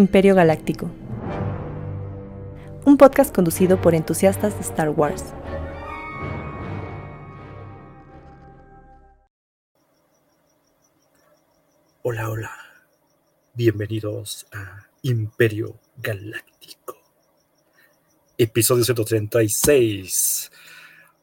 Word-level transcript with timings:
Imperio 0.00 0.34
Galáctico. 0.34 0.90
Un 2.86 2.96
podcast 2.96 3.34
conducido 3.34 3.82
por 3.82 3.94
entusiastas 3.94 4.54
de 4.54 4.62
Star 4.62 4.88
Wars. 4.88 5.34
Hola, 12.02 12.30
hola. 12.30 12.50
Bienvenidos 13.52 14.46
a 14.52 14.88
Imperio 15.02 15.78
Galáctico. 15.98 16.96
Episodio 18.38 18.84
136. 18.84 20.50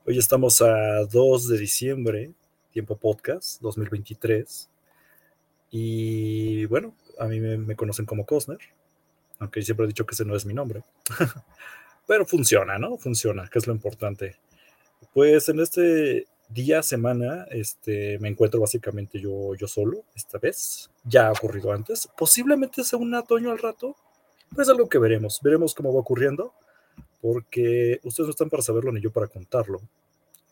Hoy 0.06 0.20
estamos 0.20 0.62
a 0.62 1.04
2 1.12 1.48
de 1.48 1.58
diciembre, 1.58 2.32
tiempo 2.72 2.96
podcast 2.96 3.60
2023. 3.60 4.70
Y 5.72 6.66
bueno, 6.66 6.94
a 7.20 7.26
mí 7.26 7.40
me, 7.40 7.76
conocen 7.76 8.06
como 8.06 8.26
Cosner, 8.26 8.60
aunque 9.40 9.62
siempre 9.62 9.86
he 9.86 9.88
dicho 9.88 10.06
que 10.06 10.14
ese 10.14 10.26
no 10.26 10.36
es 10.36 10.46
mi 10.46 10.54
nombre. 10.54 10.84
Pero 12.08 12.26
funciona, 12.26 12.78
¿no? 12.78 12.98
Funciona, 12.98 13.50
que 13.50 13.60
es 13.60 13.68
lo 13.68 13.74
importante. 13.74 14.38
Pues 15.14 15.50
en 15.50 15.60
este 15.60 16.26
día, 16.50 16.82
semana, 16.82 17.46
este, 17.52 18.18
me 18.20 18.30
encuentro 18.30 18.62
básicamente 18.62 19.20
yo, 19.20 19.56
yo 19.56 19.68
solo, 19.68 20.04
esta 20.16 20.38
vez. 20.38 20.90
Ya 21.04 21.28
ha 21.28 21.32
ocurrido 21.32 21.72
antes. 21.72 22.08
Posiblemente 22.18 22.84
sea 22.84 23.00
un 23.00 23.14
otoño 23.14 23.52
al 23.52 23.60
rato. 23.60 23.96
Pues 24.56 24.70
algo 24.70 24.88
que 24.88 24.98
veremos. 24.98 25.40
Veremos 25.44 25.76
cómo 25.76 25.94
va 25.94 26.00
ocurriendo. 26.00 26.54
Porque 27.22 28.00
ustedes 28.04 28.28
no 28.28 28.32
están 28.32 28.50
para 28.50 28.64
saberlo 28.64 28.92
ni 28.92 29.02
yo 29.02 29.12
para 29.12 29.28
contarlo. 29.28 29.82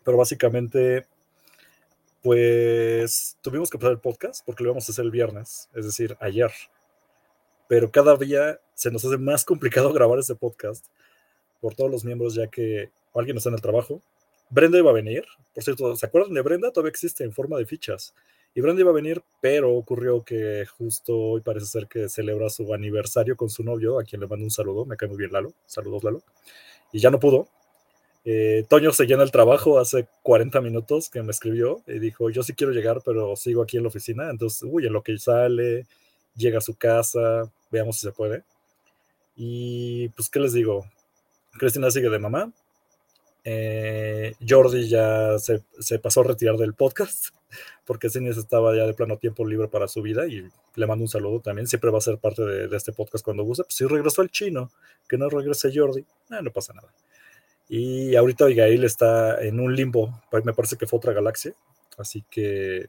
Pero 0.03 0.17
básicamente 0.17 1.07
pues 2.26 3.38
tuvimos 3.44 3.70
que 3.70 3.78
empezar 3.78 3.92
el 3.92 4.00
podcast 4.00 4.44
porque 4.44 4.64
lo 4.64 4.70
íbamos 4.70 4.90
a 4.90 4.92
hacer 4.92 5.06
el 5.06 5.12
viernes, 5.12 5.70
es 5.76 5.86
decir, 5.86 6.18
ayer. 6.20 6.50
Pero 7.68 7.92
cada 7.92 8.18
día 8.18 8.59
se 8.73 8.90
nos 8.90 9.06
hace 9.06 9.20
más 9.20 9.45
complicado 9.45 9.94
grabar 9.94 10.18
ese 10.18 10.34
podcast 10.34 10.88
por 11.62 11.76
todos 11.76 11.92
los 11.92 12.03
miembros, 12.03 12.34
ya 12.34 12.48
que 12.48 12.90
alguien 13.14 13.38
está 13.38 13.50
en 13.50 13.56
el 13.56 13.62
trabajo. 13.62 14.02
Brenda 14.50 14.80
iba 14.80 14.90
a 14.90 14.94
venir, 14.96 15.23
por 15.53 15.64
cierto, 15.64 15.96
¿se 15.96 16.03
acuerdan 16.08 16.34
de 16.34 16.42
Brenda? 16.42 16.72
Todavía 16.72 16.90
existe 16.90 17.23
en 17.23 17.31
forma 17.31 17.59
de 17.59 17.68
fichas. 17.68 18.16
Y 18.56 18.62
Brenda 18.62 18.81
iba 18.81 18.90
a 18.90 18.96
venir, 18.96 19.22
pero 19.40 19.76
ocurrió 19.76 20.23
que 20.23 20.66
justo 20.66 21.16
hoy 21.16 21.42
parece 21.42 21.68
ser 21.68 21.86
que 21.86 22.09
celebra 22.09 22.50
su 22.50 22.73
aniversario 22.73 23.38
con 23.38 23.52
su 23.52 23.64
novio, 23.64 24.00
a 24.00 24.03
quien 24.03 24.22
le 24.22 24.28
mando 24.28 24.46
un 24.46 24.52
saludo, 24.52 24.84
me 24.84 24.98
cae 24.98 25.09
muy 25.09 25.20
bien 25.20 25.31
Lalo, 25.31 25.53
saludos 25.68 26.03
Lalo. 26.03 26.23
Y 26.92 27.00
ya 27.00 27.12
no 27.12 27.20
pudo, 27.20 27.50
eh, 28.26 28.66
Toño 28.68 28.92
seguía 28.92 29.16
en 29.16 29.22
el 29.22 29.31
trabajo 29.31 29.78
hace 29.78 30.08
40 30.23 30.59
minutos 30.62 31.09
que 31.09 31.22
me 31.22 31.31
escribió 31.31 31.81
y 31.86 32.00
dijo, 32.00 32.31
yo 32.31 32.42
sí 32.42 32.54
quiero 32.54 32.73
llegar, 32.73 33.02
pero 33.06 33.36
sigo 33.36 33.62
aquí 33.62 33.78
en 33.78 33.84
la 33.84 33.90
oficina. 33.90 34.31
Entonces, 34.31 34.64
uy, 34.64 34.88
en 34.88 34.94
lo 34.94 35.04
que 35.04 35.18
sale, 35.20 35.86
llega 36.36 36.58
a 36.58 36.62
su 36.62 36.76
casa, 36.76 37.52
veamos 37.70 37.98
si 37.98 38.08
se 38.08 38.12
puede. 38.12 38.44
Y 39.35 40.09
pues, 40.09 40.30
¿qué 40.30 40.40
les 40.40 40.53
digo? 40.53 40.85
Cristina 41.59 41.91
sigue 41.91 42.09
de 42.09 42.19
mamá. 42.19 42.52
Eh, 43.44 44.34
Jordi 44.47 44.88
ya 44.88 45.38
se, 45.38 46.00
pasó 46.00 46.22
a 46.22 46.24
retirar 46.24 46.58
del 46.58 46.74
podcast 46.74 47.28
porque 47.85 48.09
Cines 48.09 48.38
estaba 48.38 48.75
ya 48.75 48.88
de 48.88 48.96
plano 48.96 49.18
tiempo 49.18 49.46
libre 49.46 49.68
para 49.68 49.88
su 49.88 50.02
vida 50.02 50.25
y 50.25 50.50
le 50.74 50.88
mando 50.88 51.03
un 51.03 51.09
saludo 51.09 51.41
también. 51.41 51.68
Siempre 51.68 51.91
va 51.91 52.00
a 52.00 52.02
ser 52.02 52.18
parte 52.18 52.44
de, 52.44 52.75
este 52.75 52.91
podcast 52.91 53.24
cuando 53.24 53.44
guste. 53.44 53.66
Pues 53.66 53.75
si 53.75 53.85
regresó 53.85 54.24
el 54.24 54.31
chino, 54.31 54.72
que 55.08 55.19
no 55.19 55.30
regrese 55.30 55.72
Jordi, 55.74 56.02
eh, 56.02 56.41
no 56.41 56.52
pasa 56.52 56.74
nada. 56.74 56.90
Y 57.68 58.16
ahorita 58.16 58.46
Abigail 58.46 58.84
está 58.84 59.42
en 59.44 59.59
un 59.59 59.76
limbo, 59.76 60.22
me 60.44 60.53
parece 60.53 60.78
que 60.78 60.86
fue 60.86 60.98
otra 60.98 61.14
galaxia, 61.14 61.53
así 61.98 62.24
que 62.30 62.88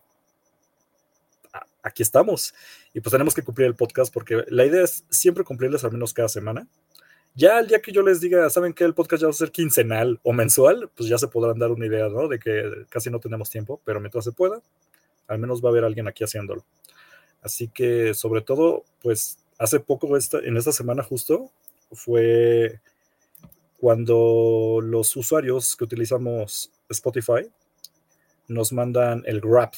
aquí 1.83 2.03
estamos. 2.03 2.55
Y 2.93 3.01
pues 3.01 3.11
tenemos 3.11 3.35
que 3.35 3.43
cumplir 3.43 3.67
el 3.67 3.75
podcast 3.75 4.13
porque 4.13 4.45
la 4.49 4.65
idea 4.65 4.85
es 4.85 5.05
siempre 5.09 5.45
cumplirles 5.45 5.85
al 5.85 5.93
menos 5.93 6.13
cada 6.13 6.29
semana. 6.29 6.67
Ya 7.35 7.59
el 7.59 7.69
día 7.69 7.81
que 7.81 7.93
yo 7.93 8.03
les 8.03 8.21
diga, 8.21 8.49
¿saben 8.49 8.73
que 8.73 8.85
el 8.85 8.95
podcast 8.95 9.21
ya 9.21 9.27
va 9.27 9.31
a 9.31 9.35
ser 9.35 9.51
quincenal 9.51 10.19
o 10.23 10.33
mensual? 10.33 10.91
Pues 10.95 11.09
ya 11.09 11.19
se 11.19 11.29
podrán 11.29 11.59
dar 11.59 11.71
una 11.71 11.87
idea, 11.87 12.09
¿no? 12.09 12.29
De 12.29 12.39
que 12.39 12.87
casi 12.89 13.11
no 13.11 13.21
tenemos 13.21 13.51
tiempo, 13.51 13.81
pero 13.85 14.01
mientras 14.01 14.25
se 14.25 14.33
pueda, 14.33 14.63
al 15.29 15.39
menos 15.39 15.63
va 15.63 15.69
a 15.69 15.73
haber 15.73 15.85
alguien 15.85 16.09
aquí 16.09 16.25
haciéndolo. 16.25 16.65
Así 17.43 17.69
que, 17.69 18.15
sobre 18.15 18.41
todo, 18.41 18.85
pues 19.03 19.39
hace 19.59 19.81
poco, 19.81 20.17
esta, 20.17 20.39
en 20.39 20.57
esta 20.57 20.73
semana 20.73 21.03
justo, 21.03 21.51
fue 21.93 22.81
cuando 23.87 24.81
los 24.83 25.15
usuarios 25.15 25.77
que 25.77 25.85
utilizamos 25.85 26.73
Spotify 26.89 27.49
nos 28.49 28.73
mandan 28.73 29.23
el 29.27 29.41
Grab, 29.41 29.71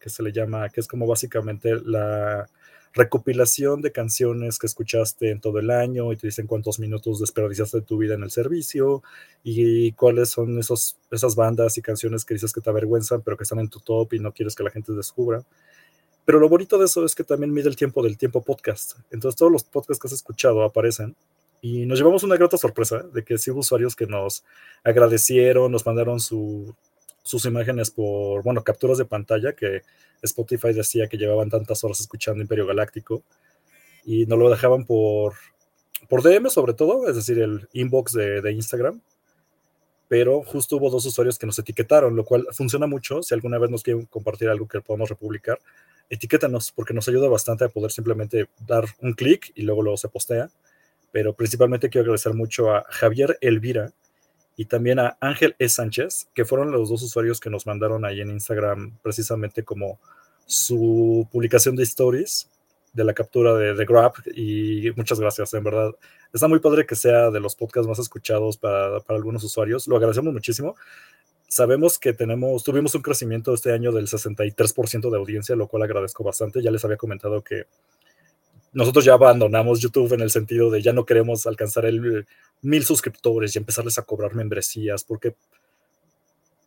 que 0.00 0.10
se 0.10 0.24
le 0.24 0.32
llama, 0.32 0.68
que 0.68 0.80
es 0.80 0.88
como 0.88 1.06
básicamente 1.06 1.76
la 1.84 2.48
recopilación 2.92 3.80
de 3.80 3.92
canciones 3.92 4.58
que 4.58 4.66
escuchaste 4.66 5.30
en 5.30 5.40
todo 5.40 5.60
el 5.60 5.70
año 5.70 6.12
y 6.12 6.16
te 6.16 6.26
dicen 6.26 6.48
cuántos 6.48 6.80
minutos 6.80 7.20
desperdiciaste 7.20 7.76
de 7.78 7.86
tu 7.86 7.98
vida 7.98 8.14
en 8.14 8.24
el 8.24 8.32
servicio 8.32 9.04
y 9.44 9.92
cuáles 9.92 10.30
son 10.30 10.58
esos, 10.58 10.98
esas 11.12 11.36
bandas 11.36 11.78
y 11.78 11.82
canciones 11.82 12.24
que 12.24 12.34
dices 12.34 12.52
que 12.52 12.60
te 12.60 12.68
avergüenzan 12.68 13.22
pero 13.22 13.36
que 13.36 13.44
están 13.44 13.60
en 13.60 13.68
tu 13.68 13.78
top 13.78 14.12
y 14.14 14.18
no 14.18 14.32
quieres 14.32 14.56
que 14.56 14.64
la 14.64 14.72
gente 14.72 14.92
descubra. 14.92 15.44
Pero 16.24 16.40
lo 16.40 16.48
bonito 16.48 16.78
de 16.78 16.86
eso 16.86 17.04
es 17.04 17.14
que 17.14 17.22
también 17.22 17.52
mide 17.52 17.68
el 17.68 17.76
tiempo 17.76 18.02
del 18.02 18.18
tiempo 18.18 18.42
podcast. 18.42 18.94
Entonces 19.12 19.38
todos 19.38 19.52
los 19.52 19.62
podcasts 19.62 20.02
que 20.02 20.08
has 20.08 20.14
escuchado 20.14 20.64
aparecen 20.64 21.14
y 21.64 21.86
nos 21.86 21.96
llevamos 21.96 22.24
una 22.24 22.36
grata 22.36 22.58
sorpresa 22.58 23.04
de 23.14 23.24
que 23.24 23.38
sí 23.38 23.52
hubo 23.52 23.60
usuarios 23.60 23.94
que 23.94 24.08
nos 24.08 24.44
agradecieron, 24.82 25.70
nos 25.70 25.86
mandaron 25.86 26.18
sus 26.18 27.44
imágenes 27.44 27.92
por, 27.92 28.42
bueno, 28.42 28.64
capturas 28.64 28.98
de 28.98 29.04
pantalla 29.04 29.52
que 29.52 29.82
Spotify 30.22 30.72
decía 30.72 31.06
que 31.06 31.16
llevaban 31.16 31.50
tantas 31.50 31.84
horas 31.84 32.00
escuchando 32.00 32.42
Imperio 32.42 32.66
Galáctico 32.66 33.22
y 34.04 34.26
nos 34.26 34.40
lo 34.40 34.50
dejaban 34.50 34.84
por, 34.84 35.34
por 36.08 36.24
DM 36.24 36.50
sobre 36.50 36.74
todo, 36.74 37.08
es 37.08 37.14
decir, 37.14 37.38
el 37.38 37.68
inbox 37.72 38.12
de, 38.12 38.42
de 38.42 38.52
Instagram. 38.52 39.00
Pero 40.08 40.42
justo 40.42 40.76
hubo 40.76 40.90
dos 40.90 41.06
usuarios 41.06 41.38
que 41.38 41.46
nos 41.46 41.60
etiquetaron, 41.60 42.16
lo 42.16 42.24
cual 42.24 42.44
funciona 42.50 42.88
mucho. 42.88 43.22
Si 43.22 43.34
alguna 43.34 43.58
vez 43.58 43.70
nos 43.70 43.84
quieren 43.84 44.04
compartir 44.06 44.48
algo 44.48 44.66
que 44.66 44.80
podamos 44.80 45.08
republicar, 45.08 45.60
etiquétanos 46.10 46.72
porque 46.72 46.92
nos 46.92 47.06
ayuda 47.08 47.28
bastante 47.28 47.64
a 47.64 47.68
poder 47.68 47.92
simplemente 47.92 48.48
dar 48.66 48.84
un 49.00 49.12
clic 49.12 49.52
y 49.54 49.62
luego 49.62 49.82
luego 49.82 49.96
se 49.96 50.08
postea 50.08 50.50
pero 51.12 51.34
principalmente 51.34 51.90
quiero 51.90 52.04
agradecer 52.04 52.34
mucho 52.34 52.74
a 52.74 52.84
Javier 52.88 53.38
Elvira 53.40 53.92
y 54.56 54.64
también 54.64 54.98
a 54.98 55.16
Ángel 55.20 55.54
E. 55.58 55.68
Sánchez, 55.68 56.28
que 56.34 56.44
fueron 56.44 56.72
los 56.72 56.88
dos 56.88 57.02
usuarios 57.02 57.38
que 57.38 57.50
nos 57.50 57.66
mandaron 57.66 58.04
ahí 58.04 58.20
en 58.20 58.30
Instagram 58.30 58.98
precisamente 59.02 59.62
como 59.62 60.00
su 60.46 61.28
publicación 61.30 61.76
de 61.76 61.84
stories 61.84 62.48
de 62.92 63.04
la 63.04 63.14
captura 63.14 63.54
de, 63.54 63.74
The 63.74 63.84
Grab 63.86 64.12
y 64.34 64.90
muchas 64.96 65.18
gracias, 65.18 65.54
en 65.54 65.64
verdad. 65.64 65.92
Está 66.32 66.48
muy 66.48 66.60
padre 66.60 66.86
que 66.86 66.94
sea 66.94 67.30
de 67.30 67.40
los 67.40 67.54
podcasts 67.54 67.88
más 67.88 67.98
escuchados 67.98 68.58
para, 68.58 69.00
para 69.00 69.16
algunos 69.16 69.44
usuarios, 69.44 69.88
lo 69.88 69.96
agradecemos 69.96 70.32
muchísimo. 70.32 70.76
Sabemos 71.48 71.98
que 71.98 72.14
tenemos, 72.14 72.64
tuvimos 72.64 72.94
un 72.94 73.02
crecimiento 73.02 73.52
este 73.52 73.72
año 73.72 73.92
del 73.92 74.06
63% 74.06 75.10
de 75.10 75.18
audiencia, 75.18 75.54
lo 75.54 75.68
cual 75.68 75.82
agradezco 75.82 76.24
bastante. 76.24 76.62
Ya 76.62 76.70
les 76.70 76.82
había 76.84 76.96
comentado 76.96 77.42
que 77.42 77.66
nosotros 78.72 79.04
ya 79.04 79.14
abandonamos 79.14 79.80
YouTube 79.80 80.12
en 80.14 80.20
el 80.20 80.30
sentido 80.30 80.70
de 80.70 80.82
ya 80.82 80.92
no 80.92 81.04
queremos 81.04 81.46
alcanzar 81.46 81.84
el 81.84 82.26
mil 82.62 82.84
suscriptores 82.84 83.54
y 83.54 83.58
empezarles 83.58 83.98
a 83.98 84.02
cobrar 84.02 84.34
membresías, 84.34 85.04
porque, 85.04 85.34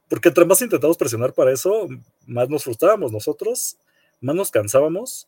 porque 0.07 0.29
entre 0.29 0.45
más 0.45 0.61
intentamos 0.61 0.97
presionar 0.97 1.33
para 1.33 1.51
eso, 1.51 1.87
más 2.27 2.49
nos 2.49 2.63
frustrábamos 2.63 3.11
nosotros, 3.11 3.77
más 4.21 4.35
nos 4.35 4.51
cansábamos 4.51 5.27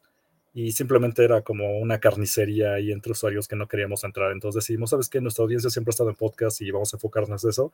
y 0.53 0.71
simplemente 0.71 1.23
era 1.23 1.41
como 1.41 1.77
una 1.77 1.99
carnicería 1.99 2.73
ahí 2.73 2.91
entre 2.91 3.11
usuarios 3.11 3.47
que 3.47 3.55
no 3.55 3.67
queríamos 3.67 4.03
entrar. 4.03 4.31
Entonces 4.31 4.63
decidimos, 4.63 4.89
¿sabes 4.89 5.07
qué? 5.07 5.21
Nuestra 5.21 5.43
audiencia 5.43 5.69
siempre 5.69 5.91
ha 5.91 5.93
estado 5.93 6.09
en 6.09 6.15
podcast 6.15 6.61
y 6.61 6.71
vamos 6.71 6.91
a 6.93 6.97
enfocarnos 6.97 7.43
en 7.43 7.49
eso. 7.51 7.71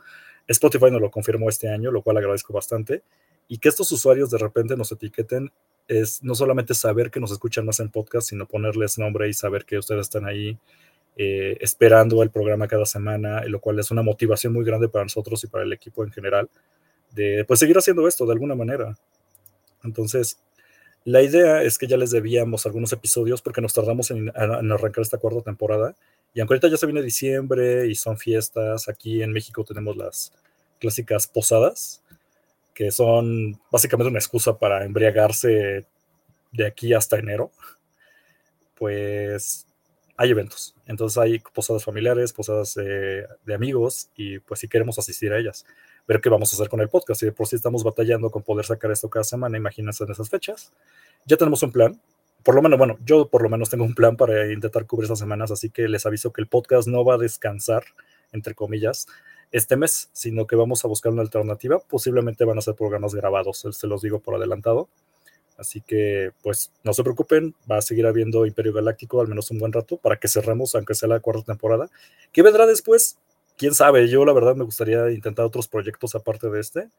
Spotify 0.47 0.91
nos 0.91 0.99
lo 0.99 1.09
confirmó 1.09 1.47
este 1.47 1.69
año, 1.69 1.91
lo 1.91 2.01
cual 2.01 2.17
agradezco 2.17 2.51
bastante. 2.51 3.03
Y 3.47 3.59
que 3.59 3.69
estos 3.69 3.89
usuarios 3.93 4.31
de 4.31 4.37
repente 4.37 4.75
nos 4.75 4.91
etiqueten 4.91 5.49
es 5.87 6.23
no 6.23 6.35
solamente 6.35 6.73
saber 6.73 7.11
que 7.11 7.19
nos 7.19 7.31
escuchan 7.31 7.65
más 7.65 7.79
en 7.79 7.89
podcast, 7.89 8.29
sino 8.29 8.47
ponerles 8.47 8.97
nombre 8.97 9.27
y 9.29 9.33
saber 9.33 9.65
que 9.65 9.77
ustedes 9.77 10.01
están 10.01 10.25
ahí 10.25 10.57
eh, 11.15 11.57
esperando 11.61 12.23
el 12.23 12.31
programa 12.31 12.67
cada 12.67 12.85
semana, 12.85 13.43
lo 13.45 13.59
cual 13.59 13.79
es 13.79 13.91
una 13.91 14.01
motivación 14.01 14.53
muy 14.53 14.65
grande 14.65 14.89
para 14.89 15.05
nosotros 15.05 15.43
y 15.43 15.47
para 15.47 15.63
el 15.63 15.73
equipo 15.73 16.03
en 16.03 16.11
general 16.11 16.49
de 17.11 17.45
pues 17.45 17.59
seguir 17.59 17.77
haciendo 17.77 18.07
esto 18.07 18.25
de 18.25 18.33
alguna 18.33 18.55
manera. 18.55 18.95
Entonces, 19.83 20.39
la 21.05 21.21
idea 21.21 21.61
es 21.63 21.77
que 21.77 21.87
ya 21.87 21.97
les 21.97 22.11
debíamos 22.11 22.65
algunos 22.65 22.93
episodios 22.93 23.41
porque 23.41 23.61
nos 23.61 23.73
tardamos 23.73 24.09
en, 24.11 24.31
arrancar 24.35 25.01
esta 25.01 25.17
cuarta 25.17 25.41
temporada. 25.41 25.95
Y 26.33 26.39
aunque 26.39 26.53
ahorita 26.53 26.69
ya 26.69 26.77
se 26.77 26.85
viene 26.85 27.01
diciembre 27.01 27.87
y 27.87 27.95
son 27.95 28.17
fiestas, 28.17 28.87
aquí 28.87 29.21
en 29.21 29.31
México 29.31 29.63
tenemos 29.63 29.97
las 29.97 30.33
clásicas 30.79 31.27
posadas, 31.27 32.01
que 32.73 32.91
son 32.91 33.59
básicamente 33.71 34.09
una 34.09 34.19
excusa 34.19 34.57
para 34.57 34.85
embriagarse 34.85 35.85
de 36.51 36.65
aquí 36.65 36.93
hasta 36.93 37.17
enero, 37.17 37.51
pues 38.75 39.67
hay 40.17 40.31
eventos. 40.31 40.75
Entonces 40.85 41.17
hay 41.17 41.39
posadas 41.39 41.83
familiares, 41.83 42.33
posadas 42.33 42.75
de 42.75 43.53
amigos 43.53 44.09
y 44.15 44.39
pues 44.39 44.59
si 44.59 44.67
queremos 44.67 44.99
asistir 44.99 45.33
a 45.33 45.39
ellas. 45.39 45.65
Ver 46.07 46.19
qué 46.21 46.29
vamos 46.29 46.51
a 46.51 46.55
hacer 46.55 46.69
con 46.69 46.81
el 46.81 46.89
podcast. 46.89 47.23
Y 47.23 47.31
por 47.31 47.47
si 47.47 47.55
estamos 47.55 47.83
batallando 47.83 48.29
con 48.29 48.43
poder 48.43 48.65
sacar 48.65 48.91
esto 48.91 49.09
cada 49.09 49.23
semana, 49.23 49.57
imagínense 49.57 50.03
en 50.03 50.11
esas 50.11 50.29
fechas. 50.29 50.73
Ya 51.25 51.37
tenemos 51.37 51.63
un 51.63 51.71
plan, 51.71 51.99
por 52.43 52.55
lo 52.55 52.61
menos, 52.61 52.77
bueno, 52.77 52.97
yo 53.05 53.29
por 53.29 53.41
lo 53.41 53.49
menos 53.49 53.69
tengo 53.69 53.85
un 53.85 53.95
plan 53.95 54.17
para 54.17 54.51
intentar 54.51 54.85
cubrir 54.85 55.05
esas 55.05 55.19
semanas, 55.19 55.49
así 55.49 55.69
que 55.69 55.87
les 55.87 56.05
aviso 56.05 56.33
que 56.33 56.41
el 56.41 56.47
podcast 56.47 56.87
no 56.87 57.05
va 57.05 57.15
a 57.15 57.17
descansar, 57.17 57.83
entre 58.33 58.53
comillas, 58.53 59.07
este 59.53 59.77
mes, 59.77 60.09
sino 60.11 60.45
que 60.47 60.57
vamos 60.57 60.83
a 60.83 60.89
buscar 60.89 61.13
una 61.13 61.21
alternativa. 61.21 61.79
Posiblemente 61.79 62.43
van 62.43 62.57
a 62.57 62.61
ser 62.61 62.75
programas 62.75 63.15
grabados, 63.15 63.65
se 63.71 63.87
los 63.87 64.01
digo 64.01 64.19
por 64.19 64.35
adelantado. 64.35 64.89
Así 65.57 65.81
que, 65.81 66.31
pues, 66.41 66.71
no 66.83 66.93
se 66.93 67.03
preocupen, 67.03 67.55
va 67.71 67.77
a 67.77 67.81
seguir 67.81 68.07
habiendo 68.07 68.45
Imperio 68.45 68.73
Galáctico 68.73 69.21
al 69.21 69.27
menos 69.27 69.51
un 69.51 69.59
buen 69.59 69.71
rato 69.71 69.97
para 69.97 70.17
que 70.17 70.27
cerremos, 70.27 70.73
aunque 70.75 70.95
sea 70.95 71.07
la 71.07 71.19
cuarta 71.19 71.43
temporada. 71.43 71.89
¿Qué 72.31 72.41
vendrá 72.41 72.65
después? 72.65 73.17
Quién 73.55 73.75
sabe, 73.75 74.09
yo 74.09 74.25
la 74.25 74.33
verdad 74.33 74.55
me 74.55 74.63
gustaría 74.63 75.11
intentar 75.11 75.45
otros 75.45 75.67
proyectos 75.67 76.15
aparte 76.15 76.49
de 76.49 76.59
este. 76.59 76.89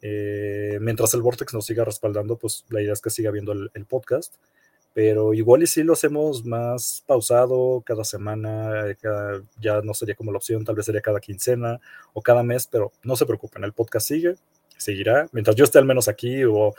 Eh, 0.00 0.78
mientras 0.80 1.12
el 1.12 1.20
Vortex 1.20 1.52
nos 1.52 1.66
siga 1.66 1.84
respaldando, 1.84 2.36
pues 2.36 2.64
la 2.70 2.80
idea 2.80 2.94
es 2.94 3.02
que 3.02 3.10
siga 3.10 3.30
viendo 3.30 3.52
el, 3.52 3.86
podcast. 3.86 4.34
Pero 4.94 5.32
igual 5.32 5.62
y 5.62 5.66
si 5.66 5.82
lo 5.82 5.94
hacemos 5.94 6.44
más 6.44 7.02
pausado, 7.06 7.82
cada 7.84 8.04
semana, 8.04 8.84
ya 9.60 9.80
no 9.82 9.94
sería 9.94 10.14
como 10.14 10.32
la 10.32 10.38
opción, 10.38 10.64
tal 10.64 10.74
vez 10.76 10.86
sería 10.86 11.00
cada 11.00 11.20
quincena 11.20 11.80
o 12.12 12.20
cada 12.20 12.42
mes, 12.42 12.66
pero 12.70 12.92
no 13.02 13.16
se 13.16 13.24
preocupen, 13.24 13.64
el 13.64 13.72
podcast 13.72 14.06
sigue, 14.08 14.36
seguirá. 14.76 15.28
Mientras 15.32 15.56
yo 15.56 15.64
esté 15.64 15.78
al 15.78 15.86
menos 15.86 16.08
aquí 16.08 16.44
o 16.44 16.74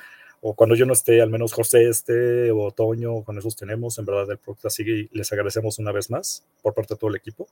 o 0.46 0.54
cuando 0.56 0.76
yo 0.76 0.86
no 0.86 0.92
esté, 0.92 1.22
al 1.22 1.30
menos 1.30 1.54
José 1.54 1.88
esté, 1.88 2.52
o 2.52 2.70
Toño, 2.72 3.24
con 3.24 3.38
esos 3.38 3.56
tenemos, 3.56 3.98
en 3.98 4.04
verdad 4.04 4.30
el 4.30 4.38
podcast 4.38 4.76
sigue 4.76 5.08
y 5.10 5.18
les 5.18 5.32
agradecemos 5.32 5.80
una 5.80 5.94
vez 5.94 6.10
más 6.10 6.44
por 6.62 6.74
parte 6.74 6.96
de 6.96 7.00
todo 7.00 7.10
el 7.10 7.16
equipo, 7.16 7.48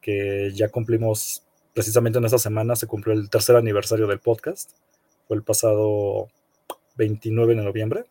que 0.00 0.50
ya 0.54 0.70
cumplimos, 0.70 1.42
precisamente 1.74 2.18
en 2.18 2.24
esta 2.24 2.38
semana 2.38 2.74
se 2.74 2.86
cumplió 2.86 3.14
el 3.14 3.28
tercer 3.28 3.54
aniversario 3.54 4.06
del 4.06 4.18
podcast, 4.18 4.70
fue 5.28 5.36
el 5.36 5.42
pasado 5.42 6.28
29 6.96 7.54
de 7.54 7.62
noviembre, 7.62 8.04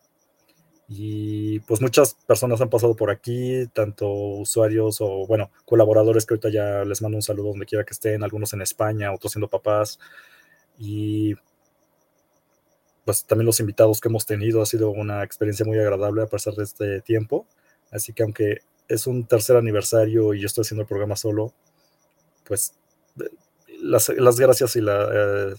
y 0.88 1.60
pues 1.60 1.80
muchas 1.80 2.14
personas 2.26 2.60
han 2.60 2.70
pasado 2.70 2.94
por 2.94 3.10
aquí, 3.10 3.66
tanto 3.72 4.08
usuarios 4.08 5.00
o, 5.00 5.26
bueno, 5.26 5.50
colaboradores 5.64 6.26
que 6.26 6.34
ahorita 6.34 6.50
ya 6.50 6.84
les 6.84 7.02
mando 7.02 7.16
un 7.18 7.22
saludo 7.22 7.48
donde 7.48 7.66
quiera 7.66 7.84
que 7.84 7.92
estén, 7.92 8.22
algunos 8.22 8.52
en 8.52 8.62
España, 8.62 9.12
otros 9.12 9.32
siendo 9.32 9.48
papás, 9.48 9.98
y 10.78 11.34
pues 13.04 13.24
también 13.24 13.46
los 13.46 13.60
invitados 13.60 14.00
que 14.00 14.08
hemos 14.08 14.26
tenido 14.26 14.62
ha 14.62 14.66
sido 14.66 14.90
una 14.90 15.22
experiencia 15.24 15.64
muy 15.64 15.78
agradable 15.78 16.22
a 16.22 16.26
pesar 16.26 16.54
de 16.54 16.64
este 16.64 17.00
tiempo. 17.02 17.46
Así 17.92 18.12
que 18.12 18.24
aunque 18.24 18.58
es 18.88 19.06
un 19.06 19.26
tercer 19.26 19.56
aniversario 19.56 20.34
y 20.34 20.40
yo 20.40 20.46
estoy 20.46 20.62
haciendo 20.62 20.82
el 20.82 20.88
programa 20.88 21.16
solo, 21.16 21.52
pues 22.44 22.74
las, 23.80 24.10
gracias 24.10 24.76
y 24.76 24.80
la, 24.80 25.08
eh, 25.12 25.54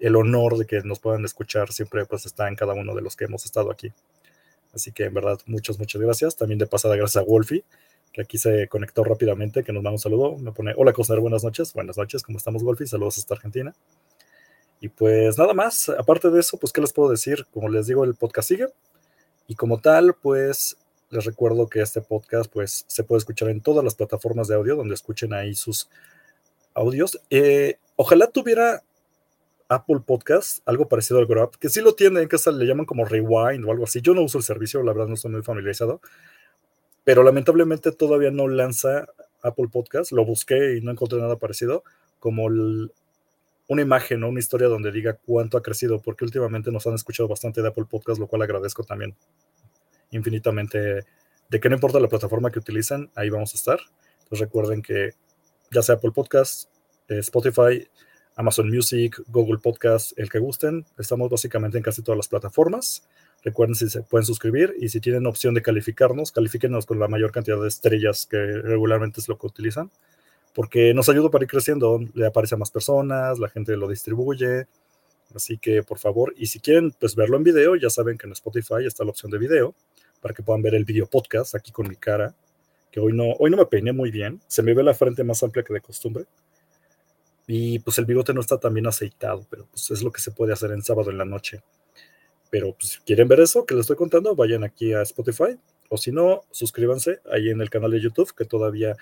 el 0.00 0.16
honor 0.16 0.58
de 0.58 0.66
que 0.66 0.80
nos 0.82 1.00
puedan 1.00 1.24
escuchar 1.24 1.72
siempre 1.72 2.06
pues 2.06 2.26
está 2.26 2.48
en 2.48 2.56
cada 2.56 2.74
uno 2.74 2.94
de 2.94 3.02
los 3.02 3.16
que 3.16 3.24
hemos 3.24 3.44
estado 3.44 3.70
aquí. 3.70 3.92
Así 4.72 4.92
que 4.92 5.04
en 5.04 5.14
verdad 5.14 5.38
muchas, 5.46 5.78
muchas 5.78 6.00
gracias. 6.00 6.36
También 6.36 6.58
de 6.58 6.66
pasada 6.66 6.96
gracias 6.96 7.22
a 7.22 7.26
Wolfie, 7.26 7.64
que 8.12 8.22
aquí 8.22 8.38
se 8.38 8.68
conectó 8.68 9.04
rápidamente, 9.04 9.62
que 9.62 9.72
nos 9.72 9.82
manda 9.82 9.94
un 9.94 9.98
saludo. 9.98 10.36
Me 10.38 10.52
pone, 10.52 10.72
hola 10.76 10.92
Cosner, 10.92 11.20
buenas 11.20 11.44
noches. 11.44 11.72
Buenas 11.72 11.96
noches, 11.96 12.22
¿cómo 12.22 12.38
estamos 12.38 12.62
Wolfie? 12.62 12.86
Saludos 12.86 13.18
hasta 13.18 13.34
Argentina. 13.34 13.74
Y 14.80 14.88
pues 14.88 15.38
nada 15.38 15.54
más, 15.54 15.88
aparte 15.90 16.30
de 16.30 16.40
eso, 16.40 16.56
pues 16.56 16.72
qué 16.72 16.80
les 16.80 16.92
puedo 16.92 17.10
decir, 17.10 17.46
como 17.52 17.68
les 17.68 17.86
digo, 17.86 18.04
el 18.04 18.14
podcast 18.14 18.48
sigue. 18.48 18.66
Y 19.46 19.54
como 19.54 19.78
tal, 19.78 20.14
pues 20.14 20.76
les 21.10 21.24
recuerdo 21.26 21.68
que 21.68 21.82
este 21.82 22.00
podcast 22.00 22.50
pues 22.50 22.84
se 22.88 23.04
puede 23.04 23.18
escuchar 23.18 23.50
en 23.50 23.60
todas 23.60 23.84
las 23.84 23.94
plataformas 23.94 24.48
de 24.48 24.54
audio 24.54 24.76
donde 24.76 24.94
escuchen 24.94 25.34
ahí 25.34 25.54
sus 25.54 25.88
audios. 26.74 27.20
Eh, 27.28 27.76
ojalá 27.96 28.28
tuviera 28.28 28.82
Apple 29.72 30.00
Podcast, 30.04 30.58
algo 30.66 30.88
parecido 30.88 31.18
al 31.18 31.26
Grab, 31.26 31.56
que 31.58 31.68
sí 31.68 31.80
lo 31.80 31.94
tiene, 31.94 32.20
en 32.20 32.28
casa 32.28 32.50
le 32.50 32.66
llaman 32.66 32.84
como 32.84 33.04
Rewind 33.04 33.64
o 33.64 33.70
algo 33.70 33.84
así. 33.84 34.02
Yo 34.02 34.12
no 34.14 34.22
uso 34.22 34.38
el 34.38 34.44
servicio, 34.44 34.82
la 34.82 34.92
verdad 34.92 35.08
no 35.08 35.14
estoy 35.14 35.30
muy 35.30 35.42
familiarizado, 35.42 36.00
pero 37.04 37.22
lamentablemente 37.22 37.90
todavía 37.92 38.30
no 38.30 38.48
lanza 38.48 39.06
Apple 39.42 39.68
Podcast. 39.72 40.12
Lo 40.12 40.24
busqué 40.24 40.76
y 40.76 40.82
no 40.82 40.90
encontré 40.90 41.18
nada 41.20 41.36
parecido, 41.36 41.84
como 42.20 42.44
una 42.44 43.82
imagen 43.82 44.22
o 44.22 44.28
una 44.28 44.40
historia 44.40 44.68
donde 44.68 44.92
diga 44.92 45.18
cuánto 45.24 45.56
ha 45.56 45.62
crecido, 45.62 46.00
porque 46.00 46.24
últimamente 46.24 46.70
nos 46.70 46.86
han 46.86 46.94
escuchado 46.94 47.28
bastante 47.28 47.62
de 47.62 47.68
Apple 47.68 47.86
Podcast, 47.88 48.20
lo 48.20 48.26
cual 48.26 48.42
agradezco 48.42 48.84
también 48.84 49.16
infinitamente. 50.10 51.04
De 51.48 51.60
que 51.60 51.68
no 51.68 51.74
importa 51.74 52.00
la 52.00 52.08
plataforma 52.08 52.50
que 52.50 52.58
utilizan, 52.58 53.10
ahí 53.14 53.30
vamos 53.30 53.54
a 53.54 53.56
estar. 53.56 53.80
Entonces 54.22 54.40
recuerden 54.40 54.82
que 54.82 55.10
ya 55.70 55.82
sea 55.82 55.96
Apple 55.96 56.12
Podcast, 56.14 56.68
eh, 57.08 57.18
Spotify, 57.18 57.86
Amazon 58.36 58.68
Music, 58.68 59.20
Google 59.28 59.58
Podcast, 59.58 60.18
el 60.18 60.30
que 60.30 60.38
gusten, 60.38 60.84
estamos 60.98 61.30
básicamente 61.30 61.78
en 61.78 61.84
casi 61.84 62.02
todas 62.02 62.16
las 62.16 62.28
plataformas. 62.28 63.04
Recuerden 63.42 63.74
si 63.74 63.88
se 63.88 64.02
pueden 64.02 64.24
suscribir 64.24 64.74
y 64.80 64.88
si 64.88 65.00
tienen 65.00 65.26
opción 65.26 65.54
de 65.54 65.62
calificarnos, 65.62 66.32
califíquenos 66.32 66.86
con 66.86 66.98
la 66.98 67.08
mayor 67.08 67.32
cantidad 67.32 67.60
de 67.60 67.68
estrellas 67.68 68.26
que 68.30 68.38
regularmente 68.38 69.20
es 69.20 69.28
lo 69.28 69.36
que 69.36 69.46
utilizan 69.46 69.90
porque 70.54 70.92
nos 70.94 71.08
ayuda 71.08 71.30
para 71.30 71.44
ir 71.44 71.50
creciendo, 71.50 72.00
le 72.14 72.26
aparece 72.26 72.54
a 72.54 72.58
más 72.58 72.70
personas, 72.70 73.38
la 73.38 73.48
gente 73.48 73.76
lo 73.76 73.88
distribuye, 73.88 74.66
así 75.34 75.58
que 75.58 75.82
por 75.82 75.98
favor, 75.98 76.34
y 76.36 76.46
si 76.46 76.60
quieren 76.60 76.92
pues 76.98 77.14
verlo 77.14 77.36
en 77.36 77.44
video, 77.44 77.76
ya 77.76 77.90
saben 77.90 78.18
que 78.18 78.26
en 78.26 78.32
Spotify 78.32 78.86
está 78.86 79.04
la 79.04 79.10
opción 79.10 79.30
de 79.30 79.38
video, 79.38 79.74
para 80.20 80.34
que 80.34 80.42
puedan 80.42 80.62
ver 80.62 80.74
el 80.74 80.84
video 80.84 81.06
podcast 81.06 81.54
aquí 81.54 81.72
con 81.72 81.88
mi 81.88 81.96
cara, 81.96 82.34
que 82.90 83.00
hoy 83.00 83.12
no, 83.12 83.32
hoy 83.38 83.50
no 83.50 83.56
me 83.56 83.66
peiné 83.66 83.92
muy 83.92 84.10
bien, 84.10 84.40
se 84.46 84.62
me 84.62 84.74
ve 84.74 84.82
la 84.82 84.94
frente 84.94 85.24
más 85.24 85.42
amplia 85.42 85.64
que 85.64 85.72
de 85.72 85.80
costumbre, 85.80 86.24
y 87.54 87.80
pues 87.80 87.98
el 87.98 88.06
bigote 88.06 88.32
no 88.32 88.40
está 88.40 88.58
tan 88.58 88.72
bien 88.72 88.86
aceitado, 88.86 89.46
pero 89.50 89.66
pues 89.66 89.90
es 89.90 90.02
lo 90.02 90.10
que 90.10 90.22
se 90.22 90.30
puede 90.30 90.54
hacer 90.54 90.70
en 90.70 90.82
sábado 90.82 91.10
en 91.10 91.18
la 91.18 91.26
noche. 91.26 91.62
Pero 92.48 92.72
pues, 92.72 92.92
si 92.92 93.00
quieren 93.00 93.28
ver 93.28 93.40
eso 93.40 93.66
que 93.66 93.74
les 93.74 93.82
estoy 93.82 93.96
contando, 93.96 94.34
vayan 94.34 94.64
aquí 94.64 94.94
a 94.94 95.02
Spotify, 95.02 95.58
o 95.90 95.98
si 95.98 96.12
no, 96.12 96.44
suscríbanse 96.50 97.20
ahí 97.30 97.50
en 97.50 97.60
el 97.60 97.68
canal 97.68 97.90
de 97.90 98.00
YouTube, 98.00 98.34
que 98.34 98.46
todavía 98.46 98.96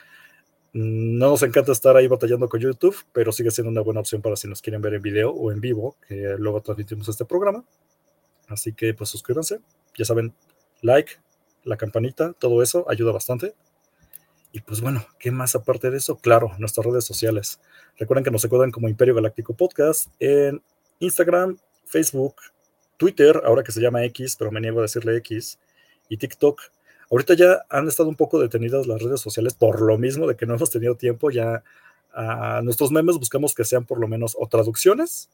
no 0.73 1.29
nos 1.29 1.45
encanta 1.45 1.71
estar 1.71 1.97
ahí 1.97 2.09
batallando 2.09 2.49
con 2.49 2.59
YouTube, 2.59 2.97
pero 3.13 3.31
sigue 3.31 3.53
siendo 3.53 3.71
una 3.71 3.83
buena 3.83 4.01
opción 4.01 4.21
para 4.21 4.35
si 4.35 4.49
nos 4.49 4.61
quieren 4.61 4.83
ver 4.83 4.95
en 4.95 5.03
video 5.03 5.31
o 5.31 5.53
en 5.53 5.61
vivo, 5.61 5.97
que 6.09 6.35
luego 6.37 6.61
transmitimos 6.61 7.09
este 7.09 7.25
programa. 7.25 7.65
Así 8.49 8.73
que 8.73 8.95
pues 8.95 9.11
suscríbanse, 9.11 9.61
ya 9.97 10.05
saben, 10.05 10.35
like, 10.83 11.13
la 11.63 11.77
campanita, 11.77 12.33
todo 12.33 12.65
eso 12.65 12.85
ayuda 12.91 13.13
bastante. 13.13 13.55
Y 14.53 14.61
pues 14.61 14.81
bueno, 14.81 15.07
¿qué 15.19 15.31
más 15.31 15.55
aparte 15.55 15.91
de 15.91 15.99
eso? 15.99 16.17
Claro, 16.17 16.53
nuestras 16.59 16.85
redes 16.85 17.05
sociales. 17.05 17.61
Recuerden 17.99 18.25
que 18.25 18.31
nos 18.31 18.45
encuentran 18.45 18.71
como 18.71 18.89
Imperio 18.89 19.15
Galáctico 19.15 19.55
Podcast 19.55 20.09
en 20.19 20.61
Instagram, 20.99 21.57
Facebook, 21.87 22.37
Twitter, 22.97 23.41
ahora 23.45 23.63
que 23.63 23.73
se 23.73 23.81
llama 23.81 24.05
X, 24.05 24.37
pero 24.37 24.51
me 24.51 24.61
niego 24.61 24.81
a 24.81 24.83
decirle 24.83 25.17
X, 25.17 25.59
y 26.09 26.17
TikTok 26.17 26.61
Ahorita 27.11 27.35
ya 27.35 27.67
han 27.69 27.89
estado 27.89 28.09
un 28.09 28.15
poco 28.15 28.39
detenidas 28.39 28.87
las 28.87 29.03
redes 29.03 29.21
sociales 29.21 29.55
por 29.55 29.81
lo 29.81 29.99
mismo 29.99 30.29
de 30.29 30.37
que 30.37 30.47
no 30.47 30.55
hemos 30.57 30.71
tenido 30.71 30.95
tiempo. 30.95 31.31
Ya 31.31 31.63
a 32.13 32.61
nuestros 32.63 32.91
memes 32.93 33.19
buscamos 33.19 33.55
que 33.55 33.65
sean 33.65 33.85
por 33.85 33.99
lo 33.99 34.09
menos 34.09 34.37
o 34.39 34.47
traducciones 34.47 35.29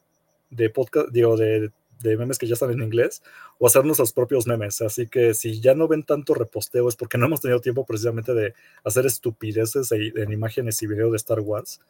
de 0.51 0.71
podcast, 0.71 1.09
digo, 1.11 1.37
de, 1.37 1.71
memes 2.03 2.39
que 2.39 2.47
ya 2.47 2.55
están 2.55 2.71
en 2.71 2.83
inglés, 2.83 3.23
o 3.59 3.67
hacer 3.67 3.85
nuestros 3.85 4.13
propios 4.13 4.47
memes. 4.47 4.81
Así 4.83 5.07
que 5.07 5.35
si 5.35 5.61
ya 5.61 5.75
no 5.75 5.89
ven 5.89 6.03
tanto 6.03 6.35
reposteo 6.35 6.89
es 6.89 6.97
porque 6.97 7.19
no 7.19 7.27
hemos 7.27 7.41
tenido 7.41 7.61
tiempo 7.61 7.85
precisamente 7.85 8.35
de 8.35 8.55
hacer 8.85 9.07
estupideces 9.07 9.91
en 9.93 10.33
imágenes 10.33 10.83
y 10.83 10.87
video 10.87 11.11
de 11.11 11.17
Star 11.17 11.41
Wars. 11.41 11.81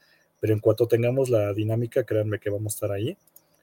Pero 0.41 0.53
en 0.53 0.61
cuanto 0.61 0.87
tengamos 0.87 1.31
la 1.31 1.53
dinámica, 1.53 2.05
créanme 2.05 2.39
que 2.39 2.51
vamos 2.51 2.75
a 2.75 2.77
estar 2.77 2.93
ahí. 2.93 3.17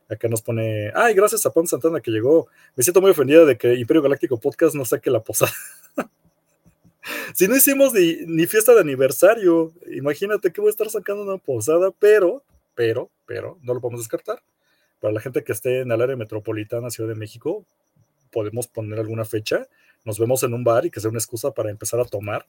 Acá 0.10 0.28
nos 0.28 0.42
pone, 0.42 0.92
ay, 0.96 1.14
gracias 1.14 1.46
a 1.46 1.52
Pam 1.52 1.66
Santana 1.66 2.02
que 2.02 2.12
llegó. 2.12 2.48
Me 2.76 2.84
siento 2.84 3.02
muy 3.02 3.12
ofendida 3.12 3.46
de 3.46 3.58
que 3.58 3.76
Imperio 3.76 4.02
Galáctico 4.02 4.40
Podcast 4.40 4.76
no 4.76 4.86
saque 4.86 5.10
la 5.10 5.22
posada. 5.22 5.52
si 7.34 7.48
no 7.48 7.56
hicimos 7.56 7.94
ni, 7.94 8.46
fiesta 8.48 8.74
de 8.74 8.82
aniversario, 8.82 9.72
imagínate 9.92 10.52
que 10.52 10.62
voy 10.62 10.70
a 10.70 10.72
estar 10.72 10.90
sacando 10.90 11.24
una 11.24 11.38
posada, 11.38 11.92
pero, 11.92 12.44
pero, 12.76 13.10
pero, 13.26 13.58
no 13.62 13.74
lo 13.74 13.82
podemos 13.82 14.02
descartar. 14.02 14.42
Para 15.04 15.16
la 15.16 15.20
gente 15.20 15.44
que 15.44 15.52
esté 15.52 15.82
en 15.82 15.92
el 15.92 16.02
área 16.02 16.16
metropolitana, 16.16 16.90
Ciudad 16.90 17.10
de 17.10 17.16
México, 17.16 17.66
podemos 18.32 18.68
poner 18.68 19.00
alguna 19.00 19.26
fecha. 19.26 19.68
Nos 20.06 20.18
vemos 20.18 20.44
en 20.44 20.54
un 20.54 20.64
bar 20.64 20.86
y 20.86 20.92
que 20.92 21.02
sea 21.02 21.10
una 21.10 21.20
excusa 21.20 21.52
para 21.52 21.70
empezar 21.70 22.00
a 22.00 22.06
tomar. 22.06 22.46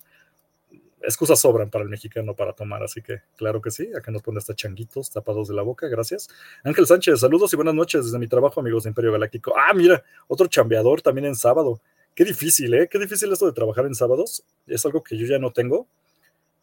Excusas 1.02 1.40
sobran 1.40 1.68
para 1.68 1.82
el 1.82 1.90
mexicano 1.90 2.36
para 2.36 2.52
tomar, 2.52 2.84
así 2.84 3.02
que 3.02 3.22
claro 3.36 3.60
que 3.60 3.72
sí. 3.72 3.90
Acá 3.92 4.12
nos 4.12 4.22
pone 4.22 4.38
hasta 4.38 4.54
changuitos 4.54 5.10
tapados 5.10 5.48
de 5.48 5.54
la 5.54 5.62
boca, 5.62 5.88
gracias. 5.88 6.28
Ángel 6.62 6.86
Sánchez, 6.86 7.18
saludos 7.18 7.52
y 7.52 7.56
buenas 7.56 7.74
noches 7.74 8.04
desde 8.04 8.20
mi 8.20 8.28
trabajo, 8.28 8.60
amigos 8.60 8.84
de 8.84 8.90
Imperio 8.90 9.10
Galáctico. 9.10 9.52
Ah, 9.58 9.74
mira, 9.74 10.04
otro 10.28 10.46
chambeador 10.46 11.02
también 11.02 11.24
en 11.24 11.34
sábado. 11.34 11.80
Qué 12.14 12.24
difícil, 12.24 12.72
¿eh? 12.74 12.88
Qué 12.88 13.00
difícil 13.00 13.32
esto 13.32 13.46
de 13.46 13.52
trabajar 13.52 13.84
en 13.86 13.96
sábados. 13.96 14.44
Es 14.68 14.86
algo 14.86 15.02
que 15.02 15.18
yo 15.18 15.26
ya 15.26 15.40
no 15.40 15.52
tengo, 15.52 15.88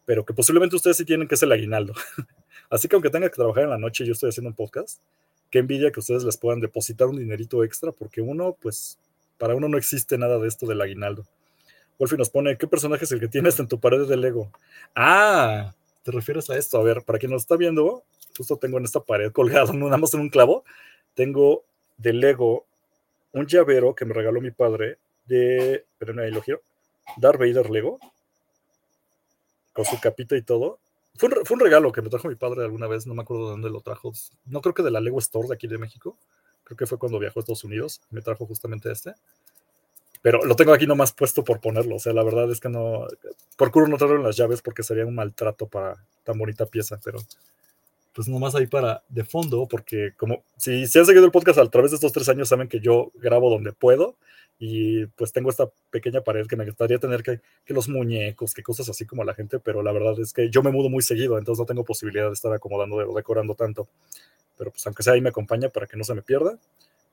pero 0.06 0.24
que 0.24 0.32
posiblemente 0.32 0.74
ustedes 0.74 0.96
sí 0.96 1.04
tienen, 1.04 1.28
que 1.28 1.34
es 1.34 1.42
el 1.42 1.52
aguinaldo. 1.52 1.92
Así 2.70 2.88
que 2.88 2.96
aunque 2.96 3.10
tenga 3.10 3.28
que 3.28 3.36
trabajar 3.36 3.64
en 3.64 3.70
la 3.70 3.78
noche, 3.78 4.06
yo 4.06 4.12
estoy 4.12 4.30
haciendo 4.30 4.48
un 4.48 4.56
podcast. 4.56 4.98
Qué 5.52 5.58
envidia 5.58 5.92
que 5.92 6.00
ustedes 6.00 6.24
les 6.24 6.38
puedan 6.38 6.60
depositar 6.60 7.08
un 7.08 7.18
dinerito 7.18 7.62
extra, 7.62 7.92
porque 7.92 8.22
uno, 8.22 8.56
pues, 8.58 8.98
para 9.36 9.54
uno 9.54 9.68
no 9.68 9.76
existe 9.76 10.16
nada 10.16 10.38
de 10.38 10.48
esto 10.48 10.66
del 10.66 10.80
aguinaldo. 10.80 11.26
Wolfie 11.98 12.16
nos 12.16 12.30
pone, 12.30 12.56
¿qué 12.56 12.66
personaje 12.66 13.04
es 13.04 13.12
el 13.12 13.20
que 13.20 13.28
tienes 13.28 13.60
en 13.60 13.68
tu 13.68 13.78
pared 13.78 14.08
de 14.08 14.16
Lego? 14.16 14.50
Ah, 14.96 15.74
¿te 16.04 16.10
refieres 16.10 16.48
a 16.48 16.56
esto? 16.56 16.78
A 16.78 16.82
ver, 16.82 17.02
para 17.02 17.18
quien 17.18 17.30
nos 17.30 17.42
está 17.42 17.56
viendo, 17.56 18.02
justo 18.34 18.56
tengo 18.56 18.78
en 18.78 18.84
esta 18.84 19.00
pared 19.00 19.30
colgado, 19.30 19.72
nada 19.74 19.98
más 19.98 20.14
en 20.14 20.20
un 20.20 20.30
clavo, 20.30 20.64
tengo 21.14 21.64
de 21.98 22.14
Lego 22.14 22.64
un 23.32 23.46
llavero 23.46 23.94
que 23.94 24.06
me 24.06 24.14
regaló 24.14 24.40
mi 24.40 24.52
padre 24.52 24.96
de, 25.26 25.84
pero 25.98 26.18
ahí 26.22 26.30
lo 26.30 26.40
giro, 26.40 26.62
Darth 27.18 27.38
Vader 27.38 27.68
Lego, 27.68 27.98
con 29.74 29.84
su 29.84 30.00
capita 30.00 30.34
y 30.34 30.42
todo. 30.42 30.78
Fue 31.16 31.28
un, 31.28 31.44
fue 31.44 31.54
un, 31.54 31.60
regalo 31.60 31.92
que 31.92 32.02
me 32.02 32.08
trajo 32.08 32.28
mi 32.28 32.34
padre 32.34 32.64
alguna 32.64 32.86
vez, 32.86 33.06
no 33.06 33.14
me 33.14 33.22
acuerdo 33.22 33.44
de 33.44 33.50
dónde 33.50 33.70
lo 33.70 33.80
trajo, 33.80 34.12
no 34.46 34.60
creo 34.62 34.74
que 34.74 34.82
de 34.82 34.90
la 34.90 35.00
Lego 35.00 35.18
Store 35.18 35.48
de 35.48 35.54
aquí 35.54 35.66
de 35.66 35.78
México, 35.78 36.16
creo 36.64 36.76
que 36.76 36.86
fue 36.86 36.98
cuando 36.98 37.18
viajó 37.18 37.38
a 37.38 37.42
Estados 37.42 37.64
Unidos, 37.64 38.00
me 38.10 38.22
trajo 38.22 38.46
justamente 38.46 38.90
este. 38.90 39.14
Pero 40.22 40.44
lo 40.44 40.54
tengo 40.54 40.72
aquí 40.72 40.86
nomás 40.86 41.12
puesto 41.12 41.42
por 41.42 41.60
ponerlo, 41.60 41.96
o 41.96 41.98
sea, 41.98 42.12
la 42.12 42.22
verdad 42.22 42.50
es 42.50 42.60
que 42.60 42.68
no, 42.68 43.06
procuro 43.58 43.88
no 43.88 43.98
traerlo 43.98 44.20
en 44.20 44.26
las 44.26 44.36
llaves 44.36 44.62
porque 44.62 44.82
sería 44.82 45.04
un 45.04 45.14
maltrato 45.14 45.66
para 45.66 45.96
tan 46.24 46.38
bonita 46.38 46.64
pieza, 46.66 46.98
pero 47.04 47.18
pues 48.14 48.28
nomás 48.28 48.54
ahí 48.54 48.66
para 48.66 49.02
de 49.08 49.24
fondo, 49.24 49.66
porque 49.66 50.12
como 50.16 50.44
si, 50.56 50.86
si 50.86 50.98
han 50.98 51.06
seguido 51.06 51.24
el 51.24 51.32
podcast 51.32 51.58
a 51.58 51.68
través 51.68 51.90
de 51.90 51.96
estos 51.96 52.12
tres 52.12 52.28
años, 52.28 52.48
saben 52.48 52.68
que 52.68 52.80
yo 52.80 53.10
grabo 53.14 53.50
donde 53.50 53.72
puedo 53.72 54.16
y 54.64 55.06
pues 55.06 55.32
tengo 55.32 55.50
esta 55.50 55.68
pequeña 55.90 56.20
pared 56.20 56.46
que 56.46 56.54
me 56.54 56.64
gustaría 56.64 57.00
tener 57.00 57.24
que, 57.24 57.40
que 57.64 57.74
los 57.74 57.88
muñecos, 57.88 58.54
que 58.54 58.62
cosas 58.62 58.88
así 58.88 59.04
como 59.04 59.24
la 59.24 59.34
gente, 59.34 59.58
pero 59.58 59.82
la 59.82 59.90
verdad 59.90 60.14
es 60.20 60.32
que 60.32 60.50
yo 60.50 60.62
me 60.62 60.70
mudo 60.70 60.88
muy 60.88 61.02
seguido, 61.02 61.36
entonces 61.36 61.58
no 61.58 61.66
tengo 61.66 61.84
posibilidad 61.84 62.28
de 62.28 62.34
estar 62.34 62.52
acomodando 62.52 62.94
o 62.94 63.16
decorando 63.16 63.56
tanto. 63.56 63.88
Pero 64.56 64.70
pues 64.70 64.86
aunque 64.86 65.02
sea 65.02 65.14
ahí 65.14 65.20
me 65.20 65.30
acompaña 65.30 65.68
para 65.68 65.88
que 65.88 65.96
no 65.96 66.04
se 66.04 66.14
me 66.14 66.22
pierda. 66.22 66.56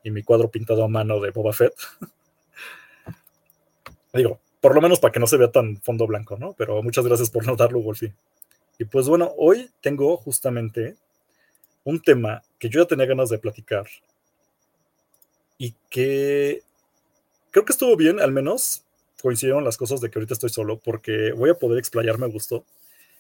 Y 0.04 0.12
mi 0.12 0.22
cuadro 0.22 0.52
pintado 0.52 0.84
a 0.84 0.88
mano 0.88 1.20
de 1.20 1.32
Boba 1.32 1.52
Fett. 1.52 1.74
Digo, 4.14 4.40
por 4.62 4.76
lo 4.76 4.82
menos 4.82 5.00
para 5.00 5.12
que 5.12 5.20
no 5.20 5.26
se 5.26 5.38
vea 5.38 5.52
tan 5.52 5.82
fondo 5.82 6.06
blanco, 6.06 6.38
¿no? 6.38 6.54
Pero 6.56 6.84
muchas 6.84 7.04
gracias 7.04 7.32
por 7.32 7.48
notarlo, 7.48 7.82
Wolfie. 7.82 8.14
Y 8.78 8.86
pues 8.86 9.08
bueno, 9.08 9.34
hoy 9.38 9.72
tengo 9.82 10.18
justamente 10.18 10.98
un 11.84 12.00
tema 12.00 12.44
que 12.60 12.70
yo 12.70 12.84
ya 12.84 12.88
tenía 12.88 13.08
ganas 13.08 13.30
de 13.30 13.40
platicar 13.40 13.88
y 15.58 15.74
que 15.90 16.62
creo 17.52 17.66
que 17.66 17.72
estuvo 17.72 17.96
bien, 17.96 18.20
al 18.20 18.32
menos 18.32 18.84
coincidieron 19.22 19.64
las 19.64 19.78
cosas 19.78 20.02
de 20.02 20.10
que 20.10 20.20
ahorita 20.20 20.34
estoy 20.34 20.50
solo 20.50 20.80
porque 20.80 21.32
voy 21.34 21.50
a 21.50 21.56
poder 21.56 21.80
explayarme 21.80 22.26
a 22.26 22.30
gusto. 22.30 22.66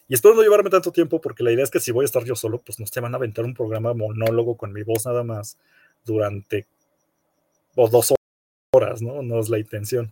Y 0.07 0.15
espero 0.15 0.33
no 0.33 0.41
llevarme 0.41 0.69
tanto 0.69 0.91
tiempo 0.91 1.21
porque 1.21 1.43
la 1.43 1.51
idea 1.51 1.63
es 1.63 1.69
que 1.69 1.79
si 1.79 1.91
voy 1.91 2.03
a 2.03 2.05
estar 2.05 2.23
yo 2.23 2.35
solo, 2.35 2.59
pues 2.59 2.79
no 2.79 2.87
se 2.87 2.99
van 2.99 3.13
a 3.13 3.17
aventar 3.17 3.45
un 3.45 3.53
programa 3.53 3.93
monólogo 3.93 4.57
con 4.57 4.73
mi 4.73 4.81
voz 4.83 5.05
nada 5.05 5.23
más 5.23 5.57
durante 6.05 6.65
dos 7.75 8.13
horas, 8.73 9.01
¿no? 9.01 9.21
No 9.21 9.39
es 9.39 9.49
la 9.49 9.59
intención. 9.59 10.11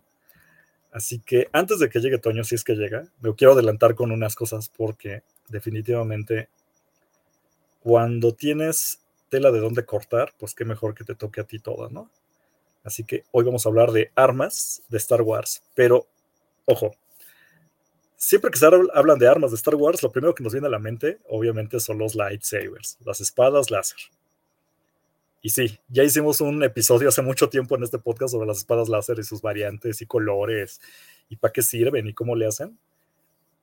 Así 0.91 1.19
que 1.19 1.47
antes 1.51 1.79
de 1.79 1.89
que 1.89 2.00
llegue 2.00 2.17
Toño, 2.17 2.43
si 2.43 2.55
es 2.55 2.63
que 2.63 2.75
llega, 2.75 3.07
me 3.21 3.33
quiero 3.36 3.53
adelantar 3.53 3.95
con 3.95 4.12
unas 4.12 4.36
cosas 4.36 4.69
porque 4.69 5.24
definitivamente 5.50 6.50
cuando 7.81 8.33
tienes 8.33 9.00
tela 9.29 9.51
de 9.51 9.59
dónde 9.59 9.86
cortar, 9.86 10.33
pues 10.38 10.53
qué 10.53 10.65
mejor 10.65 10.93
que 10.93 11.03
te 11.03 11.15
toque 11.15 11.41
a 11.41 11.43
ti 11.43 11.59
toda, 11.59 11.89
¿no? 11.89 12.09
Así 12.88 13.03
que 13.03 13.25
hoy 13.32 13.44
vamos 13.44 13.65
a 13.65 13.70
hablar 13.70 13.91
de 13.91 14.12
armas 14.15 14.82
de 14.88 14.98
Star 14.98 15.22
Wars, 15.22 15.62
pero 15.75 16.08
ojo, 16.63 16.96
siempre 18.15 18.50
que 18.50 18.58
se 18.58 18.65
hablan 18.65 19.20
de 19.20 19.27
armas 19.27 19.51
de 19.51 19.58
Star 19.58 19.75
Wars, 19.75 20.01
lo 20.01 20.10
primero 20.10 20.34
que 20.34 20.41
nos 20.41 20.53
viene 20.53 20.67
a 20.67 20.70
la 20.70 20.79
mente, 20.79 21.17
obviamente, 21.27 21.82
son 21.82 21.98
los 21.98 22.15
lightsabers, 22.15 22.98
las 23.03 23.20
espadas 23.20 23.70
láser. 23.72 24.00
Y 25.41 25.50
sí, 25.50 25.77
ya 25.89 26.06
hicimos 26.06 26.39
un 26.39 26.63
episodio 26.63 27.10
hace 27.10 27.22
mucho 27.22 27.50
tiempo 27.50 27.75
en 27.75 27.84
este 27.84 28.00
podcast 28.00 28.32
sobre 28.32 28.48
las 28.48 28.60
espadas 28.60 28.88
láser 28.88 29.20
y 29.20 29.24
sus 29.24 29.41
variantes 29.41 30.01
y 30.01 30.06
colores 30.06 30.79
y 31.27 31.36
para 31.36 31.51
qué 31.51 31.63
sirven 31.63 32.08
y 32.08 32.13
cómo 32.13 32.38
le 32.38 32.48
hacen. 32.48 32.79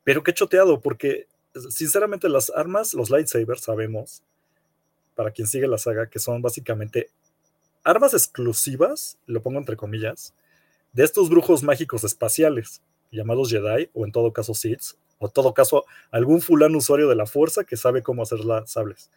Pero 0.04 0.22
qué 0.22 0.34
choteado, 0.34 0.82
porque 0.82 1.28
sinceramente 1.70 2.28
las 2.28 2.50
armas, 2.50 2.92
los 2.92 3.08
lightsabers, 3.08 3.62
sabemos, 3.62 4.22
para 5.14 5.30
quien 5.30 5.48
sigue 5.48 5.66
la 5.66 5.78
saga, 5.78 6.10
que 6.10 6.18
son 6.18 6.42
básicamente 6.42 7.08
armas 7.84 8.14
exclusivas, 8.14 9.18
lo 9.26 9.42
pongo 9.42 9.58
entre 9.58 9.76
comillas, 9.76 10.34
de 10.92 11.04
estos 11.04 11.28
brujos 11.28 11.62
mágicos 11.62 12.04
espaciales, 12.04 12.82
llamados 13.10 13.50
Jedi, 13.50 13.90
o 13.92 14.04
en 14.04 14.12
todo 14.12 14.32
caso 14.32 14.54
Sith, 14.54 14.94
o 15.18 15.26
en 15.26 15.32
todo 15.32 15.54
caso 15.54 15.84
algún 16.10 16.40
fulano 16.40 16.78
usuario 16.78 17.08
de 17.08 17.16
la 17.16 17.26
fuerza 17.26 17.64
que 17.64 17.76
sabe 17.76 18.02
cómo 18.02 18.22
hacer 18.22 18.40
las 18.40 18.70
sables. 18.70 19.10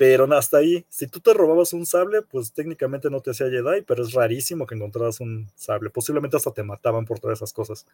Pero 0.00 0.24
hasta 0.34 0.56
ahí, 0.56 0.86
si 0.88 1.06
tú 1.08 1.20
te 1.20 1.34
robabas 1.34 1.74
un 1.74 1.84
sable, 1.84 2.22
pues 2.22 2.54
técnicamente 2.54 3.10
no 3.10 3.20
te 3.20 3.32
hacía 3.32 3.50
Jedi, 3.50 3.82
pero 3.86 4.02
es 4.02 4.14
rarísimo 4.14 4.66
que 4.66 4.74
encontraras 4.74 5.20
un 5.20 5.46
sable. 5.56 5.90
Posiblemente 5.90 6.38
hasta 6.38 6.52
te 6.52 6.62
mataban 6.62 7.04
por 7.04 7.20
todas 7.20 7.38
esas 7.38 7.52
cosas. 7.52 7.84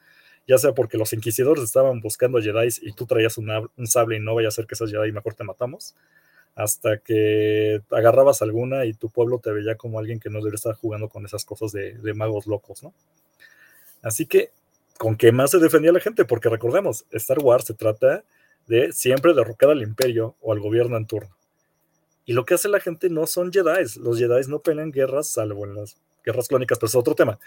Ya 0.47 0.57
sea 0.57 0.73
porque 0.73 0.99
los 0.99 1.13
inquisidores 1.13 1.65
estaban 1.65 2.01
buscando 2.01 2.41
Jedi 2.41 2.69
y 2.83 2.93
tú 2.93 3.07
traías 3.07 3.37
un 3.39 3.87
sable 3.89 4.19
y 4.19 4.21
no 4.21 4.37
vaya 4.37 4.47
a 4.47 4.53
ser 4.53 4.69
que 4.69 4.77
seas 4.77 4.93
Jedi 4.93 5.09
y 5.09 5.13
mejor 5.13 5.35
te 5.35 5.43
matamos. 5.43 5.97
Hasta 6.57 6.99
que 6.99 7.81
agarrabas 7.91 8.43
alguna 8.43 8.85
y 8.85 8.95
tu 8.95 9.11
pueblo 9.11 9.39
te 9.39 9.53
veía 9.53 9.77
como 9.77 10.01
alguien 10.01 10.19
que 10.19 10.31
no 10.31 10.39
debería 10.39 10.57
estar 10.57 10.75
jugando 10.75 11.09
con 11.09 11.25
esas 11.25 11.45
cosas 11.45 11.71
de, 11.71 11.93
de 11.93 12.15
magos 12.15 12.49
locos, 12.49 12.83
¿no? 12.83 12.93
Así 14.03 14.27
que, 14.27 14.51
¿con 14.99 15.17
qué 15.17 15.31
más 15.31 15.53
se 15.53 15.59
defendía 15.59 15.93
la 15.93 16.01
gente? 16.01 16.25
Porque 16.25 16.49
recordemos, 16.49 17.05
Star 17.13 17.39
Wars 17.39 17.67
se 17.67 17.75
trata 17.75 18.25
de 18.67 18.93
siempre 18.93 19.35
derrocar 19.35 19.71
al 19.71 19.83
imperio 19.83 20.35
o 20.41 20.53
al 20.53 20.59
gobierno 20.59 20.97
en 20.97 21.07
turno 21.07 21.37
y 22.27 22.33
lo 22.33 22.45
que 22.45 22.55
hace 22.55 22.69
la 22.69 22.81
gente 22.81 23.09
no 23.09 23.27
son 23.27 23.53
Jedi. 23.53 23.85
Los 24.01 24.19
Jedi 24.19 24.49
no 24.49 24.59
pelean 24.59 24.91
guerras, 24.91 25.29
salvo 25.29 25.65
en 25.65 25.77
las 25.77 25.97
guerras 26.25 26.49
clónicas, 26.49 26.77
pero 26.79 26.89
es 26.89 26.95
otro 26.97 27.15
tema. 27.15 27.39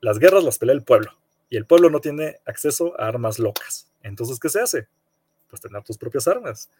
Las 0.00 0.20
guerras 0.20 0.44
las 0.44 0.56
pelea 0.56 0.74
el 0.76 0.84
pueblo. 0.84 1.10
Y 1.50 1.56
el 1.56 1.66
pueblo 1.66 1.90
no 1.90 2.00
tiene 2.00 2.38
acceso 2.46 2.98
a 2.98 3.08
armas 3.08 3.40
locas. 3.40 3.90
Entonces, 4.02 4.38
¿qué 4.38 4.48
se 4.48 4.60
hace? 4.60 4.86
Pues 5.50 5.60
tener 5.60 5.82
tus 5.82 5.98
propias 5.98 6.28
armas. 6.28 6.70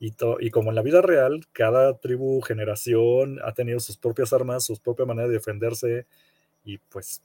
Y, 0.00 0.12
y 0.40 0.50
como 0.50 0.70
en 0.70 0.74
la 0.74 0.82
vida 0.82 1.00
real, 1.02 1.46
cada 1.52 1.96
tribu, 1.98 2.40
generación 2.42 3.38
ha 3.44 3.52
tenido 3.52 3.80
sus 3.80 3.96
propias 3.96 4.32
armas, 4.32 4.64
su 4.64 4.76
propia 4.76 5.06
manera 5.06 5.28
de 5.28 5.34
defenderse. 5.34 6.06
Y 6.64 6.78
pues, 6.78 7.22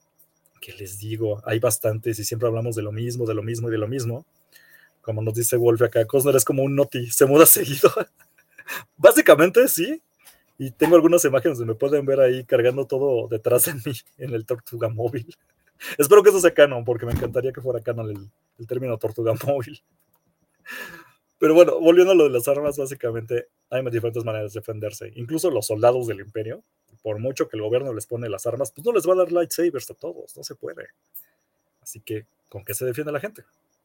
¿qué 0.60 0.72
les 0.74 0.98
digo? 0.98 1.42
Hay 1.44 1.58
bastantes 1.58 2.18
y 2.18 2.24
siempre 2.24 2.48
hablamos 2.48 2.76
de 2.76 2.82
lo 2.82 2.92
mismo, 2.92 3.26
de 3.26 3.34
lo 3.34 3.42
mismo 3.42 3.68
y 3.68 3.72
de 3.72 3.78
lo 3.78 3.88
mismo. 3.88 4.24
Como 5.02 5.22
nos 5.22 5.34
dice 5.34 5.56
Wolf 5.56 5.82
acá, 5.82 6.04
Cosner 6.04 6.36
es 6.36 6.44
como 6.44 6.62
un 6.62 6.76
noti, 6.76 7.10
se 7.10 7.26
muda 7.26 7.46
seguido. 7.46 7.90
Básicamente 8.96 9.66
sí. 9.68 10.02
Y 10.58 10.70
tengo 10.72 10.94
algunas 10.94 11.24
imágenes 11.24 11.56
donde 11.56 11.72
me 11.72 11.78
pueden 11.78 12.04
ver 12.04 12.20
ahí 12.20 12.44
cargando 12.44 12.86
todo 12.86 13.28
detrás 13.28 13.64
de 13.64 13.74
mí 13.74 13.96
en 14.18 14.34
el 14.34 14.44
Tortuga 14.44 14.88
Móvil. 14.88 15.34
Espero 15.98 16.22
que 16.22 16.28
eso 16.28 16.40
sea 16.40 16.52
canon, 16.52 16.84
porque 16.84 17.06
me 17.06 17.12
encantaría 17.12 17.52
que 17.52 17.62
fuera 17.62 17.80
canon 17.80 18.10
el, 18.10 18.30
el 18.58 18.66
término 18.66 18.98
Tortuga 18.98 19.32
Móvil. 19.46 19.82
Pero 21.40 21.54
bueno, 21.54 21.80
volviendo 21.80 22.12
a 22.12 22.14
lo 22.14 22.24
de 22.24 22.30
las 22.30 22.46
armas, 22.46 22.78
básicamente 22.78 23.48
hay 23.68 23.82
diferentes 23.90 24.24
maneras 24.24 24.52
de 24.52 24.60
defenderse. 24.60 25.10
Incluso 25.16 25.50
los 25.50 25.66
soldados 25.66 26.06
del 26.06 26.20
imperio, 26.20 26.62
por 27.02 27.18
mucho 27.18 27.48
que 27.48 27.56
el 27.56 27.62
gobierno 27.62 27.92
les 27.92 28.06
pone 28.06 28.28
las 28.28 28.46
armas, 28.46 28.70
pues 28.70 28.86
no 28.86 28.92
les 28.92 29.08
va 29.08 29.14
a 29.14 29.16
dar 29.16 29.32
lightsabers 29.32 29.90
a 29.90 29.94
todos, 29.94 30.36
no 30.36 30.44
se 30.44 30.54
puede. 30.54 30.86
Así 31.82 31.98
que, 32.00 32.26
¿con 32.48 32.64
qué 32.64 32.74
se 32.74 32.84
defiende 32.84 33.10
la 33.10 33.18
gente? 33.18 33.42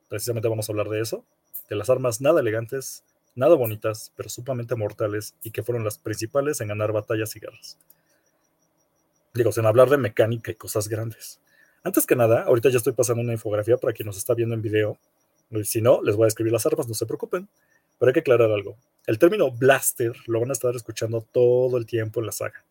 Precisamente 0.08 0.48
vamos 0.48 0.70
a 0.70 0.72
hablar 0.72 0.90
de 0.90 1.02
eso, 1.02 1.26
de 1.68 1.76
las 1.76 1.90
armas 1.90 2.22
nada 2.22 2.42
elegantes 2.42 3.04
nada 3.36 3.56
bonitas, 3.56 4.12
pero 4.16 4.30
sumamente 4.30 4.76
mortales 4.76 5.36
y 5.44 5.52
que 5.52 5.62
fueron 5.62 5.84
las 5.84 5.98
principales 5.98 6.62
en 6.62 6.70
ganar 6.70 6.92
batallas 6.92 7.36
y 7.36 7.40
guerras. 7.40 7.78
Digo, 9.34 9.52
sin 9.52 9.66
hablar 9.66 9.90
de 9.90 9.98
mecánica 9.98 10.52
y 10.52 10.56
cosas 10.56 10.88
grandes. 10.88 11.40
Antes 11.84 12.06
que 12.06 12.16
nada, 12.16 12.44
ahorita 12.44 12.70
ya 12.70 12.78
estoy 12.78 12.94
pasando 12.94 13.22
una 13.22 13.34
infografía 13.34 13.78
para 13.78 13.94
quien 13.94 14.08
nos 14.08 14.18
está 14.18 14.34
viendo 14.34 14.56
en 14.56 14.62
video. 14.62 14.98
Si 15.64 15.82
no, 15.82 16.02
les 16.02 16.16
voy 16.16 16.26
a 16.26 16.28
escribir 16.28 16.54
las 16.54 16.66
armas, 16.66 16.88
no 16.88 16.94
se 16.94 17.06
preocupen. 17.06 17.48
Pero 17.98 18.10
hay 18.10 18.14
que 18.14 18.20
aclarar 18.22 18.52
algo. 18.52 18.78
El 19.06 19.20
término 19.20 19.52
blaster 19.52 20.14
lo 20.28 20.40
van 20.40 20.50
a 20.50 20.54
estar 20.54 20.76
escuchando 20.76 21.22
todo 21.22 21.78
el 21.78 21.86
tiempo 21.86 22.20
en 22.20 22.26
la 22.26 22.32
saga. 22.32 22.64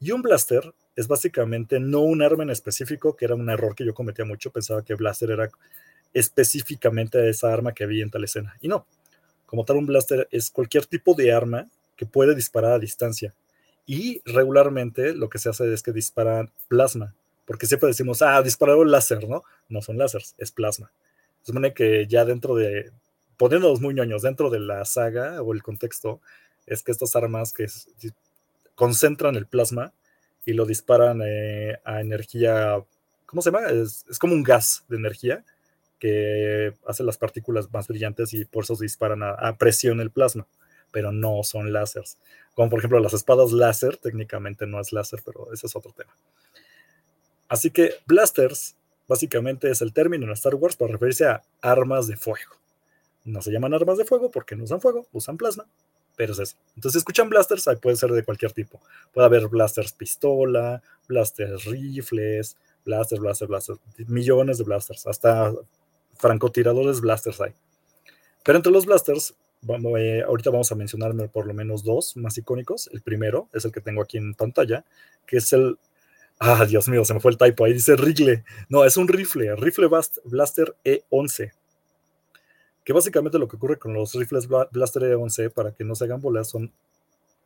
Y 0.00 0.12
un 0.12 0.22
blaster 0.22 0.72
es 0.96 1.08
básicamente 1.08 1.78
no 1.78 2.00
un 2.00 2.22
arma 2.22 2.42
en 2.42 2.50
específico, 2.50 3.14
que 3.14 3.24
era 3.24 3.34
un 3.34 3.48
error 3.50 3.74
que 3.74 3.84
yo 3.84 3.94
cometía 3.94 4.24
mucho. 4.24 4.50
Pensaba 4.50 4.82
que 4.84 4.94
blaster 4.94 5.30
era 5.30 5.50
específicamente 6.14 7.28
esa 7.28 7.52
arma 7.52 7.72
que 7.72 7.84
había 7.84 8.02
en 8.02 8.10
tal 8.10 8.24
escena. 8.24 8.56
Y 8.60 8.68
no, 8.68 8.86
como 9.46 9.64
tal, 9.64 9.76
un 9.76 9.86
blaster 9.86 10.28
es 10.30 10.50
cualquier 10.50 10.86
tipo 10.86 11.14
de 11.14 11.32
arma 11.32 11.68
que 11.96 12.06
puede 12.06 12.34
disparar 12.34 12.72
a 12.72 12.78
distancia. 12.78 13.34
Y 13.86 14.22
regularmente 14.24 15.14
lo 15.14 15.28
que 15.28 15.38
se 15.38 15.48
hace 15.50 15.72
es 15.72 15.82
que 15.82 15.92
disparan 15.92 16.50
plasma, 16.68 17.14
porque 17.44 17.66
siempre 17.66 17.88
decimos, 17.88 18.22
ah, 18.22 18.40
dispararon 18.42 18.90
láser, 18.90 19.28
¿no? 19.28 19.42
No 19.68 19.82
son 19.82 19.98
láseres, 19.98 20.34
es 20.38 20.52
plasma. 20.52 20.90
Supone 21.42 21.74
que 21.74 22.06
ya 22.06 22.24
dentro 22.24 22.54
de, 22.54 22.90
poniéndonos 23.36 23.80
muy 23.80 23.94
ñoños, 23.94 24.22
dentro 24.22 24.50
de 24.50 24.60
la 24.60 24.84
saga 24.84 25.42
o 25.42 25.52
el 25.52 25.62
contexto, 25.62 26.20
es 26.66 26.82
que 26.82 26.92
estas 26.92 27.16
armas 27.16 27.52
que 27.52 27.66
concentran 28.74 29.36
el 29.36 29.46
plasma 29.46 29.92
y 30.44 30.52
lo 30.52 30.66
disparan 30.66 31.20
eh, 31.24 31.78
a 31.84 32.00
energía, 32.00 32.82
¿cómo 33.26 33.42
se 33.42 33.50
llama? 33.50 33.68
Es, 33.68 34.04
como 34.18 34.34
un 34.34 34.42
gas 34.42 34.84
de 34.88 34.96
energía 34.96 35.44
que 35.98 36.74
hace 36.86 37.04
las 37.04 37.18
partículas 37.18 37.72
más 37.72 37.86
brillantes 37.86 38.34
y 38.34 38.44
por 38.44 38.64
eso 38.64 38.74
se 38.74 38.84
disparan 38.84 39.22
a, 39.22 39.56
presión 39.56 40.00
el 40.00 40.10
plasma, 40.10 40.48
pero 40.90 41.12
no 41.12 41.44
son 41.44 41.72
láseres. 41.72 42.18
Como 42.54 42.70
por 42.70 42.80
ejemplo 42.80 42.98
las 42.98 43.14
espadas 43.14 43.52
láser, 43.52 43.96
técnicamente 43.96 44.66
no 44.66 44.80
es 44.80 44.92
láser, 44.92 45.20
pero 45.24 45.52
ese 45.52 45.68
es 45.68 45.76
otro 45.76 45.92
tema. 45.92 46.12
Así 47.48 47.70
que 47.70 47.94
blasters 48.06 48.74
básicamente 49.12 49.70
es 49.70 49.82
el 49.82 49.92
término 49.92 50.26
en 50.26 50.32
Star 50.32 50.54
Wars 50.54 50.76
para 50.76 50.92
referirse 50.92 51.26
a 51.26 51.42
armas 51.60 52.06
de 52.06 52.16
fuego. 52.16 52.56
No 53.24 53.40
se 53.42 53.52
llaman 53.52 53.74
armas 53.74 53.98
de 53.98 54.04
fuego 54.04 54.30
porque 54.30 54.56
no 54.56 54.64
usan 54.64 54.80
fuego, 54.80 55.06
usan 55.12 55.36
plasma, 55.36 55.66
pero 56.16 56.32
es 56.32 56.38
eso. 56.38 56.56
Entonces, 56.74 56.92
si 56.94 56.98
escuchan 56.98 57.28
blasters, 57.28 57.68
puede 57.80 57.96
ser 57.96 58.10
de 58.10 58.24
cualquier 58.24 58.52
tipo. 58.52 58.80
Puede 59.12 59.26
haber 59.26 59.48
blasters 59.48 59.92
pistola, 59.92 60.82
blasters 61.06 61.64
rifles, 61.66 62.56
Blasters, 62.84 63.20
blasters, 63.20 63.48
blasters. 63.48 63.78
Millones 64.08 64.58
de 64.58 64.64
blasters. 64.64 65.06
Hasta 65.06 65.52
francotiradores 66.14 67.00
blasters 67.00 67.40
hay. 67.40 67.52
Pero 68.44 68.56
entre 68.56 68.72
los 68.72 68.86
blasters, 68.86 69.34
eh, 69.98 70.22
ahorita 70.26 70.50
vamos 70.50 70.72
a 70.72 70.74
mencionarme 70.74 71.28
por 71.28 71.46
lo 71.46 71.54
menos 71.54 71.84
dos 71.84 72.16
más 72.16 72.36
icónicos. 72.38 72.90
El 72.92 73.02
primero 73.02 73.48
es 73.52 73.64
el 73.64 73.72
que 73.72 73.80
tengo 73.80 74.02
aquí 74.02 74.18
en 74.18 74.34
pantalla, 74.34 74.84
que 75.26 75.36
es 75.36 75.52
el. 75.52 75.78
Ah, 76.44 76.66
Dios 76.66 76.88
mío, 76.88 77.04
se 77.04 77.14
me 77.14 77.20
fue 77.20 77.30
el 77.30 77.38
typo. 77.38 77.64
Ahí 77.64 77.72
dice 77.72 77.94
rifle. 77.94 78.42
No, 78.68 78.84
es 78.84 78.96
un 78.96 79.06
rifle, 79.06 79.54
rifle 79.54 79.86
Blaster 80.24 80.74
E11. 80.84 81.52
Que 82.82 82.92
básicamente 82.92 83.38
lo 83.38 83.46
que 83.46 83.54
ocurre 83.54 83.78
con 83.78 83.94
los 83.94 84.12
rifles 84.14 84.48
Blaster 84.48 85.02
E11, 85.02 85.52
para 85.52 85.72
que 85.72 85.84
no 85.84 85.94
se 85.94 86.02
hagan 86.02 86.20
bolas, 86.20 86.48
son 86.50 86.72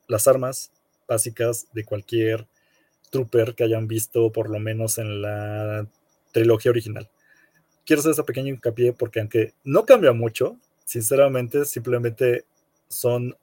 las 0.09 0.27
armas 0.27 0.71
básicas 1.07 1.67
de 1.75 1.85
cualquier 1.85 2.47
trooper 3.11 3.55
que 3.55 3.65
hayan 3.65 3.87
visto 3.87 4.33
por 4.33 4.49
lo 4.49 4.59
menos 4.61 4.97
en 4.97 5.21
la 5.21 5.87
trilogía 6.33 6.71
original. 6.71 7.11
Quiero 7.85 8.01
hacer 8.01 8.13
esa 8.13 8.25
pequeña 8.25 8.49
hincapié 8.49 8.95
porque 8.95 9.21
aunque 9.21 9.53
no 9.63 9.85
cambia 9.85 10.15
mucho, 10.15 10.57
sinceramente 10.87 11.67
simplemente 11.67 12.47
son... 12.89 13.37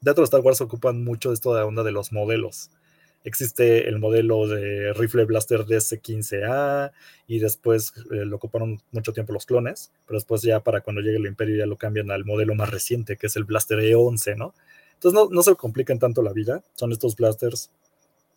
Dentro 0.00 0.22
de 0.22 0.24
Star 0.24 0.40
Wars 0.40 0.60
ocupan 0.60 1.04
mucho 1.04 1.28
de 1.28 1.36
esto 1.36 1.54
de 1.54 1.60
la 1.60 1.66
onda 1.66 1.84
de 1.84 1.92
los 1.92 2.10
modelos. 2.10 2.72
Existe 3.24 3.88
el 3.88 3.98
modelo 3.98 4.46
de 4.46 4.92
rifle 4.92 5.24
blaster 5.24 5.66
DS-15A 5.66 6.92
y 7.26 7.38
después 7.38 7.92
eh, 8.10 8.24
lo 8.24 8.36
ocuparon 8.36 8.80
mucho 8.92 9.12
tiempo 9.12 9.32
los 9.32 9.44
clones, 9.44 9.90
pero 10.06 10.18
después 10.18 10.42
ya 10.42 10.60
para 10.60 10.80
cuando 10.80 11.02
llegue 11.02 11.16
el 11.18 11.26
imperio 11.26 11.56
ya 11.56 11.66
lo 11.66 11.76
cambian 11.76 12.10
al 12.10 12.24
modelo 12.24 12.54
más 12.54 12.70
reciente, 12.70 13.16
que 13.16 13.26
es 13.26 13.36
el 13.36 13.44
blaster 13.44 13.78
E11, 13.80 14.36
¿no? 14.36 14.54
Entonces 14.94 15.14
no, 15.14 15.28
no 15.30 15.42
se 15.42 15.54
complican 15.56 15.98
tanto 15.98 16.22
la 16.22 16.32
vida, 16.32 16.62
son 16.74 16.92
estos 16.92 17.16
blasters 17.16 17.70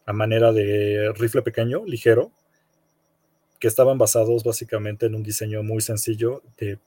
a 0.05 0.13
manera 0.13 0.51
de 0.51 1.13
rifle 1.15 1.41
pequeño, 1.41 1.85
ligero, 1.85 2.31
que 3.59 3.67
estaban 3.67 3.97
basados 3.97 4.43
básicamente 4.43 5.05
en 5.05 5.15
un 5.15 5.23
diseño 5.23 5.61
muy 5.63 5.81
sencillo 5.81 6.41
de 6.57 6.79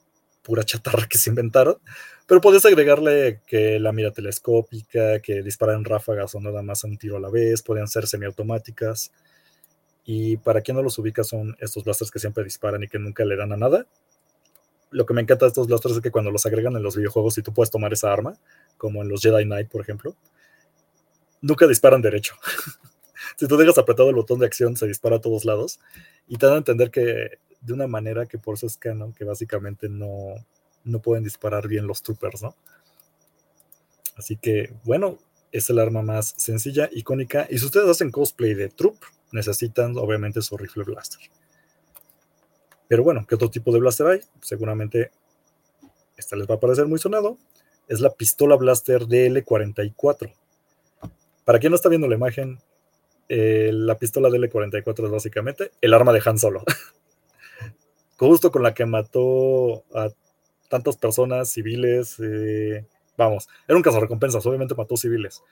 pura 0.45 0.63
chatarra 0.63 1.09
que 1.09 1.19
se 1.19 1.31
inventaron, 1.31 1.79
pero 2.27 2.41
podías 2.41 2.65
agregarle 2.67 3.41
que 3.47 3.81
la 3.81 3.93
mira 3.93 4.13
telescópica, 4.13 5.21
que 5.21 5.43
disparan 5.43 5.85
ráfagas 5.85 6.35
o 6.35 6.41
nada 6.41 6.63
más 6.63 6.85
un 6.85 6.99
tiro 6.99 7.17
a 7.17 7.21
la 7.21 7.31
vez, 7.31 7.63
podían 7.63 7.89
ser 7.89 8.07
semiautomáticas. 8.07 9.11
Y 10.05 10.37
para 10.37 10.61
quien 10.61 10.77
no 10.77 10.83
los 10.83 10.99
ubica 10.99 11.25
son 11.25 11.57
estos 11.61 11.83
blasters 11.83 12.11
que 12.11 12.19
siempre 12.19 12.45
disparan 12.45 12.83
y 12.83 12.89
que 12.89 12.99
nunca 12.99 13.25
le 13.25 13.37
dan 13.37 13.53
a 13.53 13.57
nada. 13.57 13.87
Lo 14.91 15.07
que 15.07 15.15
me 15.15 15.23
encanta 15.23 15.47
de 15.47 15.49
estos 15.49 15.67
blasters 15.67 15.97
es 15.97 16.03
que 16.03 16.11
cuando 16.11 16.31
los 16.31 16.45
agregan 16.45 16.77
en 16.77 16.83
los 16.83 16.95
videojuegos 16.95 17.39
y 17.39 17.43
tú 17.43 17.55
puedes 17.55 17.71
tomar 17.71 17.93
esa 17.95 18.13
arma, 18.13 18.39
como 18.77 19.03
en 19.03 19.09
los 19.09 19.23
Jedi 19.23 19.45
Knight, 19.45 19.69
por 19.69 19.81
ejemplo, 19.81 20.15
nunca 21.41 21.67
disparan 21.67 22.03
derecho. 22.03 22.35
si 23.37 23.49
tú 23.49 23.57
dejas 23.57 23.79
apretado 23.79 24.11
el 24.11 24.15
botón 24.15 24.39
de 24.41 24.47
acción, 24.47 24.77
se 24.77 24.87
dispara 24.87 25.17
a 25.17 25.21
todos 25.21 25.47
lados. 25.47 25.81
Y 26.29 26.37
te 26.37 26.47
dan 26.47 26.57
a 26.57 26.59
entender 26.59 26.91
que 26.91 27.39
de 27.65 27.73
una 27.73 27.87
manera 27.87 28.27
que 28.27 28.39
por 28.39 28.55
eso 28.55 28.67
es 28.67 28.77
canon, 28.77 29.13
que 29.13 29.25
básicamente 29.25 29.89
no, 29.89 30.35
no 30.85 31.01
pueden 31.01 31.25
disparar 31.25 31.67
bien 31.67 31.87
los 31.87 32.03
troopers, 32.03 32.43
¿no? 32.43 32.55
Así 34.17 34.37
que, 34.37 34.73
bueno, 34.85 35.19
es 35.51 35.71
el 35.71 35.79
arma 35.79 36.03
más 36.03 36.35
sencilla, 36.37 36.89
icónica. 36.93 37.47
Y 37.51 37.59
si 37.59 37.67
ustedes 37.67 37.89
hacen 37.89 38.11
cosplay 38.11 38.55
de 38.55 38.69
troop, 38.69 38.97
necesitan 39.33 39.97
obviamente 39.99 40.43
su 40.43 40.57
rifle 40.57 40.85
blaster. 40.85 41.21
Pero 42.87 43.03
bueno, 43.03 43.27
¿qué 43.27 43.35
otro 43.35 43.51
tipo 43.51 43.73
de 43.73 43.81
blaster 43.81 44.07
hay? 44.07 44.21
Seguramente 44.43 45.11
esta 46.17 46.37
les 46.37 46.49
va 46.49 46.57
a 46.57 46.61
parecer 46.61 46.87
muy 46.87 46.99
sonado. 46.99 47.39
Es 47.89 48.01
la 48.01 48.11
pistola 48.11 48.57
blaster 48.57 49.03
DL44. 49.03 50.33
Para 51.45 51.59
quien 51.59 51.71
no 51.71 51.77
está 51.77 51.89
viendo 51.89 52.09
la 52.09 52.15
imagen, 52.15 52.59
eh, 53.29 53.71
la 53.73 53.97
pistola 53.97 54.29
DL44 54.29 55.07
es 55.07 55.11
básicamente 55.11 55.73
el 55.81 55.95
arma 55.95 56.13
de 56.13 56.23
Han 56.25 56.39
Solo. 56.39 56.63
Justo 58.17 58.51
con 58.51 58.63
la 58.63 58.75
que 58.75 58.87
mató 58.87 59.85
a 59.95 60.11
tantas 60.69 60.97
personas 60.97 61.51
civiles. 61.51 62.17
Eh, 62.21 62.85
vamos, 63.17 63.49
era 63.67 63.77
un 63.77 63.83
caso 63.83 63.97
de 63.97 64.03
recompensas, 64.03 64.45
obviamente 64.47 64.75
mató 64.75 64.97
civiles. 64.97 65.43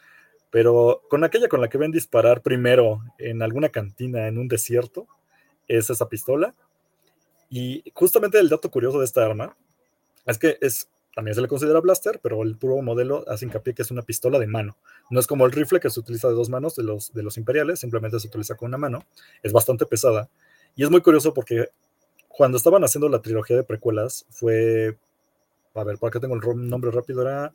Pero 0.51 1.03
con 1.09 1.25
aquella 1.25 1.49
con 1.49 1.61
la 1.61 1.69
que 1.69 1.79
ven 1.79 1.91
disparar 1.91 2.43
primero 2.43 3.03
en 3.19 3.43
alguna 3.43 3.71
cantina 3.71 4.29
en 4.29 4.39
un 4.39 4.49
desierto, 4.49 5.07
es 5.69 5.91
esa 5.91 6.09
pistola. 6.09 6.55
Y 7.49 7.85
justamente 7.95 8.39
el 8.39 8.49
dato 8.49 8.71
curioso 8.71 8.99
de 8.99 9.05
esta 9.05 9.25
arma 9.25 9.57
es 10.27 10.39
que 10.39 10.59
es 10.61 10.89
también 11.15 11.35
se 11.35 11.43
le 11.43 11.49
considera 11.49 11.81
blaster, 11.81 12.21
pero 12.23 12.43
el 12.43 12.57
puro 12.57 12.81
modelo 12.81 13.25
hace 13.29 13.45
hincapié 13.45 13.75
que 13.75 13.83
es 13.83 13.91
una 13.91 14.03
pistola 14.03 14.39
de 14.39 14.47
mano. 14.47 14.79
No 15.11 15.21
es 15.21 15.27
como 15.27 15.45
el 15.45 15.53
rifle 15.53 15.79
que 15.79 15.91
se 15.91 16.01
utiliza 16.01 16.29
de 16.29 16.35
dos 16.35 16.49
manos 16.49 16.75
de 16.75 16.85
los, 16.85 17.13
de 17.13 17.23
los 17.23 17.37
imperiales, 17.37 17.81
simplemente 17.81 18.19
se 18.19 18.29
utiliza 18.29 18.57
con 18.57 18.69
una 18.69 18.79
mano. 18.79 19.05
Es 19.43 19.53
bastante 19.53 19.85
pesada. 19.85 20.31
Y 20.75 20.85
es 20.85 20.91
muy 20.91 21.03
curioso 21.03 21.35
porque 21.35 21.69
cuando 22.37 22.57
estaban 22.57 22.85
haciendo 22.85 23.09
la 23.09 23.23
trilogía 23.23 23.57
de 23.57 23.65
precuelas, 23.65 24.27
fue. 24.31 24.99
A 25.75 25.85
ver, 25.85 25.99
por 25.99 26.09
acá 26.09 26.21
tengo 26.21 26.35
el 26.35 26.69
nombre 26.69 26.91
rápido, 26.91 27.23
era. 27.23 27.53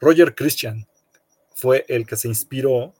Roger 0.00 0.34
Christian. 0.34 0.86
Fue 1.54 1.84
el 1.88 2.06
que 2.06 2.16
se 2.16 2.28
inspiró 2.28 2.94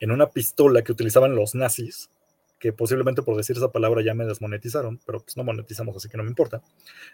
en 0.00 0.12
una 0.12 0.30
pistola 0.30 0.82
que 0.82 0.92
utilizaban 0.92 1.34
los 1.34 1.54
nazis 1.54 2.10
que 2.58 2.72
posiblemente 2.72 3.22
por 3.22 3.36
decir 3.36 3.56
esa 3.56 3.70
palabra 3.70 4.02
ya 4.02 4.14
me 4.14 4.24
desmonetizaron, 4.24 5.00
pero 5.06 5.20
pues 5.20 5.36
no 5.36 5.44
monetizamos, 5.44 5.96
así 5.96 6.08
que 6.08 6.16
no 6.16 6.24
me 6.24 6.30
importa. 6.30 6.62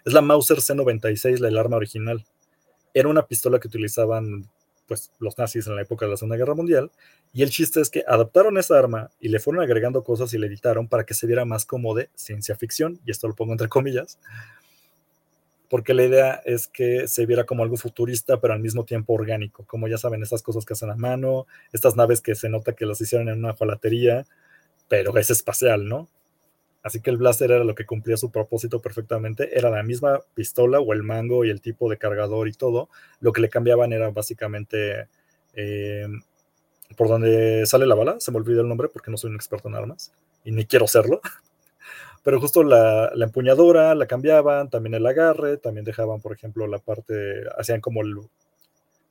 Es 0.04 0.12
la 0.12 0.22
Mauser 0.22 0.58
C96, 0.58 1.38
la, 1.38 1.48
el 1.48 1.58
arma 1.58 1.76
original. 1.76 2.24
Era 2.94 3.08
una 3.08 3.26
pistola 3.26 3.58
que 3.58 3.68
utilizaban 3.68 4.48
pues 4.86 5.10
los 5.18 5.38
nazis 5.38 5.66
en 5.66 5.76
la 5.76 5.82
época 5.82 6.04
de 6.04 6.12
la 6.12 6.16
Segunda 6.16 6.36
Guerra 6.36 6.54
Mundial, 6.54 6.90
y 7.32 7.42
el 7.42 7.50
chiste 7.50 7.80
es 7.80 7.90
que 7.90 8.04
adaptaron 8.06 8.58
esa 8.58 8.78
arma 8.78 9.10
y 9.20 9.28
le 9.28 9.40
fueron 9.40 9.62
agregando 9.62 10.04
cosas 10.04 10.32
y 10.34 10.38
le 10.38 10.46
editaron 10.46 10.88
para 10.88 11.04
que 11.04 11.14
se 11.14 11.26
viera 11.26 11.44
más 11.44 11.64
como 11.66 11.94
de 11.94 12.10
ciencia 12.14 12.56
ficción, 12.56 13.00
y 13.04 13.10
esto 13.10 13.28
lo 13.28 13.34
pongo 13.34 13.52
entre 13.52 13.68
comillas, 13.68 14.18
porque 15.70 15.94
la 15.94 16.04
idea 16.04 16.42
es 16.44 16.68
que 16.68 17.08
se 17.08 17.26
viera 17.26 17.44
como 17.44 17.62
algo 17.62 17.76
futurista, 17.76 18.40
pero 18.40 18.54
al 18.54 18.60
mismo 18.60 18.84
tiempo 18.84 19.14
orgánico, 19.14 19.64
como 19.66 19.88
ya 19.88 19.98
saben, 19.98 20.22
esas 20.22 20.42
cosas 20.42 20.64
que 20.64 20.74
hacen 20.74 20.90
a 20.90 20.94
mano, 20.94 21.46
estas 21.72 21.96
naves 21.96 22.20
que 22.20 22.34
se 22.34 22.48
nota 22.48 22.74
que 22.74 22.86
las 22.86 23.00
hicieron 23.00 23.28
en 23.28 23.38
una 23.38 23.54
jolatería, 23.54 24.24
pero 24.88 25.16
es 25.16 25.30
espacial, 25.30 25.88
¿no? 25.88 26.08
Así 26.84 27.00
que 27.00 27.08
el 27.08 27.16
blaster 27.16 27.50
era 27.50 27.64
lo 27.64 27.74
que 27.74 27.86
cumplía 27.86 28.18
su 28.18 28.30
propósito 28.30 28.82
perfectamente. 28.82 29.58
Era 29.58 29.70
la 29.70 29.82
misma 29.82 30.20
pistola 30.34 30.80
o 30.80 30.92
el 30.92 31.02
mango 31.02 31.46
y 31.46 31.48
el 31.48 31.62
tipo 31.62 31.88
de 31.88 31.96
cargador 31.96 32.46
y 32.46 32.52
todo. 32.52 32.90
Lo 33.20 33.32
que 33.32 33.40
le 33.40 33.48
cambiaban 33.48 33.94
era 33.94 34.10
básicamente 34.10 35.08
eh, 35.54 36.06
por 36.94 37.08
donde 37.08 37.64
sale 37.64 37.86
la 37.86 37.94
bala. 37.94 38.20
Se 38.20 38.30
me 38.30 38.36
olvidó 38.36 38.60
el 38.60 38.68
nombre 38.68 38.88
porque 38.88 39.10
no 39.10 39.16
soy 39.16 39.30
un 39.30 39.36
experto 39.36 39.68
en 39.68 39.76
armas 39.76 40.12
y 40.44 40.52
ni 40.52 40.66
quiero 40.66 40.86
serlo. 40.86 41.22
Pero 42.22 42.38
justo 42.38 42.62
la, 42.62 43.10
la 43.14 43.24
empuñadura 43.24 43.94
la 43.94 44.06
cambiaban, 44.06 44.68
también 44.68 44.92
el 44.92 45.06
agarre, 45.06 45.56
también 45.56 45.86
dejaban, 45.86 46.20
por 46.20 46.34
ejemplo, 46.34 46.66
la 46.66 46.78
parte, 46.78 47.44
hacían 47.56 47.80
como 47.80 48.02
el, 48.02 48.14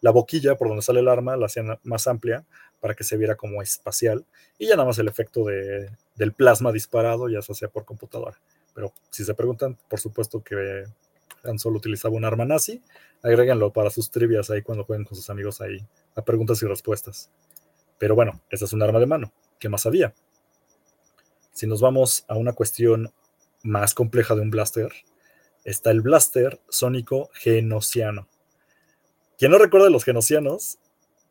la 0.01 0.11
boquilla 0.11 0.55
por 0.55 0.67
donde 0.67 0.83
sale 0.83 0.99
el 0.99 1.07
arma, 1.07 1.37
la 1.37 1.47
hacían 1.47 1.79
más 1.83 2.07
amplia 2.07 2.43
para 2.83 2.95
que 2.95 3.05
se 3.05 3.15
viera 3.15 3.35
como 3.35 3.61
espacial 3.61 4.25
y 4.57 4.67
ya 4.67 4.75
nada 4.75 4.85
más 4.85 4.99
el 4.99 5.07
efecto 5.07 5.45
de, 5.45 5.89
del 6.15 6.33
plasma 6.33 6.69
disparado 6.73 7.29
ya 7.29 7.41
se 7.41 7.53
hacía 7.53 7.69
por 7.69 7.85
computadora. 7.85 8.37
Pero 8.75 8.91
si 9.09 9.23
se 9.23 9.33
preguntan, 9.33 9.77
por 9.87 10.01
supuesto 10.01 10.43
que 10.43 10.83
Han 11.45 11.59
Solo 11.59 11.77
utilizaba 11.77 12.13
un 12.13 12.25
arma 12.25 12.43
nazi, 12.43 12.81
agréguenlo 13.21 13.71
para 13.71 13.89
sus 13.89 14.11
trivias 14.11 14.49
ahí 14.49 14.61
cuando 14.61 14.83
jueguen 14.83 15.05
con 15.05 15.15
sus 15.15 15.29
amigos 15.29 15.61
ahí 15.61 15.77
a 16.13 16.23
preguntas 16.23 16.61
y 16.61 16.65
respuestas. 16.65 17.29
Pero 17.99 18.15
bueno, 18.15 18.41
esa 18.49 18.65
es 18.65 18.73
un 18.73 18.83
arma 18.83 18.99
de 18.99 19.05
mano. 19.05 19.31
¿Qué 19.59 19.69
más 19.69 19.85
había? 19.85 20.13
Si 21.53 21.67
nos 21.67 21.79
vamos 21.79 22.25
a 22.27 22.35
una 22.35 22.51
cuestión 22.51 23.13
más 23.61 23.93
compleja 23.93 24.35
de 24.35 24.41
un 24.41 24.51
blaster, 24.51 24.91
está 25.63 25.89
el 25.89 26.01
blaster 26.01 26.59
sónico 26.67 27.29
genociano. 27.33 28.27
Quien 29.37 29.51
no 29.51 29.57
recuerda 29.57 29.89
los 29.89 30.03
genocianos, 30.03 30.79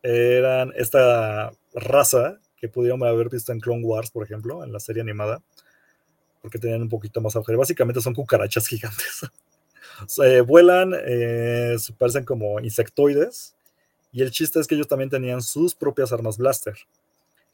eran 0.03 0.73
esta 0.75 1.51
raza 1.73 2.37
que 2.57 2.67
pudieron 2.69 3.03
haber 3.03 3.29
visto 3.29 3.51
en 3.51 3.59
Clone 3.59 3.83
Wars, 3.83 4.11
por 4.11 4.23
ejemplo, 4.23 4.63
en 4.63 4.71
la 4.71 4.79
serie 4.79 5.01
animada, 5.01 5.41
porque 6.41 6.59
tenían 6.59 6.81
un 6.81 6.89
poquito 6.89 7.21
más 7.21 7.35
auge. 7.35 7.55
Básicamente 7.55 8.01
son 8.01 8.13
cucarachas 8.13 8.67
gigantes. 8.67 9.21
Se 10.07 10.41
vuelan, 10.41 10.93
eh, 11.05 11.75
parecen 11.97 12.25
como 12.25 12.59
insectoides, 12.59 13.55
y 14.11 14.21
el 14.21 14.31
chiste 14.31 14.59
es 14.59 14.67
que 14.67 14.75
ellos 14.75 14.87
también 14.87 15.09
tenían 15.09 15.41
sus 15.41 15.73
propias 15.73 16.11
armas 16.13 16.37
blaster. 16.37 16.77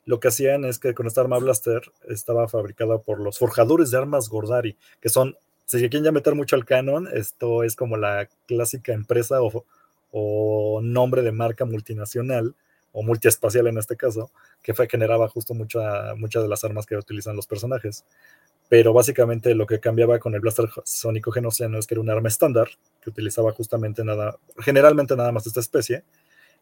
Lo 0.06 0.20
que 0.20 0.28
hacían 0.30 0.66
es 0.66 0.80
que 0.80 0.94
con 0.94 1.08
esta 1.08 1.22
arma 1.22 1.38
blaster 1.38 1.82
estaba 2.08 2.48
fabricada 2.48 2.98
por 2.98 3.20
los 3.20 3.38
forjadores 3.38 3.92
de 3.92 3.98
armas 3.98 4.28
Gordari, 4.28 4.76
que 5.02 5.10
son, 5.10 5.38
si 5.66 5.78
quieren 5.80 6.04
ya 6.04 6.12
meter 6.12 6.36
mucho 6.36 6.56
al 6.56 6.66
canon, 6.66 7.08
esto 7.14 7.64
es 7.64 7.76
como 7.76 7.96
la 7.96 8.28
clásica 8.48 8.94
empresa 8.94 9.42
o 9.42 9.66
o 10.12 10.82
nombre 10.82 11.22
de 11.22 11.32
marca 11.32 11.66
multinacional 11.66 12.56
o 12.92 13.04
multiespacial 13.04 13.68
en 13.68 13.78
este 13.78 13.96
caso, 13.96 14.32
que 14.64 14.74
fue, 14.74 14.88
generaba 14.90 15.28
justo 15.30 15.54
mucha, 15.54 16.16
muchas 16.16 16.44
de 16.44 16.50
las 16.50 16.64
armas 16.64 16.86
que 16.86 16.96
utilizan 16.96 17.36
los 17.36 17.48
personajes. 17.48 18.04
Pero 18.68 18.94
básicamente 18.94 19.56
lo 19.56 19.66
que 19.66 19.80
cambiaba 19.80 20.20
con 20.20 20.34
el 20.36 20.42
blaster 20.42 20.70
sónico 20.86 21.32
genociano 21.32 21.78
es 21.78 21.88
que 21.88 21.96
era 21.96 22.02
un 22.02 22.10
arma 22.10 22.30
estándar 22.30 22.68
que 23.02 23.10
utilizaba 23.10 23.52
justamente 23.52 24.04
nada, 24.04 24.38
generalmente 24.60 25.16
nada 25.16 25.32
más 25.32 25.44
de 25.44 25.50
esta 25.50 25.60
especie, 25.60 26.04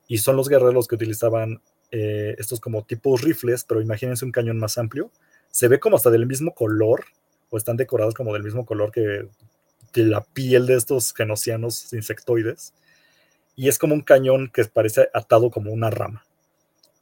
y 0.08 0.20
son 0.20 0.38
los 0.38 0.48
guerreros 0.48 0.88
que 0.88 0.96
utilizaban 0.96 1.62
eh, 1.92 2.36
estos 2.38 2.60
como 2.60 2.84
tipos 2.84 3.22
rifles, 3.22 3.66
pero 3.66 3.82
imagínense 3.82 4.26
un 4.26 4.32
cañón 4.32 4.58
más 4.58 4.78
amplio, 4.78 5.12
se 5.50 5.68
ve 5.68 5.80
como 5.80 5.98
hasta 5.98 6.10
del 6.10 6.26
mismo 6.26 6.54
color, 6.54 7.06
o 7.50 7.58
están 7.58 7.78
decoradas 7.78 8.14
como 8.14 8.34
del 8.34 8.44
mismo 8.44 8.66
color 8.66 8.92
que 8.92 9.28
de 9.94 10.04
la 10.04 10.22
piel 10.22 10.66
de 10.66 10.76
estos 10.76 11.14
genocianos 11.14 11.92
insectoides. 11.94 12.74
Y 13.58 13.68
es 13.68 13.78
como 13.78 13.94
un 13.94 14.02
cañón 14.02 14.50
que 14.54 14.64
parece 14.66 15.10
atado 15.14 15.52
como 15.52 15.74
una 15.74 15.90
rama. 15.90 16.24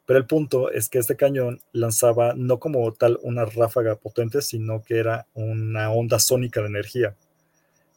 Pero 0.08 0.18
el 0.18 0.26
punto 0.26 0.72
es 0.72 0.90
que 0.90 1.00
este 1.00 1.16
cañón 1.16 1.62
lanzaba 1.74 2.34
no 2.36 2.60
como 2.60 2.92
tal 2.94 3.20
una 3.22 3.46
ráfaga 3.46 3.96
potente, 3.96 4.42
sino 4.42 4.82
que 4.82 4.98
era 4.98 5.28
una 5.34 5.92
onda 5.92 6.18
sónica 6.18 6.62
de 6.62 6.68
energía. 6.68 7.16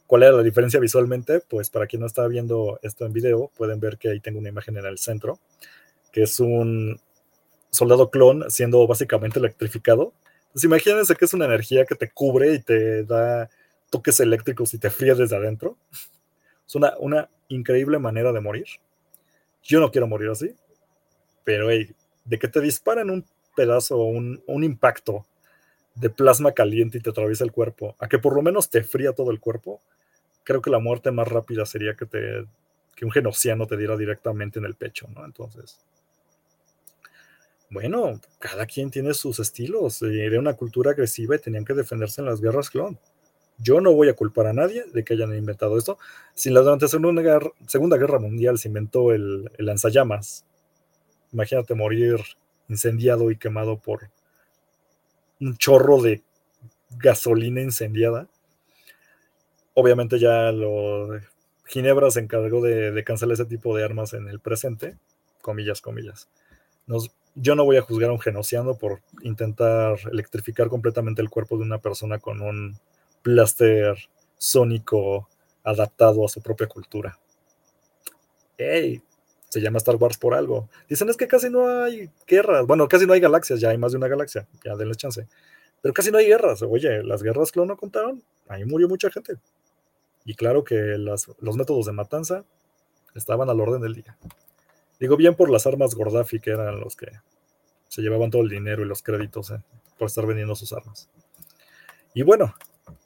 ¿Cuál 0.07 0.23
era 0.23 0.33
la 0.33 0.43
diferencia 0.43 0.79
visualmente? 0.79 1.39
Pues 1.39 1.69
para 1.69 1.87
quien 1.87 2.01
no 2.01 2.07
está 2.07 2.27
viendo 2.27 2.79
esto 2.81 3.05
en 3.05 3.13
video, 3.13 3.51
pueden 3.55 3.79
ver 3.79 3.97
que 3.97 4.09
ahí 4.09 4.19
tengo 4.19 4.39
una 4.39 4.49
imagen 4.49 4.75
en 4.75 4.85
el 4.85 4.97
centro, 4.97 5.39
que 6.11 6.23
es 6.23 6.39
un 6.39 6.99
soldado 7.69 8.09
clon 8.09 8.49
siendo 8.49 8.85
básicamente 8.87 9.39
electrificado. 9.39 10.13
Pues 10.51 10.65
imagínense 10.65 11.15
que 11.15 11.25
es 11.25 11.33
una 11.33 11.45
energía 11.45 11.85
que 11.85 11.95
te 11.95 12.09
cubre 12.09 12.55
y 12.55 12.59
te 12.59 13.03
da 13.03 13.49
toques 13.89 14.19
eléctricos 14.19 14.73
y 14.73 14.79
te 14.79 14.89
fría 14.89 15.15
desde 15.15 15.35
adentro. 15.35 15.77
Es 16.69 16.75
una, 16.75 16.93
una 16.99 17.27
increíble 17.47 17.97
manera 17.97 18.31
de 18.31 18.41
morir. 18.41 18.67
Yo 19.63 19.79
no 19.79 19.89
quiero 19.89 20.05
morir 20.05 20.29
así, 20.29 20.53
pero 21.43 21.67
de 21.67 22.39
que 22.39 22.47
te 22.47 22.61
disparan 22.61 23.09
un 23.09 23.25
pedazo, 23.55 23.97
un, 23.97 24.43
un 24.45 24.63
impacto 24.63 25.25
de 25.95 26.11
plasma 26.11 26.51
caliente 26.51 26.99
y 26.99 27.01
te 27.01 27.09
atraviesa 27.09 27.43
el 27.43 27.51
cuerpo, 27.51 27.95
a 27.97 28.07
que 28.07 28.19
por 28.19 28.35
lo 28.35 28.43
menos 28.43 28.69
te 28.69 28.83
fría 28.83 29.13
todo 29.13 29.31
el 29.31 29.39
cuerpo, 29.39 29.81
creo 30.43 30.61
que 30.61 30.69
la 30.69 30.77
muerte 30.77 31.09
más 31.09 31.27
rápida 31.27 31.65
sería 31.65 31.95
que 31.95 32.05
te 32.05 32.45
que 32.95 33.05
un 33.05 33.11
genociano 33.11 33.65
te 33.65 33.77
diera 33.77 33.97
directamente 33.97 34.59
en 34.59 34.65
el 34.65 34.75
pecho, 34.75 35.07
¿no? 35.15 35.25
Entonces, 35.25 35.79
bueno, 37.71 38.19
cada 38.39 38.65
quien 38.65 38.91
tiene 38.91 39.13
sus 39.13 39.39
estilos. 39.39 40.01
Era 40.01 40.37
una 40.37 40.53
cultura 40.53 40.91
agresiva 40.91 41.35
y 41.35 41.39
tenían 41.39 41.65
que 41.65 41.73
defenderse 41.73 42.21
en 42.21 42.27
las 42.27 42.41
guerras 42.41 42.69
clon. 42.69 42.99
Yo 43.61 43.81
no 43.81 43.93
voy 43.93 44.09
a 44.09 44.15
culpar 44.15 44.47
a 44.47 44.53
nadie 44.53 44.85
de 44.93 45.03
que 45.03 45.13
hayan 45.13 45.35
inventado 45.35 45.77
esto. 45.77 45.97
Si 46.33 46.49
la 46.49 46.61
durante 46.61 46.85
la 46.85 46.89
Segunda 47.67 47.97
Guerra, 47.97 48.19
Mundial 48.19 48.57
se 48.57 48.69
inventó 48.69 49.11
el, 49.11 49.51
lanzallamas, 49.57 50.45
imagínate 51.33 51.75
morir 51.75 52.19
incendiado 52.69 53.31
y 53.31 53.37
quemado 53.37 53.77
por 53.77 54.09
un 55.41 55.57
chorro 55.57 56.01
de 56.01 56.21
gasolina 56.91 57.61
incendiada. 57.61 58.27
Obviamente 59.73 60.19
ya 60.19 60.51
lo, 60.51 61.19
Ginebra 61.65 62.09
se 62.11 62.19
encargó 62.19 62.61
de, 62.61 63.03
cancelar 63.03 63.33
ese 63.33 63.45
tipo 63.45 63.75
de 63.75 63.83
armas 63.83 64.13
en 64.13 64.27
el 64.27 64.39
presente, 64.39 64.97
comillas, 65.41 65.81
comillas. 65.81 66.27
Yo 67.35 67.55
no 67.55 67.63
voy 67.63 67.77
a 67.77 67.81
juzgar 67.81 68.09
a 68.09 68.13
un 68.13 68.19
genociano 68.19 68.75
por 68.75 69.01
intentar 69.21 69.97
electrificar 70.11 70.67
completamente 70.67 71.21
el 71.21 71.29
cuerpo 71.29 71.57
de 71.57 71.63
una 71.63 71.77
persona 71.77 72.17
con 72.17 72.41
un 72.41 72.77
plaster 73.29 73.95
sónico 74.37 75.29
adaptado 75.63 76.25
a 76.25 76.29
su 76.29 76.41
propia 76.41 76.67
cultura. 76.67 77.19
¡Ey! 78.57 79.01
Se 79.49 79.61
llama 79.61 79.77
Star 79.77 79.95
Wars 79.97 80.17
por 80.17 80.33
algo. 80.33 80.67
Dicen 80.87 81.09
es 81.09 81.17
que 81.17 81.27
casi 81.27 81.49
no 81.49 81.67
hay 81.83 82.09
guerras. 82.27 82.65
Bueno, 82.65 82.87
casi 82.87 83.05
no 83.05 83.13
hay 83.13 83.19
galaxias, 83.19 83.59
ya 83.59 83.69
hay 83.69 83.77
más 83.77 83.91
de 83.91 83.97
una 83.97 84.07
galaxia, 84.07 84.47
ya 84.63 84.75
denles 84.75 84.97
chance. 84.97 85.27
Pero 85.81 85.93
casi 85.93 86.11
no 86.11 86.17
hay 86.17 86.25
guerras. 86.25 86.63
Oye, 86.63 87.03
las 87.03 87.21
guerras 87.21 87.51
clon 87.51 87.67
no 87.67 87.77
contaron. 87.77 88.23
Ahí 88.47 88.65
murió 88.65 88.89
mucha 88.89 89.11
gente. 89.11 89.37
Y 90.25 90.33
claro 90.33 90.63
que 90.63 90.75
las, 90.75 91.27
los 91.39 91.55
métodos 91.55 91.85
de 91.85 91.93
matanza 91.93 92.45
estaban 93.15 93.49
al 93.49 93.61
orden 93.61 93.81
del 93.81 93.93
día. 93.93 94.17
Digo 94.99 95.17
bien 95.17 95.35
por 95.35 95.49
las 95.49 95.67
armas 95.67 95.95
Gordafi, 95.95 96.39
que 96.39 96.51
eran 96.51 96.79
los 96.79 96.95
que 96.95 97.11
se 97.87 98.01
llevaban 98.01 98.31
todo 98.31 98.41
el 98.41 98.49
dinero 98.49 98.83
y 98.83 98.85
los 98.85 99.01
créditos 99.01 99.51
eh, 99.51 99.61
por 99.97 100.07
estar 100.07 100.25
vendiendo 100.25 100.55
sus 100.55 100.73
armas. 100.73 101.09
Y 102.13 102.23
bueno, 102.23 102.53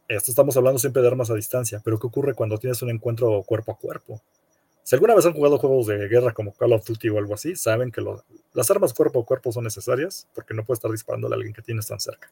esto 0.07 0.31
estamos 0.31 0.55
hablando 0.57 0.79
siempre 0.79 1.01
de 1.01 1.07
armas 1.07 1.29
a 1.29 1.35
distancia, 1.35 1.81
pero 1.83 1.99
¿qué 1.99 2.07
ocurre 2.07 2.33
cuando 2.33 2.57
tienes 2.57 2.81
un 2.81 2.89
encuentro 2.89 3.43
cuerpo 3.43 3.71
a 3.71 3.77
cuerpo? 3.77 4.21
Si 4.83 4.95
alguna 4.95 5.15
vez 5.15 5.25
han 5.25 5.33
jugado 5.33 5.57
juegos 5.57 5.87
de 5.87 6.07
guerra 6.09 6.33
como 6.33 6.53
Call 6.53 6.73
of 6.73 6.85
Duty 6.85 7.09
o 7.09 7.17
algo 7.17 7.33
así, 7.33 7.55
saben 7.55 7.91
que 7.91 8.01
las 8.53 8.69
armas 8.69 8.93
cuerpo 8.93 9.21
a 9.21 9.25
cuerpo 9.25 9.51
son 9.51 9.63
necesarias 9.63 10.27
porque 10.35 10.53
no 10.53 10.65
puedes 10.65 10.79
estar 10.79 10.91
disparando 10.91 11.27
a 11.29 11.35
alguien 11.35 11.53
que 11.53 11.61
tienes 11.61 11.87
tan 11.87 11.99
cerca. 11.99 12.29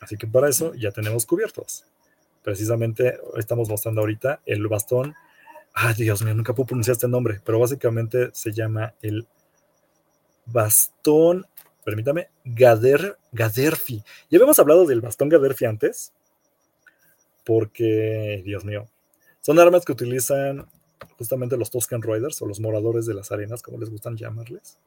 Así 0.00 0.16
que 0.16 0.26
para 0.26 0.48
eso 0.48 0.74
ya 0.74 0.90
tenemos 0.92 1.26
cubiertos. 1.26 1.84
Precisamente 2.42 3.18
estamos 3.36 3.68
mostrando 3.68 4.00
ahorita 4.00 4.40
el 4.46 4.66
bastón. 4.68 5.14
Ah, 5.74 5.92
Dios 5.92 6.22
mío, 6.22 6.34
nunca 6.34 6.54
puedo 6.54 6.68
pronunciar 6.68 6.92
este 6.92 7.08
nombre, 7.08 7.40
pero 7.44 7.58
básicamente 7.58 8.30
se 8.32 8.52
llama 8.52 8.94
el 9.02 9.26
bastón, 10.46 11.46
permítame, 11.86 12.30
Gader, 12.44 13.16
Gaderfi. 13.30 14.02
Ya 14.28 14.38
habíamos 14.38 14.58
hablado 14.58 14.86
del 14.86 15.00
bastón 15.00 15.28
Gaderfi 15.28 15.66
antes, 15.66 16.12
porque, 17.44 18.42
Dios 18.44 18.64
mío, 18.64 18.88
son 19.40 19.60
armas 19.60 19.84
que 19.84 19.92
utilizan 19.92 20.66
justamente 21.16 21.56
los 21.56 21.70
Toscan 21.70 22.02
Riders 22.02 22.42
o 22.42 22.46
los 22.46 22.58
moradores 22.58 23.06
de 23.06 23.14
las 23.14 23.30
arenas, 23.30 23.62
como 23.62 23.78
les 23.78 23.88
gustan 23.88 24.16
llamarles. 24.16 24.78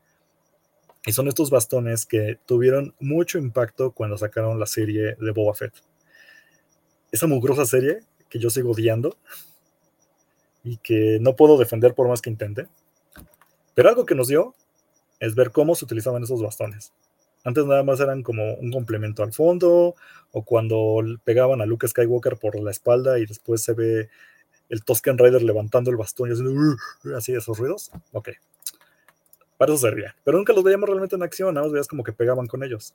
Y 1.06 1.14
son 1.14 1.30
estos 1.30 1.50
bastones 1.50 2.06
que 2.06 2.38
tuvieron 2.46 2.94
mucho 3.00 3.38
impacto 3.38 3.94
cuando 3.94 4.18
sacaron 4.18 4.60
la 4.60 4.66
serie 4.66 5.16
de 5.16 5.32
Boba 5.32 5.54
Fett. 5.54 5.74
Esa 7.14 7.28
mugrosa 7.28 7.66
serie 7.66 8.02
que 8.28 8.40
yo 8.40 8.50
sigo 8.50 8.72
odiando 8.72 9.16
y 10.66 10.76
que 10.78 11.18
no 11.22 11.38
puedo 11.38 11.58
defender 11.58 11.96
por 11.96 12.10
más 12.10 12.22
que 12.22 12.30
intente. 12.30 12.68
Pero 13.74 13.88
algo 13.88 14.06
que 14.06 14.16
nos 14.16 14.28
dio 14.28 14.54
es 15.20 15.36
ver 15.36 15.52
cómo 15.52 15.76
se 15.76 15.86
utilizaban 15.86 16.24
esos 16.24 16.42
bastones. 16.42 16.94
Antes 17.44 17.66
nada 17.66 17.84
más 17.84 18.00
eran 18.00 18.22
como 18.22 18.56
un 18.56 18.72
complemento 18.72 19.24
al 19.24 19.34
fondo, 19.34 19.96
o 20.32 20.44
cuando 20.44 21.02
pegaban 21.24 21.62
a 21.62 21.66
Luke 21.66 21.88
Skywalker 21.88 22.38
por 22.38 22.60
la 22.60 22.72
espalda 22.72 23.20
y 23.20 23.26
después 23.26 23.62
se 23.62 23.74
ve 23.74 24.10
el 24.68 24.84
Toscan 24.84 25.18
Rider 25.18 25.42
levantando 25.42 25.90
el 25.90 25.98
bastón 25.98 26.30
y 26.30 26.34
haciendo 26.34 26.52
uh, 26.54 27.16
así 27.16 27.34
esos 27.34 27.58
ruidos. 27.58 27.92
Ok. 28.12 28.30
Para 29.58 29.74
eso 29.74 29.82
servía. 29.82 30.16
Pero 30.24 30.38
nunca 30.38 30.54
los 30.54 30.64
veíamos 30.64 30.88
realmente 30.88 31.16
en 31.16 31.24
acción, 31.24 31.54
nada 31.54 31.66
más 31.66 31.74
veías 31.74 31.88
como 31.88 32.04
que 32.04 32.14
pegaban 32.14 32.48
con 32.48 32.64
ellos. 32.64 32.94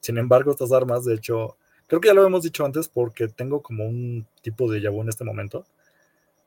Sin 0.00 0.18
embargo, 0.18 0.50
estas 0.50 0.72
armas, 0.72 1.04
de 1.04 1.14
hecho, 1.14 1.56
creo 1.86 2.00
que 2.00 2.08
ya 2.08 2.14
lo 2.14 2.26
hemos 2.26 2.42
dicho 2.42 2.64
antes 2.64 2.88
porque 2.88 3.28
tengo 3.28 3.62
como 3.62 3.86
un 3.86 4.26
tipo 4.42 4.70
de 4.70 4.80
yabú 4.80 5.02
en 5.02 5.08
este 5.08 5.24
momento. 5.24 5.64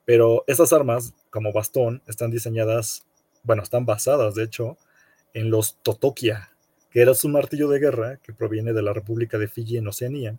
Pero 0.04 0.44
estas 0.46 0.72
armas, 0.72 1.14
como 1.30 1.52
bastón, 1.52 2.02
están 2.06 2.30
diseñadas, 2.30 3.04
bueno, 3.42 3.62
están 3.62 3.84
basadas, 3.86 4.34
de 4.34 4.44
hecho, 4.44 4.78
en 5.34 5.50
los 5.50 5.76
Totokia, 5.82 6.50
que 6.90 7.02
era 7.02 7.12
un 7.24 7.32
martillo 7.32 7.68
de 7.68 7.78
guerra 7.78 8.16
que 8.16 8.32
proviene 8.32 8.72
de 8.72 8.82
la 8.82 8.92
República 8.92 9.38
de 9.38 9.48
Fiji 9.48 9.76
en 9.76 9.88
Oceanía. 9.88 10.36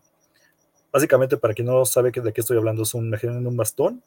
Básicamente, 0.91 1.37
para 1.37 1.53
quien 1.53 1.67
no 1.67 1.85
sabe 1.85 2.11
de 2.11 2.33
qué 2.33 2.41
estoy 2.41 2.57
hablando, 2.57 2.83
es 2.83 2.93
un, 2.93 3.13
un 3.13 3.57
bastón 3.57 4.03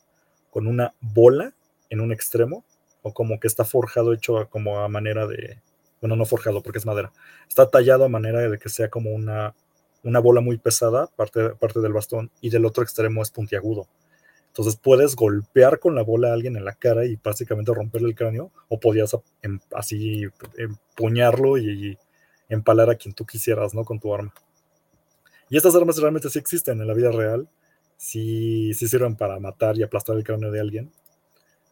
con 0.50 0.66
una 0.66 0.94
bola 1.00 1.52
en 1.90 2.00
un 2.00 2.12
extremo, 2.12 2.64
o 3.02 3.12
como 3.12 3.38
que 3.38 3.46
está 3.46 3.64
forjado, 3.64 4.12
hecho 4.12 4.48
como 4.50 4.80
a 4.80 4.88
manera 4.88 5.26
de, 5.26 5.60
bueno, 6.00 6.16
no 6.16 6.24
forjado 6.24 6.62
porque 6.62 6.78
es 6.78 6.86
madera, 6.86 7.12
está 7.48 7.70
tallado 7.70 8.04
a 8.04 8.08
manera 8.08 8.40
de 8.40 8.58
que 8.58 8.68
sea 8.68 8.88
como 8.88 9.10
una, 9.10 9.54
una 10.02 10.20
bola 10.20 10.40
muy 10.40 10.58
pesada, 10.58 11.08
parte, 11.08 11.50
parte 11.50 11.80
del 11.80 11.92
bastón, 11.92 12.30
y 12.40 12.50
del 12.50 12.66
otro 12.66 12.82
extremo 12.82 13.22
es 13.22 13.30
puntiagudo. 13.30 13.88
Entonces 14.54 14.76
puedes 14.76 15.16
golpear 15.16 15.80
con 15.80 15.96
la 15.96 16.02
bola 16.02 16.30
a 16.30 16.32
alguien 16.32 16.56
en 16.56 16.64
la 16.64 16.74
cara 16.74 17.04
y 17.04 17.16
básicamente 17.16 17.74
romperle 17.74 18.06
el 18.06 18.14
cráneo, 18.14 18.52
o 18.68 18.78
podías 18.78 19.16
em, 19.42 19.58
así 19.72 20.28
empuñarlo 20.56 21.58
y 21.58 21.98
empalar 22.48 22.88
a 22.88 22.94
quien 22.94 23.14
tú 23.14 23.26
quisieras, 23.26 23.74
¿no? 23.74 23.84
Con 23.84 23.98
tu 23.98 24.14
arma. 24.14 24.32
Y 25.50 25.56
estas 25.56 25.74
armas 25.74 25.98
realmente 25.98 26.30
sí 26.30 26.38
existen 26.38 26.80
en 26.80 26.86
la 26.86 26.94
vida 26.94 27.10
real, 27.10 27.48
sí, 27.96 28.72
sí 28.74 28.86
sirven 28.86 29.16
para 29.16 29.40
matar 29.40 29.76
y 29.76 29.82
aplastar 29.82 30.16
el 30.16 30.22
cráneo 30.22 30.52
de 30.52 30.60
alguien. 30.60 30.92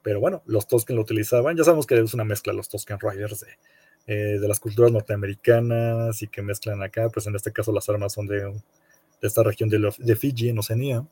Pero 0.03 0.19
bueno, 0.19 0.43
los 0.47 0.67
Tosken 0.67 0.97
lo 0.97 1.03
utilizaban. 1.03 1.57
Ya 1.57 1.63
sabemos 1.63 1.87
que 1.87 1.97
es 2.01 2.15
una 2.15 2.25
mezcla 2.25 2.53
los 2.53 2.69
Tosken 2.69 2.99
Riders 2.99 3.47
de, 3.47 3.47
eh, 4.09 4.41
de 4.41 4.49
las 4.49 4.59
culturas 4.59 4.91
norteamericanas 4.91 6.21
y 6.21 6.27
que 6.27 6.43
mezclan 6.43 6.83
acá. 6.83 7.09
Pues 7.11 7.29
en 7.29 7.37
este 7.37 7.53
caso 7.53 7.71
las 7.71 7.89
armas 7.89 8.13
son 8.13 8.27
de, 8.27 8.41
de 8.43 8.61
esta 9.29 9.45
región 9.45 9.69
de, 9.69 9.89
de 9.99 10.17
Fiji, 10.17 10.49
en 10.49 10.59
Oceanía 10.59 11.07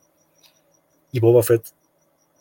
y 1.11 1.19
Boba 1.19 1.43
Fett, 1.43 1.63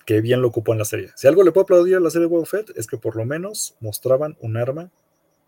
que 0.06 0.20
bien 0.20 0.42
lo 0.42 0.48
ocupó 0.48 0.72
en 0.72 0.78
la 0.78 0.84
serie. 0.84 1.10
Si 1.16 1.26
algo 1.26 1.42
le 1.42 1.52
puedo 1.52 1.64
aplaudir 1.64 1.96
a 1.96 2.00
la 2.00 2.10
serie 2.10 2.26
de 2.26 2.34
Boba 2.34 2.46
Fett 2.46 2.70
es 2.76 2.86
que 2.86 2.98
por 2.98 3.16
lo 3.16 3.24
menos 3.24 3.76
mostraban 3.80 4.36
un 4.40 4.56
arma 4.56 4.90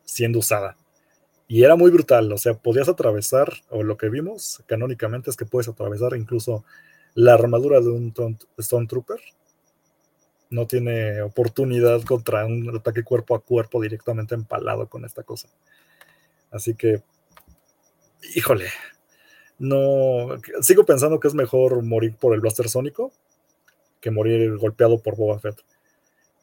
siendo 0.05 0.39
usada. 0.41 0.77
Y 1.49 1.65
era 1.65 1.77
muy 1.77 1.91
brutal, 1.91 2.33
o 2.33 2.39
sea, 2.39 2.55
podías 2.55 2.89
atravesar, 2.89 3.53
o 3.69 3.83
lo 3.83 3.97
que 3.97 4.09
vimos 4.09 4.63
canónicamente 4.67 5.31
es 5.31 5.37
que 5.37 5.45
puedes 5.45 5.69
atravesar 5.69 6.17
incluso 6.17 6.65
la 7.15 7.35
armadura 7.35 7.81
de 7.81 7.91
un 7.91 8.39
Stone 8.57 8.87
Trooper. 8.87 9.21
No 10.49 10.67
tiene 10.67 11.23
oportunidad 11.23 12.03
contra 12.03 12.47
un 12.47 12.75
ataque 12.75 13.03
cuerpo 13.03 13.35
a 13.35 13.43
cuerpo 13.43 13.83
directamente 13.83 14.35
empalado 14.35 14.89
con 14.89 15.05
esta 15.05 15.23
cosa. 15.23 15.49
Así 16.51 16.75
que, 16.75 17.03
híjole, 18.35 18.69
no, 19.62 20.40
sigo 20.61 20.85
pensando 20.85 21.20
que 21.20 21.29
es 21.29 21.35
mejor 21.35 21.83
morir 21.83 22.16
por 22.18 22.35
el 22.35 22.40
blaster 22.40 22.68
sónico 22.68 23.12
que 24.01 24.11
morir 24.11 24.57
golpeado 24.57 24.98
por 25.01 25.16
Boba 25.16 25.38
Fett. 25.38 25.62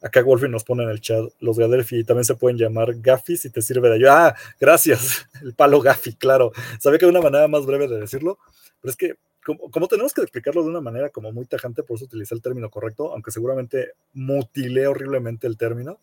Acá 0.00 0.22
Wolfie 0.22 0.48
nos 0.48 0.64
pone 0.64 0.84
en 0.84 0.88
el 0.88 1.02
chat, 1.02 1.26
los 1.40 1.58
Gadelfi 1.58 2.02
también 2.04 2.24
se 2.24 2.34
pueden 2.34 2.56
llamar 2.56 2.94
Gaffi 2.94 3.36
si 3.36 3.50
te 3.50 3.60
sirve 3.60 3.90
de 3.90 3.96
ayuda. 3.96 4.28
Ah, 4.28 4.36
gracias, 4.58 5.28
el 5.42 5.52
palo 5.52 5.82
Gaffi, 5.82 6.14
claro. 6.14 6.52
Sabía 6.78 6.98
que 6.98 7.04
de 7.04 7.10
una 7.10 7.20
manera 7.20 7.46
más 7.46 7.66
breve 7.66 7.86
de 7.86 8.00
decirlo, 8.00 8.38
pero 8.80 8.90
es 8.90 8.96
que 8.96 9.16
como, 9.44 9.88
tenemos 9.88 10.14
que 10.14 10.22
explicarlo 10.22 10.62
de 10.62 10.70
una 10.70 10.80
manera 10.80 11.10
como 11.10 11.30
muy 11.30 11.44
tajante, 11.44 11.82
por 11.82 11.96
eso 11.96 12.06
utilicé 12.06 12.34
el 12.34 12.40
término 12.40 12.70
correcto, 12.70 13.12
aunque 13.12 13.30
seguramente 13.30 13.92
mutilé 14.14 14.86
horriblemente 14.86 15.46
el 15.46 15.58
término, 15.58 15.98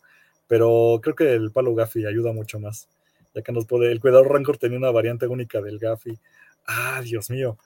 pero 0.48 1.00
creo 1.02 1.16
que 1.16 1.34
el 1.34 1.50
palo 1.52 1.74
Gaffi 1.74 2.06
ayuda 2.06 2.32
mucho 2.32 2.60
más, 2.60 2.88
ya 3.34 3.42
que 3.42 3.52
nos 3.52 3.66
puede, 3.66 3.92
el 3.92 4.00
cuidador 4.00 4.32
Rancor 4.32 4.58
tenía 4.58 4.78
una 4.78 4.92
variante 4.92 5.26
única 5.26 5.62
del 5.62 5.80
Gaffi. 5.80 6.20
Ah, 6.68 7.02
Dios 7.04 7.30
mío, 7.30 7.58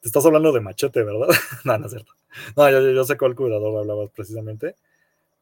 te 0.00 0.08
estás 0.08 0.24
hablando 0.24 0.52
de 0.52 0.60
machete, 0.60 1.02
¿verdad? 1.02 1.28
no, 1.64 1.78
no 1.78 1.86
es 1.86 1.92
cierto. 1.92 2.12
No, 2.56 2.70
yo, 2.70 3.04
sé 3.04 3.16
cuál 3.16 3.34
cuidador 3.34 3.78
hablabas 3.78 4.10
precisamente 4.10 4.76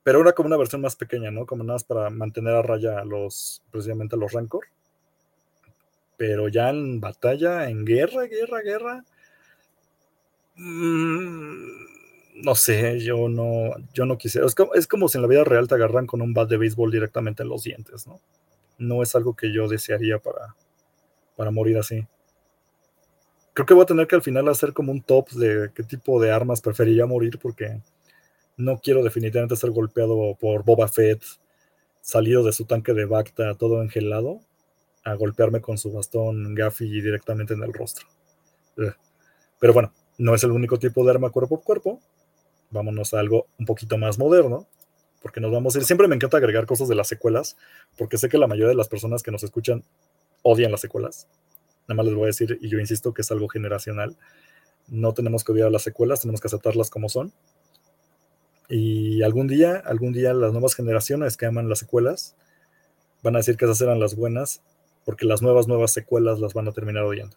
pero 0.04 0.20
era 0.20 0.34
como 0.34 0.48
una 0.48 0.58
versión 0.58 0.82
más 0.82 0.96
pequeña, 0.96 1.30
¿no? 1.30 1.46
Como 1.46 1.64
nada 1.64 1.76
más 1.76 1.84
para 1.84 2.10
mantener 2.10 2.54
a 2.54 2.62
raya 2.62 3.02
los, 3.04 3.62
precisamente 3.70 4.14
a 4.14 4.18
los 4.18 4.32
Rancor. 4.32 4.66
Pero 6.18 6.48
ya 6.48 6.68
en 6.68 7.00
batalla, 7.00 7.68
en 7.70 7.86
guerra, 7.86 8.24
guerra, 8.26 8.60
guerra. 8.60 9.04
Mmm, 10.56 11.66
no 12.44 12.54
sé, 12.54 13.00
yo 13.00 13.30
no, 13.30 13.74
yo 13.94 14.04
no 14.04 14.18
quisiera. 14.18 14.46
Es 14.46 14.54
como, 14.54 14.74
es 14.74 14.86
como, 14.86 15.08
si 15.08 15.16
en 15.16 15.22
la 15.22 15.28
vida 15.28 15.42
real 15.42 15.68
te 15.68 15.74
agarran 15.74 16.06
con 16.06 16.20
un 16.20 16.34
bat 16.34 16.50
de 16.50 16.58
béisbol 16.58 16.92
directamente 16.92 17.42
en 17.42 17.48
los 17.48 17.64
dientes, 17.64 18.06
¿no? 18.06 18.20
No 18.76 19.02
es 19.02 19.14
algo 19.16 19.34
que 19.34 19.52
yo 19.52 19.68
desearía 19.68 20.18
para, 20.18 20.54
para 21.34 21.50
morir 21.50 21.78
así. 21.78 22.06
Creo 23.54 23.66
que 23.66 23.74
voy 23.74 23.84
a 23.84 23.86
tener 23.86 24.06
que 24.08 24.16
al 24.16 24.22
final 24.22 24.48
hacer 24.48 24.72
como 24.72 24.92
un 24.92 25.00
top 25.00 25.30
de 25.30 25.70
qué 25.74 25.84
tipo 25.84 26.20
de 26.20 26.32
armas 26.32 26.60
preferiría 26.60 27.06
morir 27.06 27.38
porque 27.40 27.80
no 28.56 28.78
quiero 28.78 29.02
definitivamente 29.02 29.56
ser 29.56 29.70
golpeado 29.70 30.36
por 30.40 30.64
Boba 30.64 30.88
Fett, 30.88 31.22
salido 32.00 32.42
de 32.42 32.52
su 32.52 32.64
tanque 32.64 32.92
de 32.92 33.04
Bacta, 33.04 33.54
todo 33.54 33.80
engelado, 33.80 34.40
a 35.04 35.14
golpearme 35.14 35.60
con 35.60 35.78
su 35.78 35.92
bastón 35.92 36.54
Gaffy 36.54 37.00
directamente 37.00 37.54
en 37.54 37.62
el 37.62 37.72
rostro. 37.72 38.06
Pero 39.60 39.72
bueno, 39.72 39.92
no 40.18 40.34
es 40.34 40.42
el 40.42 40.50
único 40.50 40.78
tipo 40.78 41.04
de 41.04 41.12
arma 41.12 41.30
cuerpo 41.30 41.56
a 41.56 41.60
cuerpo. 41.60 42.00
Vámonos 42.70 43.14
a 43.14 43.20
algo 43.20 43.46
un 43.58 43.66
poquito 43.66 43.98
más 43.98 44.18
moderno, 44.18 44.66
porque 45.22 45.40
nos 45.40 45.52
vamos 45.52 45.74
a 45.74 45.78
ir. 45.78 45.84
Siempre 45.84 46.08
me 46.08 46.16
encanta 46.16 46.38
agregar 46.38 46.66
cosas 46.66 46.88
de 46.88 46.94
las 46.94 47.08
secuelas, 47.08 47.56
porque 47.96 48.18
sé 48.18 48.28
que 48.28 48.36
la 48.36 48.48
mayoría 48.48 48.68
de 48.68 48.74
las 48.74 48.88
personas 48.88 49.22
que 49.22 49.30
nos 49.30 49.44
escuchan 49.44 49.84
odian 50.42 50.72
las 50.72 50.80
secuelas. 50.80 51.28
Nada 51.86 51.96
más 51.96 52.06
les 52.06 52.14
voy 52.14 52.24
a 52.24 52.26
decir, 52.26 52.58
y 52.60 52.68
yo 52.68 52.78
insisto 52.78 53.12
que 53.12 53.22
es 53.22 53.30
algo 53.30 53.48
generacional. 53.48 54.16
No 54.88 55.14
tenemos 55.14 55.44
que 55.44 55.52
odiar 55.52 55.70
las 55.70 55.82
secuelas, 55.82 56.20
tenemos 56.20 56.40
que 56.40 56.48
aceptarlas 56.48 56.90
como 56.90 57.08
son. 57.08 57.32
Y 58.68 59.22
algún 59.22 59.46
día, 59.46 59.82
algún 59.84 60.12
día 60.12 60.32
las 60.32 60.52
nuevas 60.52 60.74
generaciones 60.74 61.36
que 61.36 61.46
aman 61.46 61.68
las 61.68 61.80
secuelas 61.80 62.34
van 63.22 63.36
a 63.36 63.38
decir 63.38 63.56
que 63.56 63.64
esas 63.64 63.80
eran 63.80 64.00
las 64.00 64.16
buenas, 64.16 64.62
porque 65.04 65.26
las 65.26 65.42
nuevas, 65.42 65.68
nuevas 65.68 65.92
secuelas 65.92 66.40
las 66.40 66.54
van 66.54 66.68
a 66.68 66.72
terminar 66.72 67.04
odiando. 67.04 67.36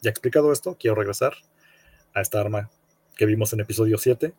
Ya 0.00 0.10
explicado 0.10 0.52
esto, 0.52 0.76
quiero 0.78 0.94
regresar 0.94 1.34
a 2.14 2.20
esta 2.20 2.40
arma 2.40 2.70
que 3.16 3.26
vimos 3.26 3.52
en 3.52 3.60
episodio 3.60 3.98
7, 3.98 4.32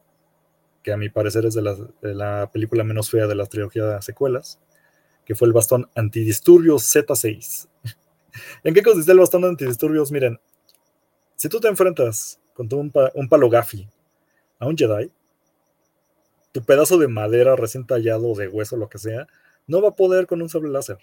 que 0.84 0.94
a 0.94 0.98
mi 0.98 1.10
parecer 1.10 1.46
es 1.46 1.54
de 1.54 1.62
la, 2.14 2.50
película 2.52 2.84
menos 2.84 3.10
fea 3.10 3.28
de 3.28 3.36
la 3.36 3.46
trilogía 3.46 3.86
de 3.86 4.02
secuelas, 4.02 4.60
que 5.26 5.36
fue 5.36 5.48
el 5.48 5.54
bastón 5.54 5.90
antidisturbios 5.96 6.84
Z6. 6.96 7.68
¿En 8.64 8.74
qué 8.74 8.84
consiste 8.84 9.12
el 9.12 9.20
bastón 9.20 9.46
antidisturbios? 9.46 10.12
Miren, 10.12 10.40
si 11.36 11.50
tú 11.50 11.60
te 11.60 11.68
enfrentas 11.68 12.40
con 12.54 12.68
un, 12.74 12.92
un 13.14 13.30
palo 13.30 13.50
gafi 13.50 13.88
a 14.60 14.68
un 14.68 14.78
Jedi, 14.78 15.12
tu 16.52 16.64
pedazo 16.64 16.98
de 16.98 17.08
madera 17.08 17.56
recién 17.56 17.86
tallado, 17.86 18.34
de 18.36 18.48
hueso, 18.48 18.76
lo 18.76 18.90
que 18.90 18.98
sea, 18.98 19.28
no 19.68 19.82
va 19.82 19.90
a 19.90 19.96
poder 19.96 20.28
con 20.28 20.42
un 20.42 20.50
sable 20.50 20.70
láser. 20.70 20.98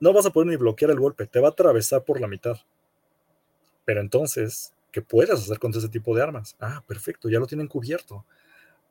No 0.00 0.12
vas 0.12 0.26
a 0.26 0.30
poder 0.30 0.48
ni 0.48 0.56
bloquear 0.56 0.90
el 0.90 0.98
golpe, 0.98 1.26
te 1.26 1.40
va 1.40 1.48
a 1.48 1.50
atravesar 1.52 2.04
por 2.04 2.20
la 2.20 2.26
mitad. 2.26 2.56
Pero 3.84 4.00
entonces, 4.00 4.74
¿qué 4.90 5.00
puedes 5.00 5.30
hacer 5.30 5.58
con 5.58 5.70
ese 5.70 5.88
tipo 5.88 6.14
de 6.14 6.22
armas? 6.22 6.56
Ah, 6.60 6.82
perfecto, 6.86 7.28
ya 7.28 7.38
lo 7.38 7.46
tienen 7.46 7.68
cubierto. 7.68 8.24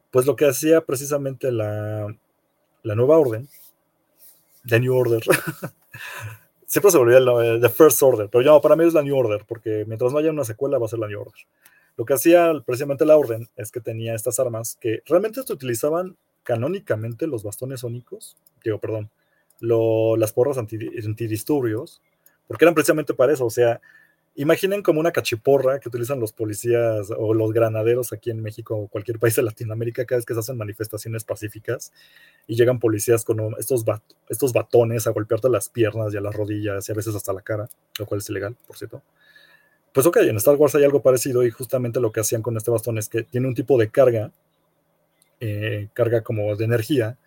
Pues 0.10 0.26
lo 0.26 0.36
que 0.36 0.46
hacía 0.46 0.82
precisamente 0.82 1.52
la, 1.52 2.16
la 2.84 2.96
nueva 2.96 3.18
orden, 3.18 3.50
The 4.66 4.80
New 4.80 4.96
Order, 4.96 5.22
siempre 6.74 6.90
se 6.90 6.98
volvía 6.98 7.20
el 7.20 7.62
The 7.62 7.70
First 7.70 8.02
Order, 8.02 8.30
pero 8.30 8.44
ya 8.44 8.60
para 8.60 8.76
mí 8.76 8.84
es 8.84 8.96
la 8.96 9.04
New 9.04 9.16
Order, 9.16 9.46
porque 9.48 9.86
mientras 9.88 10.12
no 10.12 10.18
haya 10.18 10.32
una 10.32 10.44
secuela 10.44 10.80
va 10.80 10.88
a 10.88 10.90
ser 10.90 10.98
la 10.98 11.08
New 11.08 11.22
Order. 11.22 11.46
Lo 11.98 12.04
que 12.04 12.16
hacía 12.16 12.52
precisamente 12.66 13.06
la 13.06 13.16
orden 13.16 13.48
es 13.56 13.72
que 13.72 13.80
tenía 13.80 14.16
estas 14.16 14.40
armas 14.40 14.80
que 14.82 15.04
realmente 15.06 15.44
se 15.44 15.54
utilizaban 15.54 16.18
canónicamente 16.42 17.28
los 17.28 17.44
bastones 17.44 17.82
sónicos, 17.82 18.36
digo, 18.64 18.80
perdón, 18.80 19.12
las 19.60 20.34
porras 20.34 20.58
antidisturbios, 20.58 22.02
porque 22.48 22.66
eran 22.66 22.74
precisamente 22.74 23.14
para 23.14 23.34
eso, 23.34 23.46
o 23.46 23.52
sea, 23.52 23.80
imaginen 24.36 24.82
como 24.82 25.00
una 25.00 25.12
cachiporra 25.12 25.80
que 25.80 25.90
utilizan 25.90 26.20
los 26.20 26.34
policías 26.34 27.12
o 27.16 27.34
los 27.34 27.52
granaderos 27.54 28.14
aquí 28.14 28.32
en 28.32 28.42
México 28.42 28.76
o 28.76 28.88
cualquier 28.88 29.20
país 29.20 29.36
de 29.36 29.44
Latinoamérica 29.44 30.06
cada 30.06 30.18
vez 30.18 30.26
que 30.26 30.34
se 30.34 30.40
hacen 30.40 30.58
manifestaciones 30.58 31.24
pacíficas 31.24 31.92
y 32.48 32.56
llegan 32.56 32.80
policías 32.80 33.24
con 33.24 33.56
estos, 33.60 33.84
estos 34.30 34.54
batones 34.54 35.06
a 35.06 35.12
golpearte 35.12 35.50
las 35.50 35.70
piernas 35.70 36.14
y 36.14 36.18
a 36.18 36.22
las 36.22 36.34
rodillas 36.34 36.88
y 36.88 36.92
a 36.92 36.96
veces 36.96 37.16
hasta 37.16 37.34
la 37.34 37.42
cara, 37.42 37.70
lo 38.00 38.06
cual 38.06 38.20
es 38.22 38.30
ilegal, 38.30 38.56
por 38.66 38.78
cierto. 38.78 39.04
Pues 39.94 40.08
ok, 40.08 40.18
en 40.18 40.38
Star 40.38 40.56
Wars 40.56 40.74
hay 40.74 40.84
algo 40.84 41.04
parecido 41.04 41.44
y 41.44 41.52
justamente 41.52 42.00
lo 42.00 42.12
que 42.12 42.22
hacían 42.22 42.42
con 42.42 42.58
este 42.58 42.72
bastón 42.72 42.98
es 42.98 43.10
que 43.10 43.22
tiene 43.24 43.48
un 43.48 43.54
tipo 43.54 43.78
de 43.78 43.92
carga, 43.92 44.32
eh, 45.40 45.90
carga 45.94 46.22
como 46.22 46.56
de 46.56 46.66
energía, 46.66 47.20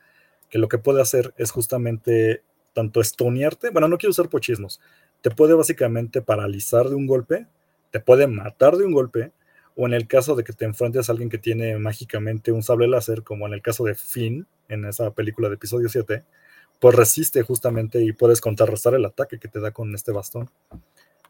que 0.51 0.59
lo 0.59 0.69
que 0.69 0.79
puede 0.79 1.01
hacer 1.01 1.33
es 1.37 1.53
justamente 1.53 2.43
tanto 2.73 3.01
estonearte, 3.01 3.71
bueno, 3.71 3.89
no 3.89 3.97
quiero 3.97 4.11
usar 4.11 4.29
pochismos, 4.29 4.81
te 5.27 5.33
puede 5.33 5.55
básicamente 5.55 6.23
paralizar 6.23 6.89
de 6.89 6.95
un 6.95 7.09
golpe, 7.09 7.49
te 7.91 7.99
puede 7.99 8.29
matar 8.29 8.77
de 8.77 8.85
un 8.85 8.93
golpe, 8.93 9.33
o 9.75 9.85
en 9.89 9.93
el 9.93 10.07
caso 10.07 10.37
de 10.37 10.45
que 10.45 10.53
te 10.53 10.67
enfrentes 10.67 11.09
a 11.09 11.13
alguien 11.13 11.29
que 11.31 11.37
tiene 11.37 11.77
mágicamente 11.79 12.53
un 12.53 12.63
sable 12.63 12.87
láser, 12.87 13.25
como 13.25 13.45
en 13.49 13.53
el 13.53 13.61
caso 13.61 13.83
de 13.83 13.97
Finn 13.97 14.47
en 14.69 14.85
esa 14.85 15.11
película 15.11 15.49
de 15.49 15.57
episodio 15.57 15.89
7, 15.89 16.23
pues 16.79 16.95
resiste 16.95 17.43
justamente 17.43 18.05
y 18.05 18.13
puedes 18.13 18.41
contrarrestar 18.41 18.95
el 18.95 19.05
ataque 19.05 19.41
que 19.41 19.49
te 19.49 19.59
da 19.59 19.73
con 19.73 19.93
este 19.97 20.13
bastón. 20.13 20.49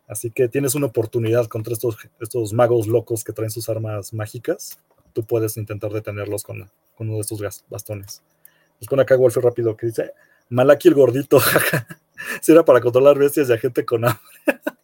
Así 0.06 0.30
que 0.30 0.48
tienes 0.48 0.74
una 0.74 0.88
oportunidad 0.88 1.46
contra 1.46 1.72
estos, 1.72 1.96
estos 2.20 2.52
magos 2.52 2.88
locos 2.88 3.24
que 3.24 3.32
traen 3.32 3.50
sus 3.50 3.70
armas 3.70 4.12
mágicas. 4.12 4.78
Tú 5.14 5.24
puedes 5.24 5.56
intentar 5.56 5.90
detenerlos 5.90 6.42
con, 6.42 6.70
uno 6.98 7.14
de 7.14 7.20
estos 7.20 7.40
bastones. 7.70 8.22
Nos 8.78 8.88
pone 8.90 9.00
acá 9.00 9.16
Wolf 9.16 9.38
rápido 9.38 9.74
que 9.74 9.87
dice: 9.87 10.12
Malaki 10.50 10.88
el 10.88 10.94
gordito, 10.94 11.40
si 12.42 12.52
era 12.52 12.64
para 12.64 12.81
controlar 12.81 13.18
bestias 13.18 13.48
y 13.48 13.52
a 13.52 13.59
gente 13.59 13.85
con 13.85 14.05
hambre. 14.05 14.20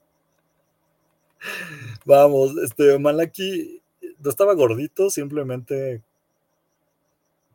Vamos, 2.05 2.57
este 2.59 2.99
Malaki 2.99 3.81
no 4.19 4.31
estaba 4.31 4.55
gordito, 4.55 5.11
simplemente 5.11 6.03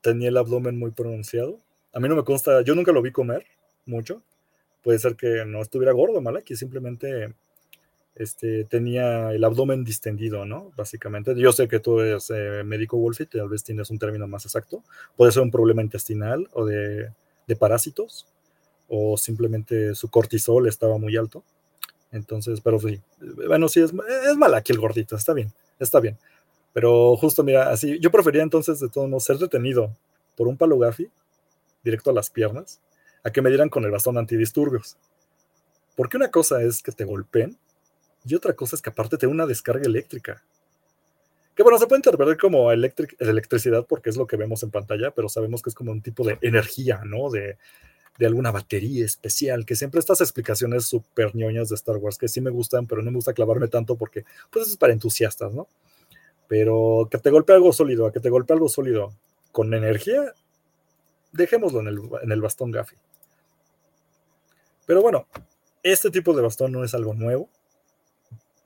tenía 0.02 0.30
el 0.30 0.38
abdomen 0.38 0.78
muy 0.78 0.92
pronunciado. 0.92 1.60
A 1.94 2.00
mí 2.00 2.08
no 2.08 2.16
me 2.16 2.24
consta, 2.24 2.62
yo 2.62 2.76
nunca 2.76 2.92
lo 2.92 3.02
vi 3.02 3.12
comer 3.12 3.46
mucho. 3.86 4.22
Puede 4.84 5.00
ser 5.00 5.16
que 5.16 5.44
no 5.46 5.62
estuviera 5.62 5.92
gordo 5.92 6.22
Malaki, 6.22 6.56
simplemente 6.56 7.34
este, 8.18 8.63
tenía 8.66 9.32
el 9.32 9.44
abdomen 9.44 9.84
distendido, 9.84 10.44
¿no? 10.46 10.72
Básicamente. 10.76 11.36
Yo 11.36 11.52
sé 11.52 11.68
que 11.68 11.80
tú 11.80 12.00
eres 12.00 12.32
eh, 12.32 12.63
médico 12.66 12.98
Wolf 12.98 13.22
y 13.22 13.26
tal 13.28 13.48
vez 13.48 13.63
tienes 13.63 13.92
un 13.92 14.00
término 14.00 14.28
más 14.28 14.46
exacto. 14.46 14.84
Puede 15.16 15.32
ser 15.32 15.44
un 15.44 15.52
problema 15.52 15.84
intestinal 15.84 16.48
o 16.54 16.66
de, 16.66 17.12
parásitos, 17.60 18.28
o 18.88 19.17
simplemente 19.17 19.95
su 19.95 20.10
cortisol 20.10 20.67
estaba 20.67 20.97
muy 20.97 21.15
alto. 21.17 21.43
Entonces, 22.12 22.62
pero 22.62 22.80
sí, 22.80 23.02
bueno, 23.47 23.67
sí, 23.67 23.82
es, 23.82 23.91
es 24.26 24.38
mal 24.38 24.54
aquí 24.54 24.71
el 24.71 24.80
gordito, 24.80 25.15
está 25.15 25.34
bien, 25.34 25.52
está 25.80 26.00
bien. 26.00 26.17
Pero 26.73 27.15
justo, 27.17 27.43
mira, 27.43 27.69
así, 27.69 28.00
yo 28.00 28.12
prefería 28.12 28.43
entonces 28.43 28.80
de 28.80 28.89
todos 28.89 29.10
modos 29.10 29.23
ser 29.23 29.38
detenido 29.38 29.95
por 30.36 30.47
un 30.47 30.58
palo 30.58 30.78
gafi 30.78 31.10
directo 31.84 32.12
a 32.12 32.13
las 32.13 32.30
piernas, 32.30 32.80
a 33.23 33.32
que 33.32 33.41
me 33.41 33.50
dieran 33.50 33.69
con 33.69 33.84
el 33.84 33.91
bastón 33.91 34.17
antidisturbios. 34.17 34.97
Porque 35.95 36.17
una 36.17 36.30
cosa 36.30 36.62
es 36.62 36.82
que 36.84 36.91
te 36.91 37.06
golpeen 37.06 37.58
y 38.26 38.36
otra 38.36 38.54
cosa 38.54 38.76
es 38.76 38.82
que 38.82 38.89
aparte 38.89 39.17
tiene 39.17 39.34
una 39.34 39.47
descarga 39.47 39.86
eléctrica. 39.86 40.43
Que 41.56 41.63
bueno, 41.63 41.80
se 41.80 41.88
puede 41.88 42.00
interpretar 42.00 42.38
como 42.38 42.71
electricidad 42.71 43.86
porque 43.88 44.12
es 44.12 44.17
lo 44.17 44.28
que 44.28 44.38
vemos 44.38 44.62
en 44.62 44.69
pantalla, 44.69 45.10
pero 45.12 45.28
sabemos 45.28 45.63
que 45.63 45.69
es 45.69 45.76
como 45.76 45.91
un 45.91 46.04
tipo 46.04 46.23
de 46.23 46.38
energía, 46.41 47.02
¿no? 47.04 47.32
De, 47.32 47.58
alguna 48.26 48.52
batería 48.52 49.06
especial, 49.06 49.66
que 49.66 49.76
siempre 49.76 50.00
estas 50.00 50.22
explicaciones 50.22 50.86
súper 50.86 51.36
ñoñas 51.36 51.70
de 51.70 51.76
Star 51.76 51.98
Wars, 51.98 52.18
que 52.18 52.28
sí 52.28 52.42
me 52.42 52.50
gustan, 52.50 52.88
pero 52.88 53.02
no 53.02 53.12
me 53.12 53.18
gusta 53.18 53.34
clavarme 53.34 53.68
tanto 53.68 53.96
porque, 53.96 54.26
pues 54.50 54.64
eso 54.64 54.72
es 54.72 54.78
para 54.78 54.94
entusiastas, 54.94 55.54
¿no? 55.54 55.68
Pero 56.48 57.08
que 57.12 57.18
te 57.18 57.30
golpee 57.30 57.56
algo 57.56 57.74
sólido, 57.74 58.08
a 58.08 58.12
que 58.12 58.20
te 58.20 58.30
golpee 58.30 58.54
algo 58.54 58.70
sólido 58.70 59.14
con 59.52 59.74
energía, 59.74 60.34
dejémoslo 61.32 61.82
en 61.82 61.88
el, 61.88 62.00
en 62.24 62.32
el 62.32 62.42
bastón 62.42 62.72
Gaffy. 62.72 62.96
Pero 64.86 65.02
bueno, 65.02 65.28
este 65.84 66.10
tipo 66.10 66.34
de 66.34 66.42
bastón 66.42 66.72
no 66.72 66.84
es 66.84 66.94
algo 66.94 67.14
nuevo 67.14 67.50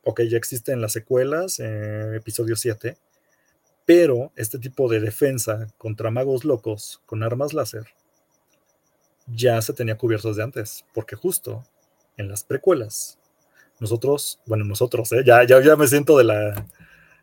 ok, 0.03 0.21
ya 0.21 0.37
existe 0.37 0.71
en 0.71 0.81
las 0.81 0.93
secuelas, 0.93 1.59
episodio 1.59 2.55
7, 2.55 2.97
Pero 3.85 4.31
este 4.35 4.59
tipo 4.59 4.89
de 4.89 4.99
defensa 4.99 5.67
contra 5.77 6.11
magos 6.11 6.45
locos 6.45 7.01
con 7.05 7.23
armas 7.23 7.53
láser 7.53 7.87
ya 9.27 9.61
se 9.61 9.73
tenía 9.73 9.97
cubiertos 9.97 10.37
de 10.37 10.43
antes, 10.43 10.85
porque 10.93 11.15
justo 11.15 11.63
en 12.17 12.29
las 12.29 12.43
precuelas, 12.43 13.17
nosotros, 13.79 14.39
bueno, 14.45 14.65
nosotros, 14.65 15.11
¿eh? 15.13 15.23
ya, 15.25 15.43
ya, 15.45 15.61
ya 15.61 15.75
me 15.75 15.87
siento 15.87 16.17
de 16.17 16.23
la 16.23 16.65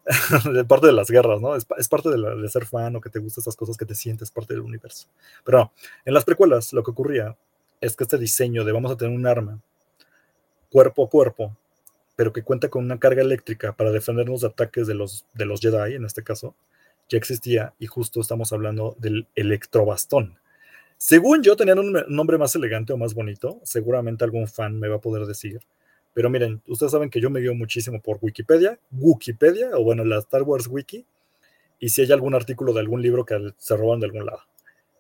de 0.53 0.65
parte 0.65 0.87
de 0.87 0.93
las 0.93 1.11
guerras, 1.11 1.41
¿no? 1.41 1.55
Es, 1.55 1.65
parte 1.89 2.09
de, 2.09 2.49
ser 2.49 2.65
fan 2.65 2.97
o 2.97 3.01
que 3.01 3.11
te 3.11 3.19
gustan 3.19 3.43
estas 3.43 3.57
cosas, 3.57 3.77
que 3.77 3.85
te 3.85 3.95
sientes 3.95 4.31
parte 4.31 4.55
del 4.55 4.63
universo. 4.63 5.09
Pero 5.45 5.73
en 6.05 6.15
las 6.15 6.25
precuelas 6.25 6.73
lo 6.73 6.83
que 6.83 6.91
ocurría 6.91 7.37
es 7.81 7.95
que 7.95 8.05
este 8.05 8.19
diseño 8.19 8.65
de 8.65 8.73
vamos 8.73 8.91
a 8.91 8.97
tener 8.97 9.15
un 9.15 9.27
arma 9.27 9.61
cuerpo 10.71 11.05
a 11.05 11.11
cuerpo, 11.11 11.57
pero 12.17 12.33
que 12.33 12.43
cuenta 12.43 12.69
con 12.69 12.85
una 12.85 12.99
carga 12.99 13.23
eléctrica 13.23 13.73
para 13.73 13.91
defendernos 13.91 14.41
de 14.41 14.49
ataques 14.49 14.87
de 14.87 14.95
los, 14.95 15.27
de 15.35 15.45
los 15.45 15.61
Jedi, 15.61 15.95
en 15.95 16.05
este 16.05 16.23
caso, 16.25 16.55
ya 17.09 17.19
existía 17.19 17.75
y 17.79 17.87
justo 17.87 18.21
estamos 18.21 18.53
hablando 18.53 18.97
del 18.99 19.27
electrobastón. 19.35 20.39
Según 20.99 21.45
yo, 21.45 21.57
tenían 21.57 21.79
un 21.79 22.05
nombre 22.09 22.39
más 22.39 22.55
elegante 22.57 22.93
o 22.93 22.97
más 22.97 23.15
bonito, 23.15 23.61
seguramente 23.63 24.25
algún 24.25 24.49
fan 24.49 24.79
me 24.79 24.89
va 24.89 24.97
a 24.97 25.01
poder 25.01 25.27
decir, 25.27 25.61
pero 26.13 26.29
miren, 26.29 26.61
ustedes 26.67 26.91
saben 26.91 27.09
que 27.09 27.21
yo 27.21 27.31
me 27.31 27.39
guío 27.39 27.55
muchísimo 27.55 28.03
por 28.03 28.19
Wikipedia, 28.21 28.81
Wikipedia, 28.91 29.71
o 29.75 29.85
bueno, 29.85 30.05
la 30.05 30.19
Star 30.19 30.43
Wars 30.43 30.67
Wiki, 30.67 31.07
y 31.79 31.89
si 31.91 32.03
hay 32.03 32.11
algún 32.11 32.35
artículo 32.35 32.73
de 32.73 32.81
algún 32.81 33.01
libro 33.01 33.25
que 33.25 33.55
se 33.57 33.77
roban 33.77 34.01
de 34.01 34.07
algún 34.07 34.27
lado. 34.27 34.41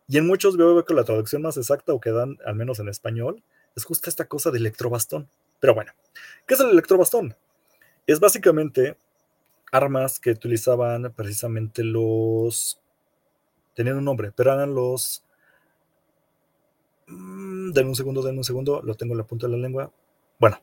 Y 0.06 0.18
en 0.18 0.26
muchos 0.28 0.56
veo 0.56 0.84
que 0.84 0.94
la 0.94 1.02
traducción 1.02 1.42
más 1.42 1.56
exacta, 1.56 1.92
o 1.92 2.00
que 2.00 2.12
dan, 2.12 2.38
al 2.46 2.54
menos 2.54 2.78
en 2.78 2.88
español, 2.88 3.42
es 3.74 3.84
justo 3.84 4.08
esta 4.08 4.26
cosa 4.26 4.52
de 4.52 4.58
electrobastón. 4.58 5.28
Pero 5.58 5.74
bueno, 5.74 5.92
¿qué 6.46 6.54
es 6.54 6.60
el 6.60 6.70
electrobastón? 6.70 7.34
Es 8.06 8.20
básicamente 8.20 8.96
armas 9.72 10.20
que 10.20 10.30
utilizaban 10.30 11.12
precisamente 11.14 11.82
los... 11.82 12.80
Tenían 13.74 13.96
un 13.96 14.04
nombre, 14.04 14.30
pero 14.30 14.52
eran 14.52 14.74
los... 14.74 15.24
Mm, 17.08 17.72
denme 17.72 17.90
un 17.90 17.96
segundo, 17.96 18.22
denme 18.22 18.38
un 18.38 18.44
segundo, 18.44 18.82
lo 18.82 18.94
tengo 18.94 19.14
en 19.14 19.18
la 19.18 19.26
punta 19.26 19.46
de 19.46 19.52
la 19.52 19.58
lengua. 19.58 19.90
Bueno, 20.38 20.58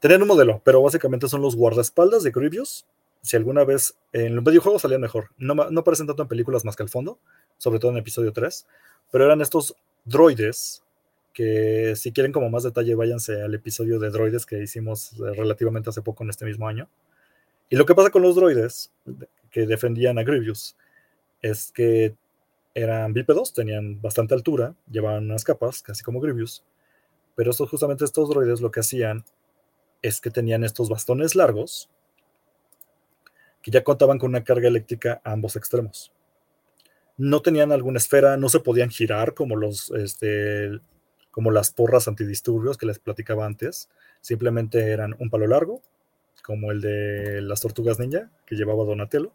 Tenían 0.00 0.22
un 0.22 0.28
modelo, 0.28 0.62
pero 0.64 0.82
básicamente 0.82 1.28
son 1.28 1.42
los 1.42 1.54
guardaespaldas 1.54 2.22
de 2.22 2.30
Grievous. 2.30 2.86
Si 3.20 3.36
alguna 3.36 3.64
vez 3.64 3.94
en 4.14 4.34
los 4.34 4.42
videojuegos 4.42 4.80
salían 4.80 5.02
mejor, 5.02 5.28
no, 5.36 5.54
no 5.54 5.80
aparecen 5.80 6.06
tanto 6.06 6.22
en 6.22 6.28
películas 6.28 6.64
más 6.64 6.74
que 6.74 6.82
al 6.82 6.88
fondo, 6.88 7.18
sobre 7.58 7.78
todo 7.78 7.90
en 7.90 7.98
episodio 7.98 8.32
3, 8.32 8.66
pero 9.12 9.26
eran 9.26 9.42
estos 9.42 9.76
droides 10.06 10.82
que 11.34 11.94
si 11.96 12.12
quieren 12.12 12.32
como 12.32 12.48
más 12.48 12.62
detalle 12.62 12.94
váyanse 12.94 13.42
al 13.42 13.54
episodio 13.54 13.98
de 13.98 14.08
droides 14.08 14.46
que 14.46 14.62
hicimos 14.62 15.12
eh, 15.12 15.34
relativamente 15.34 15.90
hace 15.90 16.00
poco 16.00 16.24
en 16.24 16.30
este 16.30 16.46
mismo 16.46 16.66
año. 16.66 16.88
Y 17.68 17.76
lo 17.76 17.84
que 17.84 17.94
pasa 17.94 18.08
con 18.08 18.22
los 18.22 18.34
droides 18.34 18.90
que 19.50 19.66
defendían 19.66 20.18
a 20.18 20.22
Grievous 20.22 20.76
es 21.42 21.72
que 21.72 22.14
eran 22.74 23.12
bípedos, 23.12 23.52
tenían 23.52 24.00
bastante 24.00 24.34
altura, 24.34 24.74
llevaban 24.90 25.24
unas 25.24 25.44
capas, 25.44 25.82
casi 25.82 26.02
como 26.02 26.20
Grievous, 26.20 26.64
pero 27.34 27.50
estos, 27.50 27.68
justamente 27.70 28.04
estos 28.04 28.28
droides 28.28 28.60
lo 28.60 28.70
que 28.70 28.80
hacían 28.80 29.24
es 30.02 30.20
que 30.20 30.30
tenían 30.30 30.64
estos 30.64 30.88
bastones 30.88 31.34
largos 31.34 31.90
que 33.62 33.70
ya 33.70 33.84
contaban 33.84 34.18
con 34.18 34.30
una 34.30 34.44
carga 34.44 34.68
eléctrica 34.68 35.20
a 35.24 35.32
ambos 35.32 35.56
extremos. 35.56 36.12
No 37.16 37.42
tenían 37.42 37.72
alguna 37.72 37.98
esfera, 37.98 38.36
no 38.36 38.48
se 38.48 38.60
podían 38.60 38.88
girar 38.88 39.34
como 39.34 39.56
los 39.56 39.90
este, 39.90 40.80
como 41.30 41.50
las 41.50 41.70
porras 41.70 42.08
antidisturbios 42.08 42.78
que 42.78 42.86
les 42.86 42.98
platicaba 42.98 43.44
antes. 43.44 43.90
Simplemente 44.22 44.90
eran 44.90 45.14
un 45.18 45.28
palo 45.28 45.46
largo, 45.46 45.82
como 46.42 46.72
el 46.72 46.80
de 46.80 47.42
las 47.42 47.60
tortugas 47.60 47.98
ninja 47.98 48.30
que 48.46 48.56
llevaba 48.56 48.84
Donatello, 48.84 49.32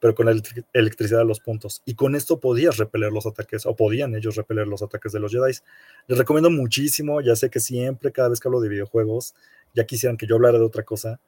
pero 0.00 0.14
con 0.14 0.26
la 0.26 0.40
electricidad 0.72 1.18
de 1.18 1.24
los 1.24 1.40
puntos. 1.40 1.82
Y 1.84 1.94
con 1.94 2.14
esto 2.14 2.40
podías 2.40 2.76
repeler 2.76 3.12
los 3.12 3.26
ataques, 3.26 3.66
o 3.66 3.76
podían 3.76 4.14
ellos 4.14 4.36
repeler 4.36 4.66
los 4.66 4.82
ataques 4.82 5.12
de 5.12 5.20
los 5.20 5.32
Jedi. 5.32 5.52
Les 6.06 6.18
recomiendo 6.18 6.50
muchísimo, 6.50 7.20
ya 7.20 7.36
sé 7.36 7.50
que 7.50 7.60
siempre, 7.60 8.12
cada 8.12 8.28
vez 8.28 8.40
que 8.40 8.48
hablo 8.48 8.60
de 8.60 8.68
videojuegos, 8.68 9.34
ya 9.74 9.84
quisieran 9.84 10.16
que 10.16 10.26
yo 10.26 10.36
hablara 10.36 10.58
de 10.58 10.64
otra 10.64 10.82
cosa. 10.82 11.20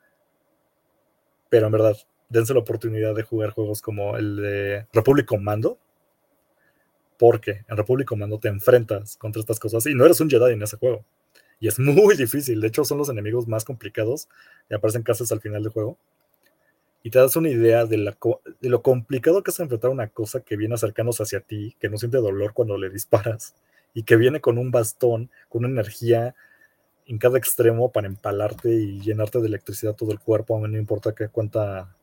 Pero 1.49 1.66
en 1.66 1.72
verdad, 1.72 1.96
dense 2.29 2.55
la 2.55 2.61
oportunidad 2.61 3.14
de 3.14 3.22
jugar 3.22 3.51
juegos 3.51 3.83
como 3.83 4.16
el 4.16 4.37
de 4.37 4.87
Republic 4.92 5.27
Commando. 5.27 5.79
Porque 7.18 7.64
en 7.68 7.77
Republic 7.77 8.07
Commando 8.07 8.38
te 8.38 8.49
enfrentas 8.49 9.16
contra 9.16 9.40
estas 9.40 9.59
cosas 9.59 9.87
y 9.87 9.94
no 9.94 10.05
eres 10.05 10.20
un 10.20 10.29
Jedi 10.29 10.53
en 10.53 10.62
ese 10.62 10.77
juego. 10.77 11.05
Y 11.61 11.68
es 11.68 11.79
muy 11.79 12.16
difícil. 12.16 12.61
De 12.61 12.68
hecho, 12.68 12.85
son 12.85 12.99
los 12.99 13.09
enemigos 13.09 13.49
más 13.49 13.64
complicados 13.64 14.29
y 14.68 14.75
aparecen 14.75 15.03
casi 15.03 15.25
al 15.33 15.40
final 15.40 15.62
del 15.62 15.72
juego. 15.72 15.99
Y 17.07 17.11
te 17.11 17.21
das 17.21 17.37
una 17.37 17.49
idea 17.49 17.87
de, 17.87 17.99
de 18.61 18.69
lo 18.69 18.83
complicado 18.83 19.45
que 19.45 19.53
es 19.53 19.61
enfrentar 19.61 19.92
una 19.92 20.09
cosa 20.09 20.40
que 20.40 20.57
viene 20.57 20.75
acercándose 20.75 21.23
hacia 21.23 21.38
ti, 21.38 21.77
que 21.79 21.88
no 21.88 21.99
siente 21.99 22.16
dolor 22.16 22.53
cuando 22.53 22.77
le 22.77 22.90
disparas 22.90 23.55
y 23.95 24.03
que 24.03 24.16
viene 24.16 24.40
con 24.40 24.59
un 24.59 24.73
bastón, 24.73 25.31
con 25.49 25.64
una 25.64 25.73
energía 25.73 26.35
en 27.07 27.19
cada 27.19 27.38
extremo 27.38 27.92
para 27.92 28.09
empalarte 28.09 28.71
y 28.71 28.99
llenarte 28.99 29.38
de 29.40 29.47
electricidad 29.47 29.95
todo 29.95 30.11
el 30.11 30.19
cuerpo, 30.19 30.66
no 30.66 30.77
importa 30.77 31.14
que 31.14 31.29
cuánta, 31.29 31.95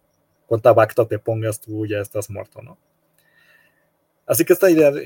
cuánta 0.47 0.71
bacta 0.71 1.05
te 1.05 1.19
pongas, 1.19 1.59
tú 1.59 1.85
ya 1.85 1.99
estás 1.99 2.29
muerto, 2.29 2.61
¿no? 2.61 2.77
Así 4.25 4.45
que 4.45 4.53
esta 4.53 4.71
idea 4.71 4.89
de, 4.89 5.01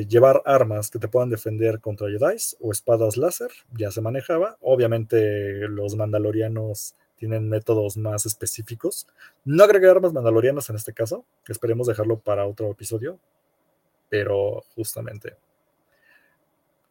eh, 0.00 0.06
llevar 0.06 0.40
armas 0.46 0.90
que 0.90 0.98
te 0.98 1.08
puedan 1.08 1.28
defender 1.28 1.78
contra 1.78 2.08
Jedi 2.08 2.38
o 2.58 2.72
espadas 2.72 3.18
láser 3.18 3.50
ya 3.76 3.90
se 3.90 4.00
manejaba. 4.00 4.56
Obviamente 4.62 5.68
los 5.68 5.94
mandalorianos 5.94 6.94
tienen 7.22 7.48
métodos 7.48 7.96
más 7.96 8.26
específicos. 8.26 9.06
No 9.44 9.62
agregué 9.62 9.88
armas 9.88 10.12
mandalorianas 10.12 10.68
en 10.70 10.74
este 10.74 10.92
caso, 10.92 11.24
esperemos 11.46 11.86
dejarlo 11.86 12.18
para 12.18 12.48
otro 12.48 12.68
episodio, 12.72 13.20
pero 14.08 14.64
justamente. 14.74 15.36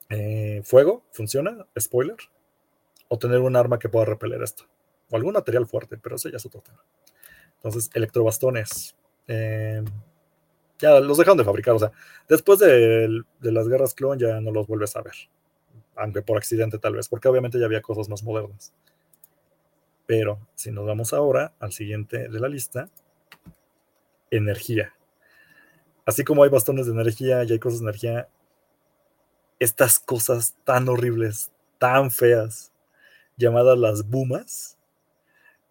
Eh, 0.08 0.62
fuego, 0.64 1.04
funciona, 1.12 1.68
spoiler 1.78 2.16
o 3.10 3.20
tener 3.20 3.40
un 3.40 3.58
arma 3.58 3.78
que 3.78 3.90
pueda 3.90 4.06
repeler 4.06 4.42
esto. 4.42 4.64
O 5.10 5.18
algún 5.18 5.34
material 5.34 5.68
fuerte, 5.68 5.98
pero 5.98 6.16
eso 6.16 6.30
ya 6.30 6.38
es 6.38 6.46
otro 6.46 6.62
tema. 6.62 6.82
Entonces, 7.56 7.90
electrobastones. 7.94 8.96
Eh, 9.28 9.84
ya 10.80 10.98
los 11.02 11.18
dejaron 11.18 11.40
de 11.40 11.44
fabricar. 11.44 11.76
O 11.76 11.80
sea, 11.80 11.92
después 12.30 12.58
de, 12.60 13.22
las 13.42 13.68
guerras 13.68 13.94
clon 13.94 14.18
ya 14.18 14.40
no 14.40 14.52
los 14.52 14.66
vuelves 14.66 14.96
a 14.96 15.02
ver. 15.02 15.16
Aunque 15.98 16.22
por 16.22 16.38
accidente 16.38 16.78
tal 16.80 16.96
vez, 16.96 17.10
porque 17.10 17.28
obviamente 17.28 17.60
ya 17.60 17.66
había 17.66 17.82
cosas 17.82 18.08
más 18.08 18.24
modernas. 18.24 18.74
Pero 20.12 20.46
si 20.56 20.72
nos 20.72 20.86
vamos 20.86 21.14
ahora 21.14 21.54
al 21.58 21.72
siguiente 21.72 22.28
de 22.28 22.40
la 22.42 22.50
lista, 22.50 22.90
energía. 24.30 24.94
Así 26.06 26.26
como 26.26 26.44
hay 26.44 26.50
bastones 26.50 26.86
de 26.86 26.92
energía 26.92 27.46
y 27.46 27.54
hay 27.54 27.60
cosas 27.60 27.80
de 27.80 27.86
energía, 27.86 28.28
estas 29.58 30.00
cosas 30.00 30.54
tan 30.66 30.90
horribles, 30.90 31.50
tan 31.80 32.12
feas, 32.12 32.74
llamadas 33.38 33.78
las 33.78 34.10
Bumas. 34.10 34.78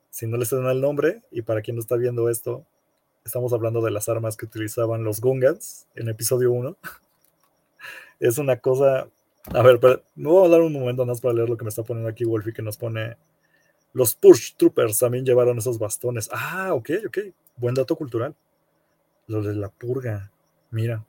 Si 0.08 0.26
no 0.26 0.38
les 0.38 0.48
dan 0.48 0.64
el 0.68 0.80
nombre, 0.80 1.20
y 1.30 1.42
para 1.42 1.60
quien 1.60 1.76
no 1.76 1.82
está 1.82 1.96
viendo 1.96 2.30
esto, 2.30 2.64
estamos 3.26 3.52
hablando 3.52 3.82
de 3.82 3.90
las 3.90 4.08
armas 4.08 4.38
que 4.38 4.46
utilizaban 4.46 5.04
los 5.04 5.20
Gungans 5.20 5.86
en 5.94 6.08
episodio 6.08 6.50
1. 6.52 6.78
es 8.20 8.38
una 8.38 8.56
cosa. 8.56 9.06
A 9.52 9.62
ver, 9.62 9.78
me 10.14 10.28
voy 10.30 10.46
a 10.46 10.48
dar 10.48 10.62
un 10.62 10.72
momento 10.72 11.04
más 11.04 11.20
para 11.20 11.34
leer 11.34 11.50
lo 11.50 11.58
que 11.58 11.64
me 11.64 11.68
está 11.68 11.82
poniendo 11.82 12.08
aquí 12.08 12.24
Wolfie, 12.24 12.54
que 12.54 12.62
nos 12.62 12.78
pone. 12.78 13.18
Los 13.92 14.14
Push 14.14 14.54
Troopers 14.56 14.98
también 14.98 15.24
llevaron 15.24 15.58
esos 15.58 15.78
bastones. 15.78 16.28
Ah, 16.32 16.74
ok, 16.74 16.90
ok. 17.06 17.18
Buen 17.56 17.74
dato 17.74 17.96
cultural. 17.96 18.34
Los 19.26 19.46
de 19.46 19.54
la 19.54 19.68
purga. 19.68 20.30
Mira. 20.70 21.04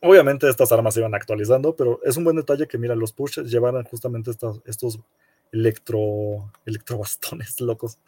Obviamente 0.00 0.48
estas 0.48 0.72
armas 0.72 0.94
se 0.94 1.00
iban 1.00 1.14
actualizando, 1.14 1.76
pero 1.76 2.00
es 2.02 2.16
un 2.16 2.24
buen 2.24 2.36
detalle 2.36 2.66
que, 2.66 2.76
mira, 2.76 2.94
los 2.94 3.12
Push 3.12 3.40
llevaran 3.42 3.84
justamente 3.84 4.30
estos, 4.30 4.60
estos 4.66 4.98
electro, 5.52 6.50
electrobastones 6.66 7.60
locos. 7.60 7.98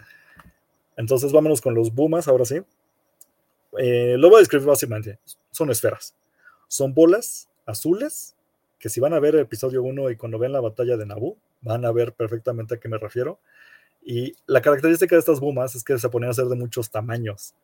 Entonces 0.96 1.32
vámonos 1.32 1.60
con 1.60 1.74
los 1.74 1.94
Bumas, 1.94 2.28
ahora 2.28 2.44
sí. 2.44 2.62
Eh, 3.78 4.16
lo 4.18 4.28
voy 4.28 4.36
a 4.36 4.40
describir 4.40 4.66
básicamente. 4.66 5.18
Son 5.50 5.70
esferas. 5.70 6.14
Son 6.68 6.94
bolas 6.94 7.48
azules, 7.66 8.34
que 8.78 8.88
si 8.88 9.00
van 9.00 9.14
a 9.14 9.20
ver 9.20 9.34
el 9.34 9.42
episodio 9.42 9.82
1 9.82 10.10
y 10.10 10.16
cuando 10.16 10.38
ven 10.38 10.52
la 10.52 10.60
batalla 10.60 10.96
de 10.96 11.06
Naboo, 11.06 11.36
van 11.64 11.84
a 11.84 11.92
ver 11.92 12.12
perfectamente 12.12 12.74
a 12.74 12.78
qué 12.78 12.88
me 12.88 12.98
refiero. 12.98 13.40
Y 14.02 14.34
la 14.46 14.60
característica 14.60 15.16
de 15.16 15.20
estas 15.20 15.40
Bumas 15.40 15.74
es 15.74 15.82
que 15.82 15.98
se 15.98 16.08
ponían 16.08 16.30
a 16.30 16.34
ser 16.34 16.46
de 16.46 16.56
muchos 16.56 16.90
tamaños. 16.90 17.54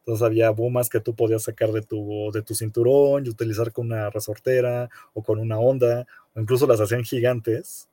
Entonces 0.00 0.24
había 0.24 0.50
bumas 0.50 0.88
que 0.88 1.00
tú 1.00 1.16
podías 1.16 1.42
sacar 1.42 1.72
de 1.72 1.82
tu, 1.82 2.30
de 2.32 2.40
tu 2.40 2.54
cinturón 2.54 3.26
y 3.26 3.28
utilizar 3.28 3.72
con 3.72 3.86
una 3.86 4.08
resortera 4.08 4.88
o 5.14 5.22
con 5.24 5.40
una 5.40 5.58
onda, 5.58 6.06
o 6.32 6.40
incluso 6.40 6.68
las 6.68 6.80
hacían 6.80 7.02
gigantes 7.02 7.88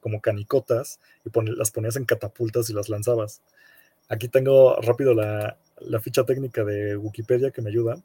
como 0.00 0.20
canicotas 0.20 1.00
y 1.24 1.30
las 1.56 1.72
ponías 1.72 1.96
en 1.96 2.04
catapultas 2.04 2.70
y 2.70 2.72
las 2.72 2.88
lanzabas. 2.88 3.42
Aquí 4.08 4.28
tengo 4.28 4.76
rápido 4.76 5.12
la, 5.12 5.56
ficha 6.00 6.24
técnica 6.24 6.62
de 6.64 6.96
Wikipedia 6.96 7.50
que 7.50 7.62
me 7.62 7.70
ayuda. 7.70 8.00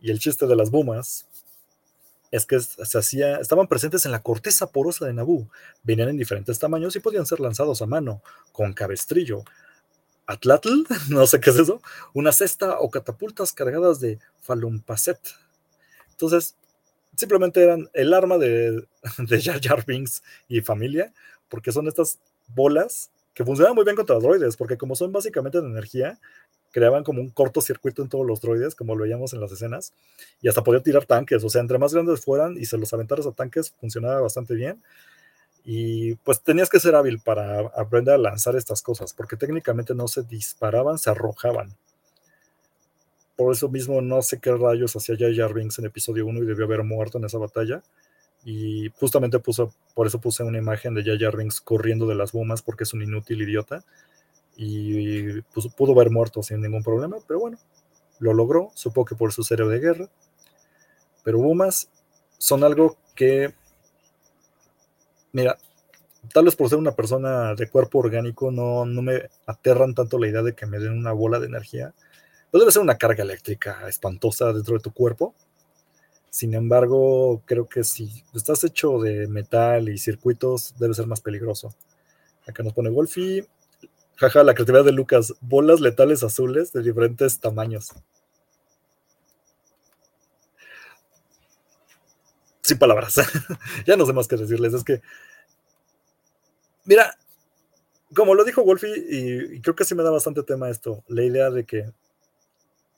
Y 0.00 0.10
el 0.10 0.18
chiste 0.18 0.46
de 0.46 0.56
las 0.56 0.70
bumas 0.70 1.26
es 2.32 2.46
que 2.46 2.58
se 2.58 2.98
hacía, 2.98 3.36
estaban 3.36 3.68
presentes 3.68 4.06
en 4.06 4.10
la 4.10 4.22
corteza 4.22 4.66
porosa 4.72 5.04
de 5.06 5.12
Naboo. 5.12 5.48
Venían 5.84 6.08
en 6.08 6.16
diferentes 6.16 6.58
tamaños 6.58 6.96
y 6.96 7.00
podían 7.00 7.26
ser 7.26 7.40
lanzados 7.40 7.82
a 7.82 7.86
mano, 7.86 8.22
con 8.52 8.72
cabestrillo, 8.72 9.44
Atlatl, 10.26 10.84
no 11.10 11.26
sé 11.26 11.40
qué 11.40 11.50
es 11.50 11.56
eso, 11.56 11.82
una 12.14 12.32
cesta 12.32 12.78
o 12.80 12.90
catapultas 12.90 13.52
cargadas 13.52 14.00
de 14.00 14.18
falumpacet. 14.40 15.18
Entonces, 16.10 16.56
simplemente 17.14 17.62
eran 17.62 17.90
el 17.92 18.14
arma 18.14 18.38
de, 18.38 18.86
de 19.18 19.42
Jar 19.42 19.60
Jar 19.60 19.84
Binks 19.84 20.22
y 20.48 20.62
familia, 20.62 21.12
porque 21.50 21.70
son 21.70 21.86
estas 21.86 22.18
bolas 22.48 23.10
que 23.34 23.44
funcionan 23.44 23.74
muy 23.74 23.84
bien 23.84 23.96
contra 23.96 24.18
droides, 24.18 24.56
porque 24.56 24.78
como 24.78 24.94
son 24.96 25.12
básicamente 25.12 25.60
de 25.60 25.66
energía, 25.66 26.18
creaban 26.72 27.04
como 27.04 27.20
un 27.20 27.30
cortocircuito 27.30 28.02
en 28.02 28.08
todos 28.08 28.26
los 28.26 28.40
droides, 28.40 28.74
como 28.74 28.96
lo 28.96 29.04
veíamos 29.04 29.32
en 29.34 29.40
las 29.40 29.52
escenas, 29.52 29.92
y 30.40 30.48
hasta 30.48 30.64
podían 30.64 30.82
tirar 30.82 31.04
tanques, 31.06 31.44
o 31.44 31.48
sea, 31.48 31.60
entre 31.60 31.78
más 31.78 31.94
grandes 31.94 32.24
fueran 32.24 32.56
y 32.56 32.64
se 32.64 32.78
los 32.78 32.92
aventaras 32.92 33.26
a 33.26 33.32
tanques, 33.32 33.72
funcionaba 33.78 34.20
bastante 34.20 34.54
bien. 34.54 34.82
Y 35.64 36.16
pues 36.16 36.40
tenías 36.40 36.68
que 36.68 36.80
ser 36.80 36.96
hábil 36.96 37.20
para 37.20 37.60
aprender 37.76 38.14
a 38.14 38.18
lanzar 38.18 38.56
estas 38.56 38.82
cosas, 38.82 39.12
porque 39.14 39.36
técnicamente 39.36 39.94
no 39.94 40.08
se 40.08 40.22
disparaban, 40.24 40.98
se 40.98 41.10
arrojaban. 41.10 41.76
Por 43.36 43.52
eso 43.52 43.68
mismo 43.68 44.00
no 44.00 44.22
sé 44.22 44.40
qué 44.40 44.52
rayos 44.52 44.96
hacía 44.96 45.16
Jar 45.34 45.54
Binks 45.54 45.78
en 45.78 45.86
episodio 45.86 46.26
1 46.26 46.42
y 46.42 46.46
debió 46.46 46.64
haber 46.64 46.82
muerto 46.82 47.18
en 47.18 47.24
esa 47.24 47.38
batalla. 47.38 47.82
Y 48.44 48.90
justamente 48.98 49.38
puso, 49.38 49.72
por 49.94 50.06
eso 50.06 50.20
puse 50.20 50.42
una 50.42 50.58
imagen 50.58 50.94
de 50.94 51.18
Jar 51.18 51.36
Binks 51.36 51.60
corriendo 51.60 52.06
de 52.06 52.16
las 52.16 52.32
bombas 52.32 52.60
porque 52.60 52.84
es 52.84 52.92
un 52.92 53.02
inútil 53.02 53.42
idiota. 53.42 53.84
Y 54.56 55.40
pues, 55.42 55.66
pudo 55.74 55.92
haber 55.92 56.10
muerto 56.10 56.42
sin 56.42 56.60
ningún 56.60 56.82
problema, 56.82 57.16
pero 57.26 57.40
bueno, 57.40 57.58
lo 58.18 58.34
logró, 58.34 58.70
supongo 58.74 59.06
que 59.06 59.14
por 59.14 59.32
su 59.32 59.42
cerebro 59.42 59.72
de 59.72 59.80
guerra. 59.80 60.10
Pero 61.24 61.38
bombas 61.38 61.88
son 62.38 62.64
algo 62.64 62.96
que, 63.14 63.54
mira, 65.32 65.56
tal 66.32 66.44
vez 66.44 66.56
por 66.56 66.68
ser 66.68 66.78
una 66.78 66.94
persona 66.94 67.54
de 67.54 67.68
cuerpo 67.68 68.00
orgánico, 68.00 68.50
no, 68.50 68.84
no 68.84 69.02
me 69.02 69.30
aterran 69.46 69.94
tanto 69.94 70.18
la 70.18 70.28
idea 70.28 70.42
de 70.42 70.54
que 70.54 70.66
me 70.66 70.78
den 70.78 70.92
una 70.92 71.12
bola 71.12 71.38
de 71.38 71.46
energía. 71.46 71.94
No 72.52 72.60
debe 72.60 72.72
ser 72.72 72.82
una 72.82 72.98
carga 72.98 73.24
eléctrica 73.24 73.88
espantosa 73.88 74.52
dentro 74.52 74.74
de 74.74 74.82
tu 74.82 74.92
cuerpo, 74.92 75.34
sin 76.32 76.54
embargo, 76.54 77.42
creo 77.44 77.68
que 77.68 77.84
si 77.84 78.24
estás 78.34 78.64
hecho 78.64 78.98
de 79.00 79.26
metal 79.28 79.90
y 79.90 79.98
circuitos, 79.98 80.74
debe 80.78 80.94
ser 80.94 81.06
más 81.06 81.20
peligroso. 81.20 81.74
Acá 82.48 82.62
nos 82.62 82.72
pone 82.72 82.88
Wolfie. 82.88 83.46
Jaja, 84.16 84.44
la 84.44 84.54
creatividad 84.54 84.84
de 84.84 84.92
Lucas. 84.92 85.34
Bolas 85.40 85.80
letales 85.80 86.22
azules 86.22 86.72
de 86.72 86.82
diferentes 86.82 87.40
tamaños. 87.40 87.92
Sin 92.62 92.78
palabras. 92.78 93.16
ya 93.86 93.96
no 93.96 94.06
sé 94.06 94.12
más 94.12 94.28
qué 94.28 94.36
decirles. 94.36 94.74
Es 94.74 94.84
que. 94.84 95.02
Mira, 96.84 97.16
como 98.14 98.34
lo 98.34 98.44
dijo 98.44 98.64
Wolfie, 98.64 98.94
y, 99.08 99.60
creo 99.60 99.74
que 99.74 99.84
sí 99.84 99.94
me 99.94 100.02
da 100.02 100.10
bastante 100.10 100.42
tema 100.42 100.68
esto, 100.68 101.02
la 101.08 101.22
idea 101.22 101.50
de 101.50 101.64
que 101.64 101.92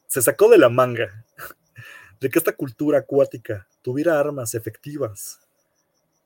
se 0.06 0.22
sacó 0.22 0.48
de 0.48 0.58
la 0.58 0.68
manga 0.68 1.24
de 2.20 2.30
que 2.30 2.38
esta 2.38 2.52
cultura 2.52 2.98
acuática 2.98 3.68
tuviera 3.82 4.18
armas 4.18 4.54
efectivas 4.54 5.40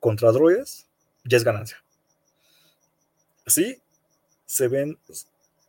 contra 0.01 0.31
droides, 0.31 0.87
ya 1.25 1.37
es 1.37 1.45
ganancia. 1.45 1.83
Así 3.45 3.81
se 4.49 4.67
ven 4.67 4.99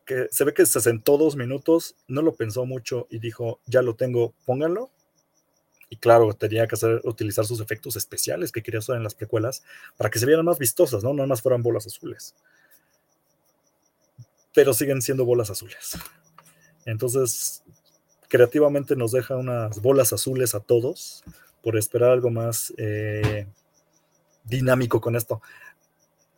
que 0.05 0.27
se 0.32 0.43
ve 0.45 0.53
que 0.53 0.65
se 0.65 0.80
sentó 0.80 1.17
dos 1.17 1.36
minutos, 1.36 1.95
no 2.07 2.21
lo 2.21 2.34
pensó 2.34 2.65
mucho 2.65 3.07
y 3.11 3.19
dijo, 3.19 3.59
ya 3.65 3.82
lo 3.82 3.95
tengo, 3.95 4.34
pónganlo. 4.45 4.89
Y 5.89 5.97
claro, 5.97 6.34
tenía 6.34 6.65
que 6.65 6.75
hacer, 6.75 7.01
utilizar 7.03 7.45
sus 7.45 7.59
efectos 7.59 7.95
especiales 7.95 8.51
que 8.51 8.63
quería 8.63 8.80
usar 8.80 8.95
en 8.95 9.03
las 9.03 9.15
precuelas 9.15 9.63
para 9.97 10.09
que 10.09 10.17
se 10.17 10.25
vieran 10.25 10.45
más 10.45 10.59
vistosas, 10.59 11.03
¿no? 11.03 11.13
No 11.13 11.27
más 11.27 11.41
fueran 11.41 11.61
bolas 11.61 11.86
azules. 11.86 12.36
Pero 14.53 14.73
siguen 14.73 15.01
siendo 15.01 15.25
bolas 15.25 15.49
azules. 15.49 15.97
Entonces, 16.86 17.63
creativamente 18.30 18.95
nos 18.95 19.11
deja 19.11 19.36
unas 19.36 19.82
bolas 19.82 20.13
azules 20.13 20.55
a 20.55 20.61
todos 20.61 21.23
por 21.61 21.77
esperar 21.77 22.11
algo 22.11 22.30
más 22.30 22.73
eh, 22.77 23.45
dinámico 24.45 25.01
con 25.01 25.15
esto. 25.15 25.41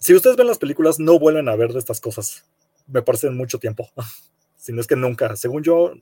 Si 0.02 0.16
ustedes 0.16 0.36
ven 0.36 0.48
las 0.48 0.58
películas, 0.58 1.00
no 1.00 1.20
vuelven 1.20 1.48
a 1.48 1.56
ver 1.56 1.74
de 1.74 1.78
estas 1.78 2.02
cosas. 2.02 2.44
Me 2.88 3.04
parecen 3.04 3.38
mucho 3.38 3.60
tiempo. 3.60 3.88
si 4.58 4.74
no 4.74 4.82
es 4.82 4.88
que 4.88 4.96
nunca. 4.96 5.36
Según 5.36 5.62
yo, 5.62 5.94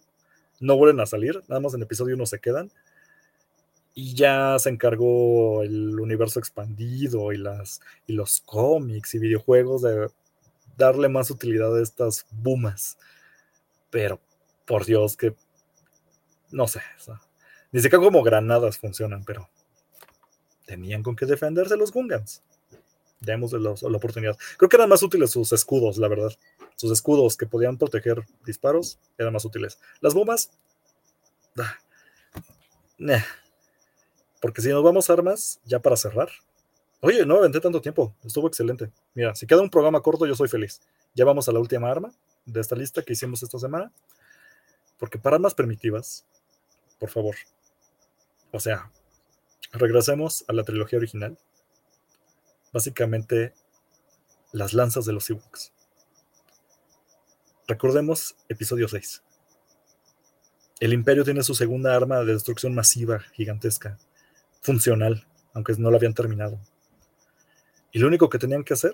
no 0.62 0.78
vuelven 0.78 1.02
a 1.02 1.06
salir. 1.06 1.44
Nada 1.50 1.60
más 1.60 1.74
en 1.74 1.82
episodio 1.82 2.16
uno 2.16 2.26
se 2.26 2.40
quedan. 2.40 2.72
Y 3.94 4.14
ya 4.16 4.58
se 4.58 4.70
encargó 4.70 5.64
el 5.64 6.00
universo 6.00 6.40
expandido 6.40 7.34
y, 7.34 7.38
las, 7.40 7.82
y 8.08 8.14
los 8.14 8.40
cómics 8.40 9.16
y 9.16 9.20
videojuegos 9.20 9.82
de 9.82 10.10
darle 10.78 11.10
más 11.10 11.30
utilidad 11.30 11.76
a 11.76 11.82
estas 11.82 12.26
bumas. 12.32 12.98
Pero, 13.90 14.22
por 14.66 14.86
Dios, 14.86 15.18
que 15.18 15.36
no 16.52 16.70
sé. 16.70 16.80
ni 17.74 17.82
siquiera 17.82 18.02
como 18.02 18.24
granadas 18.24 18.78
funcionan, 18.78 19.26
pero 19.26 19.50
tenían 20.66 21.04
con 21.04 21.18
qué 21.18 21.26
defenderse 21.26 21.76
los 21.76 21.92
Gungans. 21.92 22.44
Demos 23.20 23.52
la, 23.54 23.60
la 23.60 23.98
oportunidad. 23.98 24.38
Creo 24.58 24.70
que 24.70 24.78
eran 24.78 24.90
más 24.90 25.04
útiles 25.04 25.32
sus 25.32 25.52
escudos, 25.52 25.98
la 25.98 26.08
verdad. 26.08 26.32
Sus 26.76 26.92
escudos 26.92 27.36
que 27.36 27.46
podían 27.46 27.78
proteger 27.78 28.26
disparos 28.46 28.98
eran 29.18 29.34
más 29.34 29.44
útiles. 29.44 29.80
Las 30.00 30.14
bombas. 30.14 30.52
Ah, 31.58 31.78
Porque 34.42 34.62
si 34.62 34.70
nos 34.70 34.84
vamos 34.84 35.10
a 35.10 35.14
armas, 35.14 35.60
ya 35.66 35.80
para 35.80 35.98
cerrar. 35.98 36.30
Oye, 37.02 37.26
no 37.26 37.38
aventé 37.38 37.60
tanto 37.60 37.82
tiempo. 37.82 38.16
Estuvo 38.24 38.48
excelente. 38.48 38.92
Mira, 39.14 39.36
si 39.36 39.48
queda 39.48 39.62
un 39.62 39.70
programa 39.70 40.02
corto, 40.02 40.26
yo 40.26 40.36
soy 40.36 40.48
feliz. 40.48 40.82
Ya 41.14 41.26
vamos 41.26 41.48
a 41.50 41.52
la 41.52 41.60
última 41.60 41.90
arma 41.90 42.12
de 42.46 42.62
esta 42.62 42.76
lista 42.76 43.02
que 43.04 43.14
hicimos 43.14 43.44
esta 43.44 43.60
semana. 43.60 43.92
Porque 44.98 45.18
para 45.18 45.36
armas 45.36 45.54
primitivas, 45.54 46.26
por 47.00 47.10
favor. 47.10 47.36
O 48.52 48.60
sea, 48.60 48.92
regresemos 49.72 50.44
a 50.48 50.54
la 50.54 50.64
trilogía 50.64 51.00
original. 51.00 51.38
Básicamente, 52.72 53.54
las 54.52 54.74
lanzas 54.74 55.06
de 55.06 55.14
los 55.14 55.30
Ewoks. 55.30 55.74
Recordemos 57.68 58.36
episodio 58.48 58.88
6. 58.88 59.24
El 60.80 60.94
imperio 60.94 61.24
tiene 61.24 61.44
su 61.44 61.56
segunda 61.56 61.96
arma 61.96 62.20
de 62.20 62.34
destrucción 62.34 62.74
masiva, 62.74 63.20
gigantesca, 63.34 63.98
funcional, 64.62 65.28
aunque 65.54 65.74
no 65.78 65.92
la 65.92 65.98
habían 65.98 66.14
terminado. 66.14 66.60
Y 67.92 68.00
lo 68.00 68.08
único 68.08 68.30
que 68.30 68.40
tenían 68.40 68.64
que 68.64 68.74
hacer 68.74 68.94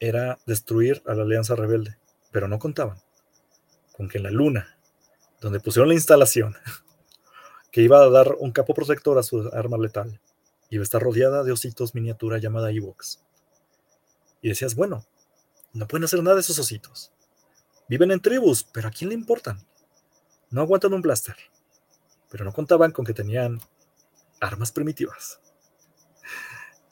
era 0.00 0.38
destruir 0.46 1.02
a 1.06 1.14
la 1.14 1.22
Alianza 1.22 1.54
Rebelde, 1.54 1.98
pero 2.30 2.48
no 2.48 2.58
contaban 2.58 2.98
con 3.96 4.08
que 4.08 4.18
en 4.18 4.24
la 4.24 4.30
luna 4.30 4.78
donde 5.40 5.60
pusieron 5.60 5.88
la 5.88 5.94
instalación 5.94 6.56
que 7.72 7.82
iba 7.82 8.02
a 8.02 8.10
dar 8.10 8.36
un 8.38 8.52
capo 8.52 8.74
protector 8.74 9.18
a 9.18 9.22
su 9.22 9.48
arma 9.52 9.78
letal. 9.78 10.20
Iba 10.70 10.82
a 10.82 10.84
estar 10.84 11.02
rodeada 11.02 11.44
de 11.44 11.52
ositos 11.52 11.94
miniatura 11.94 12.38
llamada 12.38 12.70
Evox. 12.70 13.24
Y 14.42 14.48
decías, 14.48 14.74
bueno, 14.74 15.04
no 15.72 15.88
pueden 15.88 16.04
hacer 16.04 16.22
nada 16.22 16.36
de 16.36 16.42
esos 16.42 16.58
ositos. 16.58 17.12
Viven 17.88 18.10
en 18.10 18.20
tribus, 18.20 18.64
pero 18.64 18.88
¿a 18.88 18.90
quién 18.90 19.08
le 19.08 19.14
importan? 19.14 19.66
No 20.50 20.60
aguantan 20.60 20.92
un 20.92 21.02
blaster. 21.02 21.36
Pero 22.30 22.44
no 22.44 22.52
contaban 22.52 22.92
con 22.92 23.04
que 23.04 23.14
tenían 23.14 23.60
armas 24.40 24.72
primitivas. 24.72 25.40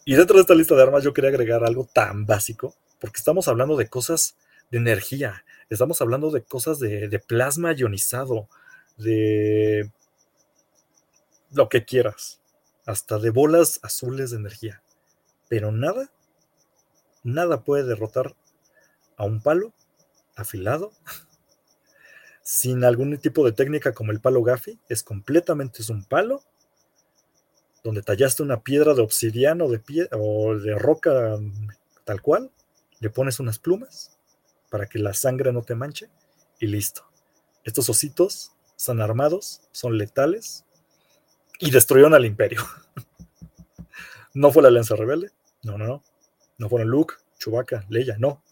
Y 0.04 0.14
dentro 0.14 0.36
de 0.36 0.42
esta 0.42 0.54
lista 0.54 0.74
de 0.74 0.82
armas 0.82 1.04
yo 1.04 1.12
quería 1.12 1.30
agregar 1.30 1.64
algo 1.64 1.88
tan 1.92 2.26
básico, 2.26 2.74
porque 3.00 3.18
estamos 3.18 3.48
hablando 3.48 3.76
de 3.76 3.88
cosas 3.88 4.36
de 4.70 4.78
energía, 4.78 5.44
Estamos 5.68 6.00
hablando 6.00 6.30
de 6.30 6.44
cosas 6.44 6.78
de, 6.78 7.20
plasma 7.26 7.72
ionizado, 7.72 8.48
de 8.96 9.90
lo 11.50 11.68
que 11.68 11.84
quieras, 11.84 12.40
hasta 12.86 13.18
de 13.18 13.30
bolas 13.30 13.80
azules 13.82 14.30
de 14.30 14.38
energía. 14.38 14.82
Pero 15.48 15.72
nada, 15.72 16.10
nada 17.22 17.62
puede 17.62 17.84
derrotar 17.84 18.34
a 19.16 19.24
un 19.24 19.42
palo 19.42 19.72
afilado 20.36 20.92
sin 22.42 22.84
algún 22.84 23.18
tipo 23.18 23.44
de 23.44 23.52
técnica 23.52 23.92
como 23.92 24.12
el 24.12 24.20
palo 24.20 24.42
Gaffy. 24.42 24.78
Es 24.88 25.02
completamente 25.02 25.82
es 25.82 25.90
un 25.90 26.04
palo 26.04 26.42
donde 27.82 28.02
tallaste 28.02 28.42
una 28.42 28.62
piedra 28.62 28.94
de 28.94 29.02
obsidiana 29.02 29.64
o 29.64 29.70
de, 29.70 29.78
pie, 29.78 30.08
o 30.12 30.56
de 30.56 30.76
roca 30.76 31.38
tal 32.04 32.20
cual, 32.20 32.50
le 33.00 33.10
pones 33.10 33.40
unas 33.40 33.58
plumas 33.58 34.18
para 34.70 34.86
que 34.86 34.98
la 34.98 35.14
sangre 35.14 35.52
no 35.52 35.62
te 35.62 35.74
manche 35.74 36.08
y 36.58 36.66
listo. 36.66 37.04
Estos 37.64 37.88
ositos 37.88 38.52
son 38.76 39.00
armados, 39.00 39.62
son 39.72 39.98
letales 39.98 40.65
y 41.58 41.70
destruyeron 41.70 42.14
al 42.14 42.24
imperio. 42.24 42.60
no 44.34 44.50
fue 44.52 44.62
la 44.62 44.68
Alianza 44.68 44.96
Rebelde, 44.96 45.30
no, 45.62 45.78
no, 45.78 45.86
no. 45.86 46.02
No 46.58 46.68
fueron 46.68 46.88
Luke, 46.88 47.14
Chewbacca, 47.38 47.84
Leia, 47.88 48.16
no. 48.18 48.42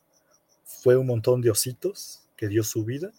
Fue 0.64 0.96
un 0.96 1.06
montón 1.06 1.40
de 1.40 1.50
ositos 1.50 2.22
que 2.36 2.48
dio 2.48 2.62
su 2.62 2.84
vida 2.84 3.12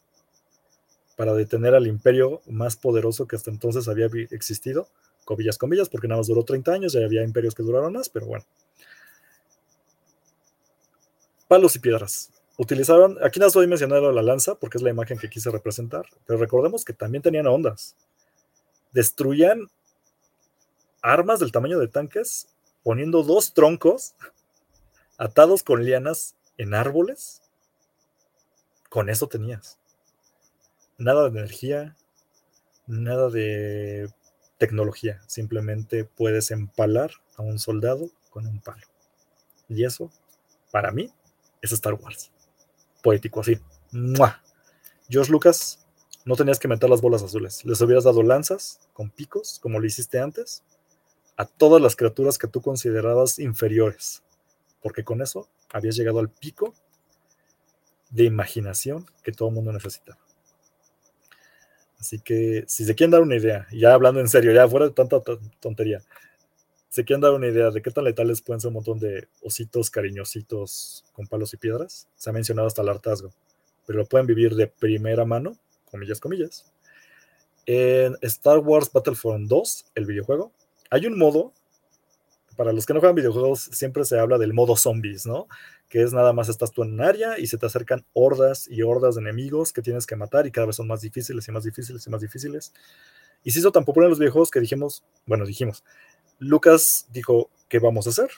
para 1.16 1.34
detener 1.34 1.74
al 1.74 1.88
imperio 1.88 2.42
más 2.48 2.76
poderoso 2.76 3.28
que 3.28 3.36
hasta 3.36 3.50
entonces 3.50 3.88
había 3.88 4.08
existido. 4.32 4.90
Comillas, 5.24 5.58
comillas, 5.58 5.90
porque 5.90 6.08
nada 6.08 6.20
más 6.20 6.28
duró 6.28 6.44
30 6.44 6.72
años, 6.72 6.94
ya 6.94 7.04
había 7.04 7.24
imperios 7.24 7.56
que 7.56 7.64
duraron 7.64 7.94
más, 7.94 8.10
pero 8.10 8.28
bueno. 8.28 8.46
Palos 11.48 11.76
y 11.76 11.80
piedras 11.80 12.32
utilizaron, 12.58 13.18
aquí 13.24 13.40
no 13.40 13.48
estoy 13.48 13.68
mencionando 13.68 14.12
la 14.12 14.22
lanza 14.22 14.56
porque 14.56 14.78
es 14.78 14.82
la 14.82 14.90
imagen 14.90 15.18
que 15.18 15.30
quise 15.30 15.52
representar, 15.52 16.06
pero 16.26 16.40
recordemos 16.40 16.86
que 16.86 16.94
también 16.94 17.22
tenían 17.22 17.48
ondas. 17.48 17.96
Destruían 18.92 19.68
armas 21.06 21.40
del 21.40 21.52
tamaño 21.52 21.80
de 21.80 21.88
tanques 21.88 22.48
poniendo 22.84 23.24
dos 23.24 23.54
troncos 23.54 24.16
atados 25.18 25.64
con 25.64 25.84
lianas 25.84 26.36
en 26.58 26.74
árboles. 26.74 27.42
Con 28.90 29.10
eso 29.10 29.28
tenías. 29.28 29.78
Nada 30.98 31.24
de 31.24 31.30
energía, 31.40 31.96
nada 32.88 33.30
de 33.30 34.10
tecnología. 34.58 35.22
Simplemente 35.28 36.06
puedes 36.06 36.52
empalar 36.52 37.12
a 37.36 37.42
un 37.42 37.60
soldado 37.60 38.10
con 38.30 38.48
un 38.48 38.60
palo. 38.60 38.88
Y 39.68 39.84
eso, 39.84 40.12
para 40.72 40.92
mí, 40.92 41.12
es 41.62 41.72
Star 41.72 41.96
Wars 41.96 42.32
poético, 43.06 43.42
así. 43.42 43.60
¡Mua! 43.92 44.42
George 45.08 45.32
Lucas, 45.32 45.86
no 46.26 46.36
tenías 46.36 46.58
que 46.58 46.68
meter 46.68 46.90
las 46.90 47.02
bolas 47.02 47.22
azules. 47.22 47.64
Les 47.64 47.80
hubieras 47.82 48.04
dado 48.04 48.24
lanzas 48.24 48.80
con 48.94 49.12
picos, 49.12 49.60
como 49.62 49.80
lo 49.80 49.86
hiciste 49.86 50.20
antes, 50.20 50.64
a 51.38 51.46
todas 51.46 51.82
las 51.82 51.96
criaturas 51.96 52.38
que 52.38 52.48
tú 52.48 52.62
considerabas 52.62 53.40
inferiores. 53.40 54.24
Porque 54.82 55.04
con 55.04 55.22
eso 55.22 55.48
habías 55.72 55.96
llegado 55.96 56.20
al 56.20 56.30
pico 56.30 56.74
de 58.10 58.24
imaginación 58.24 59.06
que 59.24 59.32
todo 59.32 59.50
el 59.50 59.56
mundo 59.56 59.74
necesitaba. 59.74 60.20
Así 62.00 62.20
que 62.20 62.64
si 62.68 62.86
se 62.86 62.94
quieren 62.94 63.12
dar 63.12 63.22
una 63.22 63.36
idea, 63.36 63.68
ya 63.72 63.94
hablando 63.94 64.20
en 64.20 64.28
serio, 64.28 64.52
ya 64.52 64.68
fuera 64.68 64.86
de 64.88 64.94
tanta 64.94 65.22
tontería, 65.60 66.02
si 66.90 67.04
quieren 67.04 67.22
dar 67.22 67.34
una 67.34 67.48
idea 67.48 67.72
de 67.72 67.82
qué 67.82 67.92
tan 67.92 68.04
letales 68.06 68.42
pueden 68.42 68.62
ser 68.62 68.70
un 68.70 68.76
montón 68.76 69.00
de 69.00 69.28
ositos 69.42 69.90
cariñositos 69.90 71.04
con 71.14 71.28
palos 71.28 71.54
y 71.54 71.58
piedras, 71.58 72.08
se 72.16 72.30
ha 72.30 72.34
mencionado 72.34 72.68
hasta 72.68 72.84
el 72.84 72.90
hartazgo, 72.90 73.34
pero 73.86 74.00
lo 74.00 74.06
pueden 74.06 74.28
vivir 74.28 74.56
de 74.56 74.68
primera 74.68 75.26
mano, 75.26 75.58
comillas, 75.92 76.20
comillas. 76.20 76.72
En 77.66 78.16
Star 78.22 78.60
Wars 78.60 78.92
Battlefront 78.94 79.50
2, 79.50 79.86
el 79.96 80.06
videojuego, 80.06 80.54
hay 80.90 81.06
un 81.06 81.18
modo, 81.18 81.54
para 82.56 82.72
los 82.72 82.86
que 82.86 82.94
no 82.94 83.00
juegan 83.00 83.16
videojuegos, 83.16 83.70
siempre 83.72 84.06
se 84.06 84.20
habla 84.20 84.38
del 84.38 84.54
modo 84.54 84.76
zombies, 84.78 85.26
¿no? 85.26 85.48
Que 85.90 86.02
es 86.02 86.14
nada 86.14 86.34
más 86.34 86.50
estás 86.50 86.72
tú 86.72 86.84
en 86.84 86.94
un 86.94 87.02
área 87.02 87.38
y 87.38 87.48
se 87.48 87.58
te 87.58 87.66
acercan 87.66 88.06
hordas 88.14 88.68
y 88.70 88.82
hordas 88.82 89.16
de 89.16 89.22
enemigos 89.22 89.74
que 89.74 89.82
tienes 89.82 90.06
que 90.06 90.16
matar 90.16 90.48
y 90.48 90.52
cada 90.52 90.68
vez 90.68 90.78
son 90.78 90.88
más 90.88 91.02
difíciles 91.02 91.48
y 91.48 91.52
más 91.52 91.64
difíciles 91.64 92.06
y 92.06 92.10
más 92.10 92.22
difíciles. 92.22 92.74
Y 93.44 93.52
se 93.52 93.60
hizo 93.60 93.72
tan 93.72 93.86
popular 93.86 94.08
en 94.08 94.12
los 94.12 94.20
videojuegos 94.20 94.52
que 94.52 94.60
dijimos, 94.60 95.04
bueno, 95.26 95.46
dijimos, 95.46 95.84
Lucas 96.40 97.08
dijo, 97.12 97.50
¿qué 97.70 97.80
vamos 97.80 98.08
a 98.08 98.10
hacer? 98.10 98.30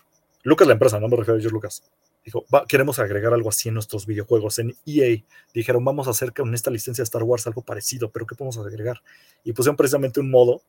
Lucas 0.44 0.68
la 0.68 0.74
empresa, 0.74 1.00
no 1.00 1.08
me 1.08 1.16
refiero 1.16 1.40
a 1.40 1.42
yo 1.42 1.50
Lucas. 1.50 1.84
Dijo, 2.26 2.46
queremos 2.68 3.00
agregar 3.00 3.34
algo 3.34 3.48
así 3.48 3.70
en 3.70 3.76
nuestros 3.76 4.06
videojuegos. 4.06 4.60
En 4.60 4.76
EA 4.86 5.24
dijeron, 5.54 5.86
vamos 5.86 6.08
a 6.08 6.10
hacer 6.10 6.34
con 6.34 6.54
esta 6.54 6.70
licencia 6.70 7.02
de 7.02 7.06
Star 7.06 7.24
Wars 7.24 7.48
algo 7.48 7.62
parecido, 7.62 8.12
pero 8.12 8.28
¿qué 8.28 8.36
podemos 8.36 8.58
agregar? 8.58 9.02
Y 9.46 9.54
pusieron 9.54 9.78
precisamente 9.78 10.20
un 10.20 10.30
modo 10.30 10.62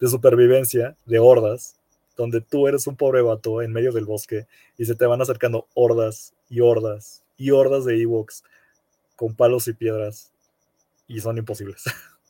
de 0.00 0.08
supervivencia 0.08 0.96
de 1.06 1.18
hordas, 1.18 1.76
donde 2.16 2.40
tú 2.40 2.68
eres 2.68 2.86
un 2.86 2.96
pobre 2.96 3.22
vato 3.22 3.62
en 3.62 3.72
medio 3.72 3.92
del 3.92 4.04
bosque 4.04 4.46
y 4.76 4.84
se 4.84 4.94
te 4.94 5.06
van 5.06 5.22
acercando 5.22 5.66
hordas 5.74 6.34
y 6.48 6.60
hordas 6.60 7.22
y 7.36 7.50
hordas 7.50 7.84
de 7.84 8.00
Ewoks 8.00 8.44
con 9.16 9.34
palos 9.34 9.68
y 9.68 9.72
piedras 9.72 10.32
y 11.08 11.20
son 11.20 11.38
imposibles. 11.38 11.84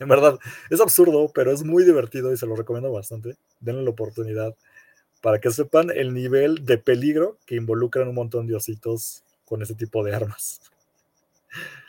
En 0.00 0.06
verdad, 0.06 0.38
es 0.70 0.80
absurdo, 0.80 1.28
pero 1.34 1.50
es 1.50 1.64
muy 1.64 1.82
divertido 1.82 2.32
y 2.32 2.36
se 2.36 2.46
lo 2.46 2.54
recomiendo 2.54 2.92
bastante. 2.92 3.36
Denle 3.58 3.82
la 3.82 3.90
oportunidad 3.90 4.54
para 5.20 5.40
que 5.40 5.50
sepan 5.50 5.90
el 5.90 6.14
nivel 6.14 6.64
de 6.64 6.78
peligro 6.78 7.38
que 7.46 7.56
involucran 7.56 8.06
un 8.06 8.14
montón 8.14 8.46
de 8.46 8.54
ositos 8.54 9.24
con 9.44 9.60
ese 9.60 9.74
tipo 9.74 10.04
de 10.04 10.14
armas. 10.14 10.60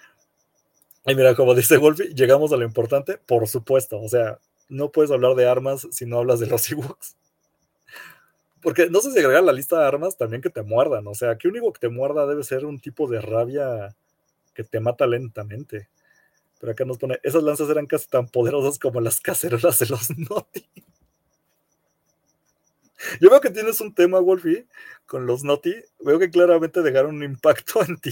Y 1.05 1.15
mira, 1.15 1.33
como 1.33 1.55
dice 1.55 1.77
Wolfie, 1.77 2.13
llegamos 2.13 2.51
a 2.51 2.57
lo 2.57 2.65
importante, 2.65 3.17
por 3.17 3.47
supuesto. 3.47 3.99
O 3.99 4.07
sea, 4.07 4.37
no 4.69 4.91
puedes 4.91 5.11
hablar 5.11 5.35
de 5.35 5.47
armas 5.47 5.87
si 5.91 6.05
no 6.05 6.19
hablas 6.19 6.39
de 6.39 6.47
los 6.47 6.71
Ewoks. 6.71 7.15
Porque 8.61 8.89
no 8.89 9.01
sé 9.01 9.11
si 9.11 9.19
agregar 9.19 9.43
la 9.43 9.53
lista 9.53 9.79
de 9.79 9.87
armas 9.87 10.17
también 10.17 10.41
que 10.41 10.49
te 10.49 10.61
muerdan. 10.61 11.07
O 11.07 11.15
sea, 11.15 11.37
que 11.37 11.47
un 11.47 11.53
que 11.73 11.79
te 11.79 11.89
muerda 11.89 12.27
debe 12.27 12.43
ser 12.43 12.65
un 12.65 12.79
tipo 12.79 13.07
de 13.07 13.21
rabia 13.21 13.95
que 14.53 14.63
te 14.63 14.79
mata 14.79 15.07
lentamente. 15.07 15.89
Pero 16.59 16.73
acá 16.73 16.83
nos 16.83 16.97
pone, 16.97 17.19
esas 17.23 17.41
lanzas 17.41 17.69
eran 17.69 17.85
casi 17.85 18.07
tan 18.07 18.27
poderosas 18.27 18.77
como 18.77 18.99
las 18.99 19.21
cacerolas 19.21 19.79
de 19.79 19.85
los 19.85 20.09
Noti. 20.17 20.65
Yo 23.21 23.29
veo 23.29 23.39
que 23.39 23.49
tienes 23.49 23.79
un 23.79 23.93
tema, 23.95 24.19
Wolfie, 24.19 24.67
con 25.05 25.25
los 25.25 25.45
Noti. 25.45 25.73
Veo 25.99 26.19
que 26.19 26.29
claramente 26.29 26.81
dejaron 26.81 27.15
un 27.15 27.23
impacto 27.23 27.81
en 27.81 27.97
ti. 27.97 28.11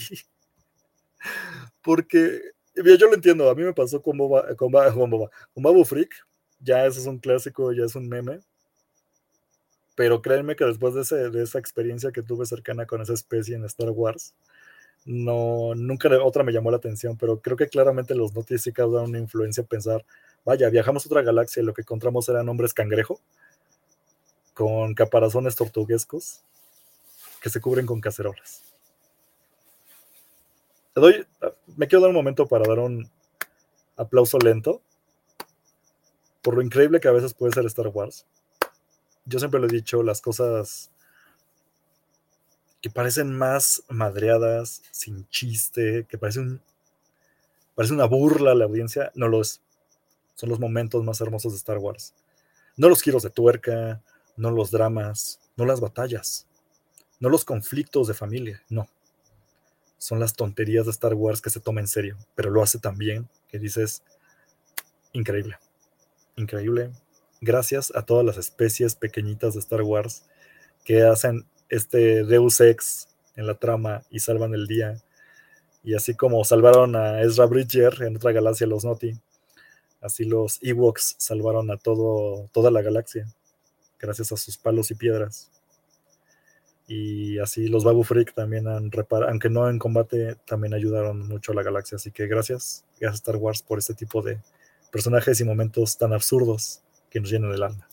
Porque, 1.82 2.42
yo 2.74 3.08
lo 3.08 3.14
entiendo, 3.14 3.50
a 3.50 3.56
mí 3.56 3.64
me 3.64 3.74
pasó 3.74 4.02
con, 4.02 4.18
Boba, 4.18 4.56
con, 4.56 4.72
con 4.72 5.64
Babu 5.64 5.84
Freak. 5.84 6.27
Ya 6.60 6.86
eso 6.86 7.00
es 7.00 7.06
un 7.06 7.20
clásico, 7.20 7.72
ya 7.72 7.86
es 7.86 7.96
un 7.96 8.08
meme. 8.08 8.40
Pero 9.96 10.22
créanme 10.22 10.56
que 10.56 10.66
después 10.66 10.94
de, 10.94 11.42
esa 11.42 11.60
experiencia 11.60 12.12
que 12.12 12.22
tuve 12.22 12.46
cercana 12.46 12.86
con 12.86 13.02
esa 13.02 13.14
especie 13.14 13.56
en 13.56 13.66
Star 13.66 13.90
Wars, 13.90 14.36
no, 15.06 15.74
nunca 15.76 16.10
otra 16.22 16.44
me 16.44 16.52
llamó 16.52 16.70
la 16.70 16.78
atención, 16.78 17.18
pero 17.18 17.40
creo 17.42 17.58
que 17.58 17.68
claramente 17.68 18.14
los 18.14 18.34
noticias 18.34 18.62
sí 18.62 18.74
causan 18.74 19.06
una 19.06 19.18
influencia 19.18 19.64
pensar, 19.64 20.06
vaya, 20.46 20.70
viajamos 20.70 21.06
a 21.06 21.10
otra 21.10 21.22
galaxia 21.24 21.62
y 21.62 21.66
lo 21.66 21.74
que 21.74 21.82
encontramos 21.82 22.30
eran 22.30 22.50
hombres 22.50 22.74
cangrejo 22.74 23.20
con 24.54 24.94
caparazones 24.94 25.56
tortuguescos 25.56 26.42
que 27.42 27.50
se 27.50 27.62
cubren 27.62 27.86
con 27.86 28.02
cacerolas. 28.02 28.64
doy, 30.94 31.26
me 31.76 31.88
quiero 31.88 32.02
dar 32.02 32.10
un 32.10 32.16
momento 32.16 32.48
para 32.48 32.68
dar 32.68 32.80
un 32.80 33.10
aplauso 33.96 34.38
lento 34.38 34.82
por 36.48 36.56
lo 36.56 36.62
increíble 36.62 37.02
que 37.02 37.10
a 37.10 37.12
veces 37.12 37.34
puede 37.34 37.52
ser 37.52 37.66
Star 37.66 37.90
Wars. 37.90 38.26
Yo 39.26 39.38
siempre 39.38 39.60
lo 39.60 39.68
he 39.68 39.70
dicho, 39.70 40.02
las 40.02 40.22
cosas 40.22 40.90
que 42.82 42.90
parecen 42.90 43.38
más 43.38 43.84
madreadas, 43.90 44.82
sin 44.92 45.28
chiste, 45.28 46.06
que 46.08 46.18
parecen 46.18 46.62
parece 47.76 47.94
una 47.94 48.06
burla 48.06 48.54
a 48.54 48.56
la 48.56 48.64
audiencia, 48.64 49.12
no 49.14 49.28
lo 49.28 49.42
es. 49.42 49.60
Son 50.36 50.48
los 50.48 50.58
momentos 50.58 51.04
más 51.04 51.20
hermosos 51.20 51.52
de 51.52 51.58
Star 51.58 51.80
Wars. 51.80 52.14
No 52.78 52.88
los 52.88 53.02
giros 53.02 53.24
de 53.24 53.30
tuerca, 53.30 54.02
no 54.38 54.50
los 54.50 54.72
dramas, 54.72 55.42
no 55.58 55.66
las 55.66 55.82
batallas, 55.82 56.48
no 57.20 57.28
los 57.28 57.44
conflictos 57.44 58.08
de 58.08 58.14
familia, 58.14 58.64
no. 58.70 58.88
Son 59.98 60.18
las 60.22 60.34
tonterías 60.34 60.86
de 60.86 60.92
Star 60.92 61.14
Wars 61.14 61.42
que 61.42 61.50
se 61.50 61.60
toma 61.60 61.82
en 61.82 61.90
serio, 61.90 62.18
pero 62.36 62.52
lo 62.52 62.64
hace 62.64 62.80
tan 62.80 62.98
bien 62.98 63.28
que 63.50 63.60
dices, 63.60 64.02
increíble, 65.12 65.58
increíble. 66.38 66.92
Gracias 67.42 67.92
a 67.96 68.04
todas 68.04 68.26
las 68.26 68.38
especies 68.38 68.96
pequeñitas 68.96 69.54
de 69.54 69.60
Star 69.60 69.82
Wars 69.82 70.24
que 70.86 71.04
hacen 71.04 71.46
este 71.70 72.24
Deus 72.24 72.62
Ex 72.62 73.10
en 73.36 73.48
la 73.48 73.56
trama 73.56 74.04
y 74.10 74.20
salvan 74.20 74.54
el 74.54 74.68
día. 74.68 75.02
Y 75.84 75.94
así 75.94 76.16
como 76.16 76.44
salvaron 76.46 76.96
a 76.96 77.22
Ezra 77.22 77.46
Bridger 77.46 78.02
en 78.04 78.16
otra 78.16 78.32
galaxia, 78.32 78.68
los 78.68 78.86
Noti, 78.86 79.14
así 80.02 80.26
los 80.26 80.60
Ewoks 80.62 81.16
salvaron 81.18 81.70
a 81.72 81.78
todo, 81.78 82.50
toda 82.52 82.72
la 82.72 82.82
galaxia, 82.82 83.28
gracias 84.00 84.32
a 84.32 84.38
sus 84.38 84.58
palos 84.58 84.92
y 84.92 84.96
piedras. 84.96 85.52
Y 86.88 87.38
así 87.40 87.68
los 87.68 87.84
Babu 87.84 88.04
Freak 88.04 88.34
también 88.34 88.68
han 88.68 88.92
reparado, 88.92 89.30
aunque 89.30 89.50
no 89.50 89.70
en 89.70 89.78
combate, 89.78 90.38
también 90.46 90.74
ayudaron 90.74 91.28
mucho 91.28 91.52
a 91.52 91.56
la 91.56 91.64
galaxia. 91.64 91.98
Así 91.98 92.12
que 92.12 92.28
gracias, 92.28 92.86
gracias 93.00 93.22
Star 93.22 93.36
Wars 93.36 93.62
por 93.62 93.78
este 93.78 93.94
tipo 93.94 94.22
de 94.22 94.40
personajes 94.92 95.40
y 95.40 95.44
momentos 95.44 95.98
tan 95.98 96.14
absurdos 96.14 96.82
que 97.10 97.20
nos 97.20 97.30
llenan 97.30 97.52
el 97.52 97.64
alma. 97.64 97.88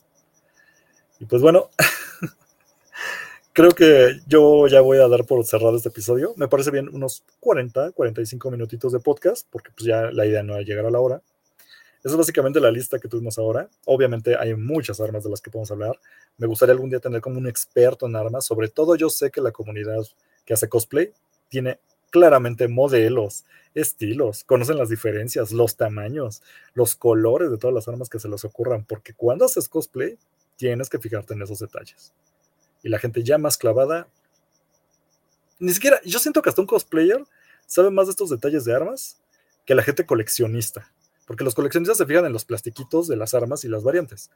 Y 1.21 1.27
pues 1.27 1.43
bueno, 1.43 1.71
creo 3.53 3.71
que 3.71 4.21
yo 4.27 4.67
ya 4.67 4.81
voy 4.81 4.99
a 4.99 5.09
dar 5.09 5.25
por 5.25 5.45
cerrado 5.45 5.77
este 5.77 5.89
episodio. 5.89 6.35
Me 6.37 6.49
parece 6.49 6.71
bien 6.71 6.89
unos 6.93 7.25
40, 7.41 7.93
45 7.93 8.51
minutitos 8.51 8.93
de 8.93 9.01
podcast, 9.01 9.47
porque 9.51 9.71
pues 9.75 9.87
ya 9.87 10.11
la 10.11 10.27
idea 10.27 10.43
no 10.43 10.57
es 10.57 10.67
llegar 10.67 10.87
a 10.87 10.91
la 10.91 11.01
hora. 11.01 11.23
Esa 12.05 12.13
es 12.13 12.17
básicamente 12.19 12.61
la 12.61 12.71
lista 12.71 12.99
que 12.99 13.09
tuvimos 13.09 13.39
ahora. 13.39 13.67
Obviamente 13.87 14.37
hay 14.37 14.55
muchas 14.55 15.01
armas 15.01 15.25
de 15.25 15.31
las 15.31 15.41
que 15.41 15.51
podemos 15.51 15.71
hablar. 15.71 15.99
Me 16.37 16.47
gustaría 16.47 16.73
algún 16.73 16.91
día 16.91 17.01
tener 17.01 17.23
como 17.23 17.39
un 17.39 17.49
experto 17.49 18.07
en 18.07 18.15
armas. 18.15 18.45
Sobre 18.45 18.69
todo 18.69 18.95
yo 18.95 19.09
sé 19.09 19.31
que 19.31 19.41
la 19.41 19.53
comunidad 19.53 20.05
que 20.45 20.53
hace 20.53 20.69
cosplay 20.69 21.13
tiene 21.49 21.79
claramente 22.15 22.69
modelos, 22.69 23.45
estilos, 23.75 24.45
conocen 24.45 24.79
las 24.79 24.89
diferencias, 24.89 25.51
los 25.51 25.75
tamaños, 25.75 26.43
los 26.73 26.95
colores 26.95 27.51
de 27.51 27.59
todas 27.59 27.75
las 27.75 27.89
armas 27.89 28.09
que 28.09 28.21
se 28.21 28.29
les 28.29 28.45
ocurran, 28.45 28.85
porque 28.85 29.15
cuando 29.15 29.47
haces 29.47 29.69
cosplay 29.69 30.17
tienes 30.55 30.89
que 30.89 31.01
fijarte 31.01 31.35
en 31.35 31.43
esos 31.43 31.59
detalles 31.59 32.13
y 32.85 32.89
la 32.89 33.01
gente 33.01 33.25
ya 33.25 33.37
más 33.37 33.57
clavada. 33.57 34.07
Ni 35.59 35.75
siquiera, 35.75 36.01
yo 36.05 36.21
siento 36.21 36.41
que 36.41 36.51
hasta 36.51 36.61
un 36.61 36.69
cosplayer 36.69 37.25
sabe 37.67 37.91
más 37.91 38.07
de 38.07 38.13
estos 38.13 38.31
detalles 38.31 38.65
de 38.65 38.77
armas 38.77 39.21
que 39.67 39.75
la 39.75 39.83
gente 39.83 40.07
coleccionista. 40.07 40.93
Porque 41.27 41.43
los 41.43 41.57
coleccionistas 41.57 41.99
se 41.99 42.07
fijan 42.07 42.27
en 42.27 42.33
los 42.33 42.45
plastiquitos 42.45 43.09
de 43.09 43.17
las 43.17 43.35
armas 43.35 43.65
y 43.65 43.69
las 43.69 43.83
variantes. 43.83 44.31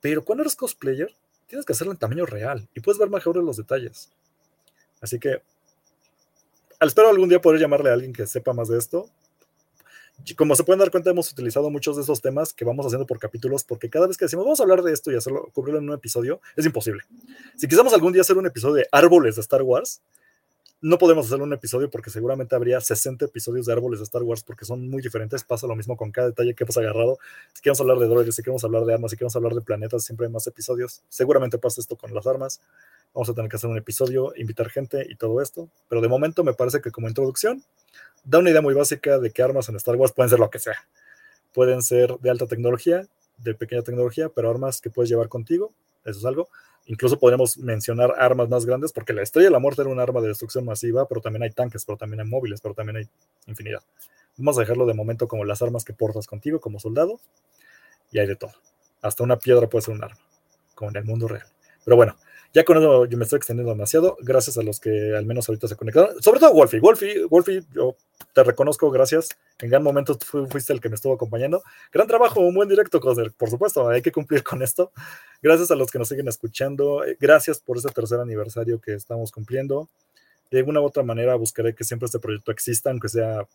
Pero 0.00 0.24
cuando 0.24 0.42
eres 0.42 0.56
cosplayer, 0.56 1.14
tienes 1.48 1.66
que 1.66 1.74
hacerlo 1.74 1.92
en 1.92 1.98
tamaño 1.98 2.24
real 2.24 2.66
y 2.72 2.80
puedes 2.80 2.98
ver 2.98 3.10
mejor 3.10 3.36
los 3.36 3.58
detalles. 3.58 4.10
Así 5.02 5.18
que 5.18 5.42
espero 6.80 7.08
algún 7.08 7.28
día 7.28 7.40
poder 7.40 7.60
llamarle 7.60 7.90
a 7.90 7.94
alguien 7.94 8.12
que 8.12 8.26
sepa 8.26 8.52
más 8.52 8.68
de 8.68 8.78
esto. 8.78 9.06
Como 10.36 10.54
se 10.54 10.64
pueden 10.64 10.80
dar 10.80 10.90
cuenta, 10.90 11.10
hemos 11.10 11.32
utilizado 11.32 11.70
muchos 11.70 11.96
de 11.96 12.02
esos 12.02 12.20
temas 12.20 12.52
que 12.52 12.64
vamos 12.64 12.84
haciendo 12.84 13.06
por 13.06 13.18
capítulos, 13.18 13.64
porque 13.64 13.88
cada 13.88 14.06
vez 14.06 14.16
que 14.16 14.26
decimos 14.26 14.44
vamos 14.44 14.60
a 14.60 14.64
hablar 14.64 14.82
de 14.82 14.92
esto 14.92 15.10
y 15.10 15.16
hacerlo, 15.16 15.48
cubrirlo 15.54 15.78
en 15.78 15.88
un 15.88 15.94
episodio, 15.94 16.40
es 16.56 16.66
imposible. 16.66 17.02
Si 17.56 17.66
quisiéramos 17.66 17.94
algún 17.94 18.12
día 18.12 18.20
hacer 18.22 18.36
un 18.36 18.46
episodio 18.46 18.74
de 18.74 18.88
árboles 18.92 19.36
de 19.36 19.40
Star 19.40 19.62
Wars, 19.62 20.02
no 20.82 20.96
podemos 20.96 21.26
hacer 21.26 21.42
un 21.42 21.52
episodio 21.52 21.90
porque 21.90 22.08
seguramente 22.08 22.54
habría 22.54 22.80
60 22.80 23.26
episodios 23.26 23.66
de 23.66 23.72
árboles 23.74 24.00
de 24.00 24.04
Star 24.04 24.22
Wars 24.22 24.42
porque 24.42 24.64
son 24.64 24.88
muy 24.88 25.02
diferentes. 25.02 25.44
Pasa 25.44 25.66
lo 25.66 25.76
mismo 25.76 25.94
con 25.94 26.10
cada 26.10 26.28
detalle 26.28 26.54
que 26.54 26.64
hemos 26.64 26.76
agarrado. 26.78 27.18
Si 27.52 27.60
queremos 27.60 27.80
hablar 27.82 27.98
de 27.98 28.06
droides, 28.06 28.34
si 28.34 28.42
queremos 28.42 28.64
hablar 28.64 28.84
de 28.86 28.94
armas, 28.94 29.10
si 29.10 29.18
queremos 29.18 29.36
hablar 29.36 29.52
de 29.52 29.60
planetas, 29.60 30.04
siempre 30.04 30.26
hay 30.26 30.32
más 30.32 30.46
episodios. 30.46 31.02
Seguramente 31.10 31.58
pasa 31.58 31.82
esto 31.82 31.96
con 31.96 32.14
las 32.14 32.26
armas. 32.26 32.62
Vamos 33.14 33.28
a 33.28 33.34
tener 33.34 33.50
que 33.50 33.56
hacer 33.56 33.68
un 33.68 33.76
episodio, 33.76 34.32
invitar 34.36 34.70
gente 34.70 35.06
y 35.08 35.16
todo 35.16 35.40
esto. 35.40 35.68
Pero 35.88 36.00
de 36.00 36.08
momento 36.08 36.44
me 36.44 36.54
parece 36.54 36.80
que 36.80 36.90
como 36.90 37.08
introducción 37.08 37.62
da 38.24 38.38
una 38.38 38.50
idea 38.50 38.62
muy 38.62 38.74
básica 38.74 39.18
de 39.18 39.30
que 39.30 39.42
armas 39.42 39.68
en 39.68 39.76
Star 39.76 39.96
Wars 39.96 40.12
pueden 40.12 40.30
ser 40.30 40.38
lo 40.38 40.50
que 40.50 40.58
sea. 40.58 40.86
Pueden 41.52 41.82
ser 41.82 42.16
de 42.18 42.30
alta 42.30 42.46
tecnología, 42.46 43.06
de 43.38 43.54
pequeña 43.54 43.82
tecnología, 43.82 44.28
pero 44.28 44.50
armas 44.50 44.80
que 44.80 44.90
puedes 44.90 45.10
llevar 45.10 45.28
contigo. 45.28 45.72
Eso 46.04 46.18
es 46.20 46.24
algo. 46.24 46.48
Incluso 46.86 47.18
podríamos 47.18 47.58
mencionar 47.58 48.14
armas 48.18 48.48
más 48.48 48.66
grandes, 48.66 48.92
porque 48.92 49.12
la 49.12 49.22
Estrella 49.22 49.48
de 49.48 49.52
la 49.52 49.58
Muerte 49.58 49.82
era 49.82 49.90
un 49.90 50.00
arma 50.00 50.20
de 50.20 50.28
destrucción 50.28 50.64
masiva, 50.64 51.06
pero 51.06 51.20
también 51.20 51.42
hay 51.42 51.50
tanques, 51.50 51.84
pero 51.84 51.98
también 51.98 52.20
hay 52.20 52.26
móviles, 52.26 52.60
pero 52.60 52.74
también 52.74 52.96
hay 52.96 53.08
infinidad. 53.46 53.82
Vamos 54.36 54.56
a 54.56 54.60
dejarlo 54.60 54.86
de 54.86 54.94
momento 54.94 55.28
como 55.28 55.44
las 55.44 55.60
armas 55.62 55.84
que 55.84 55.92
portas 55.92 56.26
contigo 56.26 56.60
como 56.60 56.80
soldado, 56.80 57.20
y 58.10 58.18
hay 58.18 58.26
de 58.26 58.36
todo. 58.36 58.52
Hasta 59.02 59.22
una 59.22 59.38
piedra 59.38 59.68
puede 59.68 59.84
ser 59.84 59.94
un 59.94 60.02
arma, 60.02 60.18
como 60.74 60.90
en 60.90 60.96
el 60.96 61.04
mundo 61.04 61.28
real. 61.28 61.46
Pero 61.84 61.96
bueno, 61.96 62.16
ya 62.52 62.64
con 62.64 62.78
eso 62.78 63.04
yo 63.04 63.16
me 63.16 63.24
estoy 63.24 63.36
extendiendo 63.36 63.72
demasiado. 63.72 64.16
Gracias 64.20 64.58
a 64.58 64.62
los 64.62 64.80
que 64.80 65.14
al 65.16 65.24
menos 65.24 65.48
ahorita 65.48 65.68
se 65.68 65.76
conectaron. 65.76 66.20
Sobre 66.22 66.40
todo 66.40 66.52
Wolfie. 66.52 66.80
Wolfie, 66.80 67.24
Wolfie, 67.26 67.62
yo 67.72 67.96
te 68.32 68.42
reconozco, 68.42 68.90
gracias. 68.90 69.28
En 69.60 69.70
gran 69.70 69.82
momento 69.82 70.18
fuiste 70.48 70.72
el 70.72 70.80
que 70.80 70.88
me 70.88 70.96
estuvo 70.96 71.14
acompañando. 71.14 71.62
Gran 71.92 72.08
trabajo, 72.08 72.40
un 72.40 72.54
buen 72.54 72.68
directo, 72.68 73.00
Cosner. 73.00 73.32
Por 73.32 73.50
supuesto, 73.50 73.88
hay 73.88 74.02
que 74.02 74.10
cumplir 74.10 74.42
con 74.42 74.62
esto. 74.62 74.90
Gracias 75.42 75.70
a 75.70 75.76
los 75.76 75.90
que 75.90 75.98
nos 75.98 76.08
siguen 76.08 76.28
escuchando. 76.28 77.04
Eh, 77.04 77.16
gracias 77.20 77.60
por 77.60 77.76
este 77.76 77.90
tercer 77.90 78.18
aniversario 78.18 78.80
que 78.80 78.94
estamos 78.94 79.30
cumpliendo. 79.30 79.88
De 80.50 80.58
alguna 80.58 80.80
u 80.80 80.84
otra 80.84 81.04
manera 81.04 81.36
buscaré 81.36 81.74
que 81.74 81.84
siempre 81.84 82.06
este 82.06 82.18
proyecto 82.18 82.50
exista, 82.50 82.90
aunque 82.90 83.08
sea 83.08 83.46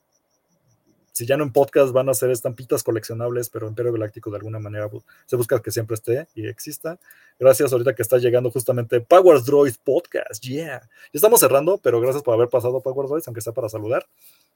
si 1.15 1.25
ya 1.25 1.37
no 1.37 1.45
en 1.45 1.53
podcast 1.53 1.93
van 1.93 2.09
a 2.09 2.13
ser 2.13 2.29
estampitas 2.29 2.83
coleccionables, 2.83 3.47
pero 3.47 3.69
Imperio 3.69 3.93
Galáctico 3.93 4.29
de 4.31 4.35
alguna 4.35 4.59
manera 4.59 4.89
se 5.25 5.37
busca 5.37 5.61
que 5.61 5.71
siempre 5.71 5.93
esté 5.93 6.27
y 6.35 6.45
exista. 6.45 6.99
Gracias 7.39 7.71
ahorita 7.71 7.95
que 7.95 8.01
está 8.01 8.17
llegando 8.17 8.51
justamente 8.51 8.99
Power 8.99 9.41
Droid 9.41 9.75
Podcast, 9.81 10.43
yeah. 10.43 10.81
Ya 10.81 10.89
estamos 11.13 11.39
cerrando, 11.39 11.77
pero 11.77 12.01
gracias 12.01 12.21
por 12.21 12.33
haber 12.33 12.49
pasado 12.49 12.81
Power 12.81 13.07
Droids, 13.07 13.25
aunque 13.29 13.39
sea 13.39 13.53
para 13.53 13.69
saludar. 13.69 14.05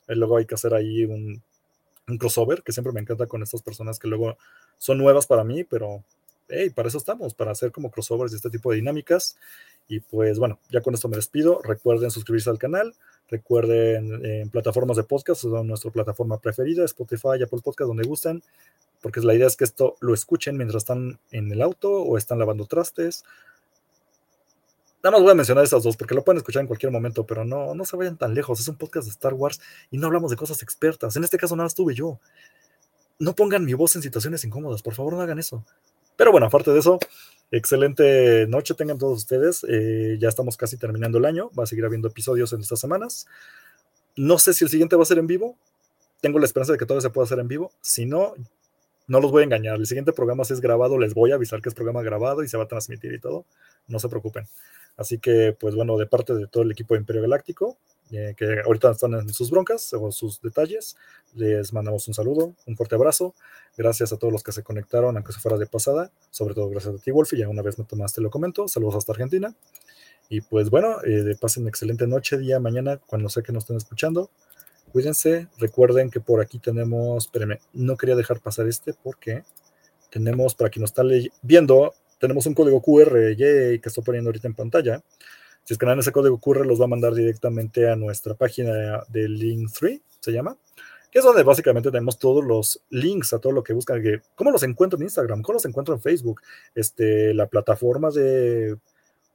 Y 0.10 0.16
luego 0.16 0.36
hay 0.36 0.45
que 0.45 0.55
hacer 0.55 0.74
ahí 0.74 1.05
un, 1.05 1.41
un 2.10 2.18
crossover, 2.18 2.62
que 2.62 2.74
siempre 2.74 2.91
me 2.91 2.99
encanta 2.99 3.26
con 3.26 3.41
estas 3.41 3.62
personas 3.62 3.97
que 3.97 4.10
luego 4.10 4.38
son 4.78 4.97
nuevas 4.97 5.28
para 5.28 5.45
mí, 5.45 5.64
pero 5.64 6.03
hey, 6.49 6.72
para 6.72 6.89
eso 6.89 6.97
estamos, 6.97 7.34
para 7.34 7.51
hacer 7.51 7.72
como 7.72 7.89
crossovers 7.89 8.34
y 8.34 8.36
este 8.36 8.49
tipo 8.49 8.72
de 8.72 8.78
dinámicas. 8.78 9.38
Y 9.88 10.01
pues 10.01 10.38
bueno, 10.39 10.60
ya 10.70 10.82
con 10.82 10.93
esto 10.93 11.07
me 11.07 11.16
despido. 11.16 11.62
Recuerden 11.64 12.12
suscribirse 12.12 12.49
al 12.49 12.60
canal. 12.60 12.93
Recuerden 13.30 14.25
en 14.25 14.49
plataformas 14.49 14.97
de 14.97 15.03
podcast, 15.03 15.41
son 15.41 15.67
nuestra 15.67 15.91
plataforma 15.91 16.39
preferida, 16.39 16.84
Spotify, 16.86 17.43
Apple 17.43 17.61
Podcast, 17.63 17.88
donde 17.88 18.07
gusten, 18.07 18.41
porque 19.01 19.21
la 19.21 19.36
idea 19.36 19.47
es 19.47 19.55
que 19.55 19.65
esto 19.65 19.95
lo 19.99 20.13
escuchen 20.13 20.57
mientras 20.57 20.82
están 20.82 21.19
en 21.32 21.51
el 21.51 21.61
auto 21.61 21.91
o 21.91 22.17
están 22.17 22.39
lavando 22.39 22.65
trastes. 22.65 23.23
Nada 25.03 25.11
más 25.11 25.21
voy 25.21 25.32
a 25.32 25.36
mencionar 25.36 25.63
esas 25.63 25.84
dos, 25.84 25.95
porque 25.95 26.15
lo 26.15 26.23
pueden 26.23 26.38
escuchar 26.38 26.61
en 26.61 26.67
cualquier 26.67 26.91
momento, 26.91 27.25
pero 27.25 27.45
no, 27.45 27.73
no 27.75 27.86
se 27.86 27.95
vayan 27.95 28.17
tan 28.17 28.34
lejos. 28.34 28.59
Es 28.59 28.67
un 28.67 28.75
podcast 28.75 29.05
de 29.05 29.11
Star 29.11 29.34
Wars 29.34 29.61
y 29.91 29.97
no 29.97 30.07
hablamos 30.07 30.32
de 30.32 30.38
cosas 30.38 30.61
expertas. 30.63 31.15
En 31.15 31.23
este 31.23 31.38
caso 31.38 31.55
nada 31.55 31.67
estuve 31.67 31.93
yo. 31.93 32.19
No 33.19 33.36
pongan 33.36 33.63
mi 33.63 33.73
voz 33.73 33.95
en 33.95 34.01
situaciones 34.01 34.43
incómodas, 34.43 34.82
por 34.82 34.95
favor 34.95 35.13
no 35.13 35.21
hagan 35.21 35.39
eso. 35.39 35.63
Pero 36.17 36.32
bueno, 36.32 36.47
aparte 36.47 36.71
de 36.71 36.80
eso, 36.80 36.99
excelente 37.51 38.47
noche 38.47 38.73
tengan 38.73 38.97
todos 38.97 39.19
ustedes. 39.19 39.65
Eh, 39.67 40.17
ya 40.19 40.29
estamos 40.29 40.57
casi 40.57 40.77
terminando 40.77 41.17
el 41.17 41.25
año. 41.25 41.51
Va 41.57 41.63
a 41.63 41.67
seguir 41.67 41.85
habiendo 41.85 42.07
episodios 42.07 42.53
en 42.53 42.61
estas 42.61 42.79
semanas. 42.79 43.27
No 44.15 44.37
sé 44.37 44.53
si 44.53 44.63
el 44.65 44.69
siguiente 44.69 44.95
va 44.95 45.03
a 45.03 45.05
ser 45.05 45.17
en 45.17 45.27
vivo. 45.27 45.57
Tengo 46.21 46.39
la 46.39 46.45
esperanza 46.45 46.73
de 46.73 46.79
que 46.79 46.85
todo 46.85 46.99
se 47.01 47.09
pueda 47.09 47.25
hacer 47.25 47.39
en 47.39 47.47
vivo. 47.47 47.71
Si 47.81 48.05
no, 48.05 48.33
no 49.07 49.19
los 49.19 49.31
voy 49.31 49.41
a 49.41 49.45
engañar. 49.45 49.77
El 49.77 49.87
siguiente 49.87 50.13
programa, 50.13 50.43
si 50.43 50.53
es 50.53 50.61
grabado, 50.61 50.97
les 50.97 51.13
voy 51.13 51.31
a 51.31 51.35
avisar 51.35 51.61
que 51.61 51.69
es 51.69 51.75
programa 51.75 52.01
grabado 52.03 52.43
y 52.43 52.47
se 52.47 52.57
va 52.57 52.65
a 52.65 52.67
transmitir 52.67 53.13
y 53.13 53.19
todo. 53.19 53.45
No 53.87 53.99
se 53.99 54.09
preocupen. 54.09 54.45
Así 54.97 55.17
que, 55.17 55.55
pues 55.57 55.75
bueno, 55.75 55.97
de 55.97 56.05
parte 56.05 56.33
de 56.35 56.47
todo 56.47 56.63
el 56.63 56.71
equipo 56.71 56.93
de 56.93 56.99
Imperio 56.99 57.21
Galáctico, 57.21 57.77
eh, 58.12 58.34
que 58.36 58.62
ahorita 58.66 58.91
están 58.91 59.14
en 59.14 59.30
sus 59.30 59.51
broncas 59.51 59.93
o 59.93 60.12
sus 60.12 60.41
detalles. 60.41 60.97
Les 61.36 61.72
mandamos 61.74 62.07
un 62.07 62.14
saludo, 62.14 62.55
un 62.66 62.76
fuerte 62.76 62.95
abrazo. 62.95 63.36
Gracias 63.78 64.12
a 64.12 64.18
todos 64.18 64.34
los 64.34 64.43
que 64.43 64.51
se 64.51 64.64
conectaron, 64.64 65.16
aunque 65.16 65.32
se 65.32 65.39
fuera 65.39 65.57
de 65.57 65.68
pasada. 65.68 66.12
Sobre 66.32 66.55
todo 66.55 66.70
gracias 66.70 66.95
a 66.95 66.97
ti, 66.97 67.12
Wolf, 67.12 67.34
ya 67.34 67.47
una 67.47 67.62
vez 67.62 67.78
me 67.78 67.86
tomaste 67.86 68.22
lo 68.22 68.30
comento. 68.30 68.68
Saludos 68.68 68.95
hasta 68.95 69.12
Argentina. 69.12 69.55
Y 70.28 70.41
pues 70.41 70.70
bueno, 70.70 70.97
eh, 71.05 71.36
pasen 71.39 71.68
excelente 71.68 72.07
noche, 72.07 72.38
día, 72.38 72.60
mañana, 72.60 72.97
cuando 72.97 73.30
sé 73.30 73.43
que 73.43 73.51
nos 73.51 73.64
estén 73.64 73.78
escuchando. 73.78 74.30
Cuídense. 74.91 75.47
Recuerden 75.57 76.10
que 76.10 76.20
por 76.20 76.41
aquí 76.41 76.60
tenemos, 76.60 77.26
espérenme, 77.26 77.60
no 77.74 77.95
quería 77.95 78.16
dejar 78.16 78.39
pasar 78.39 78.68
este 78.68 78.93
porque 78.93 79.43
tenemos, 80.10 80.55
para 80.55 80.70
quien 80.70 80.82
nos 80.82 80.91
está 80.91 81.03
viendo, 81.43 81.93
tenemos 82.20 82.45
un 82.47 82.55
código 82.55 82.82
QR 82.82 83.36
que 83.38 83.82
estoy 83.84 84.03
poniendo 84.03 84.30
ahorita 84.30 84.47
en 84.47 84.55
pantalla 84.55 85.03
si 85.64 85.74
escanean 85.74 85.99
ese 85.99 86.12
código 86.12 86.39
QR, 86.39 86.66
los 86.66 86.80
va 86.80 86.86
a 86.86 86.89
mandar 86.89 87.14
directamente 87.14 87.89
a 87.89 87.95
nuestra 87.95 88.34
página 88.34 89.03
de 89.07 89.28
Link3, 89.28 90.01
se 90.20 90.32
llama, 90.32 90.57
que 91.12 91.20
es 91.20 91.26
donde 91.26 91.43
básicamente 91.43 91.91
tenemos 91.91 92.20
todos 92.20 92.43
los 92.43 92.82
links 92.89 93.34
a 93.34 93.39
todo 93.39 93.53
lo 93.53 93.64
que 93.64 93.74
buscan. 93.74 94.01
¿Cómo 94.36 94.51
los 94.51 94.64
encuentro 94.64 94.97
en 94.97 95.03
Instagram? 95.03 95.41
¿Cómo 95.41 95.55
los 95.55 95.66
encuentro 95.66 95.93
en 95.93 96.01
Facebook? 96.01 96.41
Este, 96.76 97.34
la 97.34 97.47
plataforma 97.47 98.12
de 98.12 98.78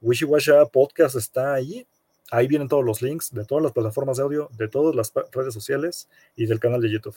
Wishiwasha 0.01 0.65
Podcast 0.67 1.15
está 1.15 1.53
ahí. 1.53 1.85
Ahí 2.31 2.47
vienen 2.47 2.67
todos 2.67 2.83
los 2.83 3.01
links 3.01 3.31
de 3.31 3.45
todas 3.45 3.61
las 3.61 3.71
plataformas 3.71 4.17
de 4.17 4.23
audio, 4.23 4.49
de 4.57 4.67
todas 4.67 4.95
las 4.95 5.13
redes 5.31 5.53
sociales 5.53 6.07
y 6.35 6.45
del 6.45 6.59
canal 6.59 6.81
de 6.81 6.91
YouTube. 6.91 7.15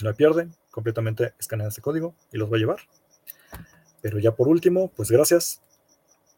No 0.00 0.08
hay 0.08 0.14
pierde, 0.14 0.48
completamente 0.70 1.34
escanean 1.38 1.68
ese 1.68 1.80
código 1.80 2.14
y 2.32 2.38
los 2.38 2.50
va 2.50 2.56
a 2.56 2.58
llevar. 2.58 2.78
Pero 4.00 4.18
ya 4.18 4.32
por 4.32 4.48
último, 4.48 4.90
pues 4.96 5.10
gracias 5.10 5.62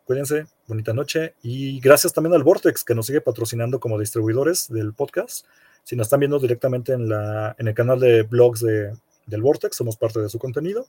Cuídense, 0.07 0.47
bonita 0.69 0.93
noche 0.93 1.35
y 1.43 1.81
gracias 1.81 2.13
también 2.13 2.33
al 2.33 2.45
Vortex 2.45 2.85
que 2.85 2.95
nos 2.95 3.07
sigue 3.07 3.21
patrocinando 3.21 3.81
como 3.81 3.99
distribuidores 3.99 4.69
del 4.69 4.95
podcast. 4.95 5.45
Si 5.83 5.97
nos 5.97 6.07
están 6.07 6.21
viendo 6.21 6.39
directamente 6.39 6.93
en, 6.93 7.09
la, 7.09 7.57
en 7.59 7.67
el 7.67 7.75
canal 7.75 7.99
de 7.99 8.23
blogs 8.23 8.61
de, 8.61 8.97
del 9.27 9.43
Vortex, 9.43 9.75
somos 9.75 9.97
parte 9.97 10.21
de 10.21 10.29
su 10.29 10.39
contenido. 10.39 10.87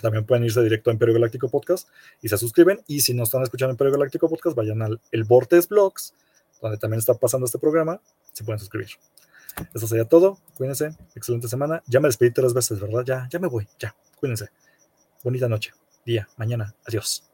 También 0.00 0.24
pueden 0.24 0.42
irse 0.42 0.62
directo 0.62 0.88
a 0.88 0.94
Imperio 0.94 1.12
Galáctico 1.12 1.50
Podcast 1.50 1.88
y 2.22 2.30
se 2.30 2.38
suscriben. 2.38 2.80
Y 2.86 3.02
si 3.02 3.12
no 3.12 3.24
están 3.24 3.42
escuchando 3.42 3.72
Imperio 3.72 3.92
Galáctico 3.92 4.26
Podcast, 4.30 4.56
vayan 4.56 4.80
al 4.80 4.98
el 5.12 5.24
Vortex 5.24 5.68
Blogs, 5.68 6.14
donde 6.62 6.78
también 6.78 7.00
está 7.00 7.12
pasando 7.12 7.44
este 7.44 7.58
programa. 7.58 8.00
Se 8.32 8.42
pueden 8.42 8.58
suscribir. 8.58 8.88
Eso 9.74 9.86
sería 9.86 10.06
todo. 10.06 10.38
Cuídense. 10.56 10.96
Excelente 11.14 11.46
semana. 11.46 11.82
Ya 11.86 12.00
me 12.00 12.08
despedí 12.08 12.30
tres 12.30 12.54
veces, 12.54 12.80
¿verdad? 12.80 13.04
Ya, 13.04 13.28
ya 13.30 13.38
me 13.38 13.48
voy. 13.48 13.68
Ya. 13.78 13.94
Cuídense. 14.18 14.48
Bonita 15.22 15.46
noche. 15.46 15.72
Día. 16.06 16.26
Mañana. 16.38 16.74
Adiós. 16.86 17.33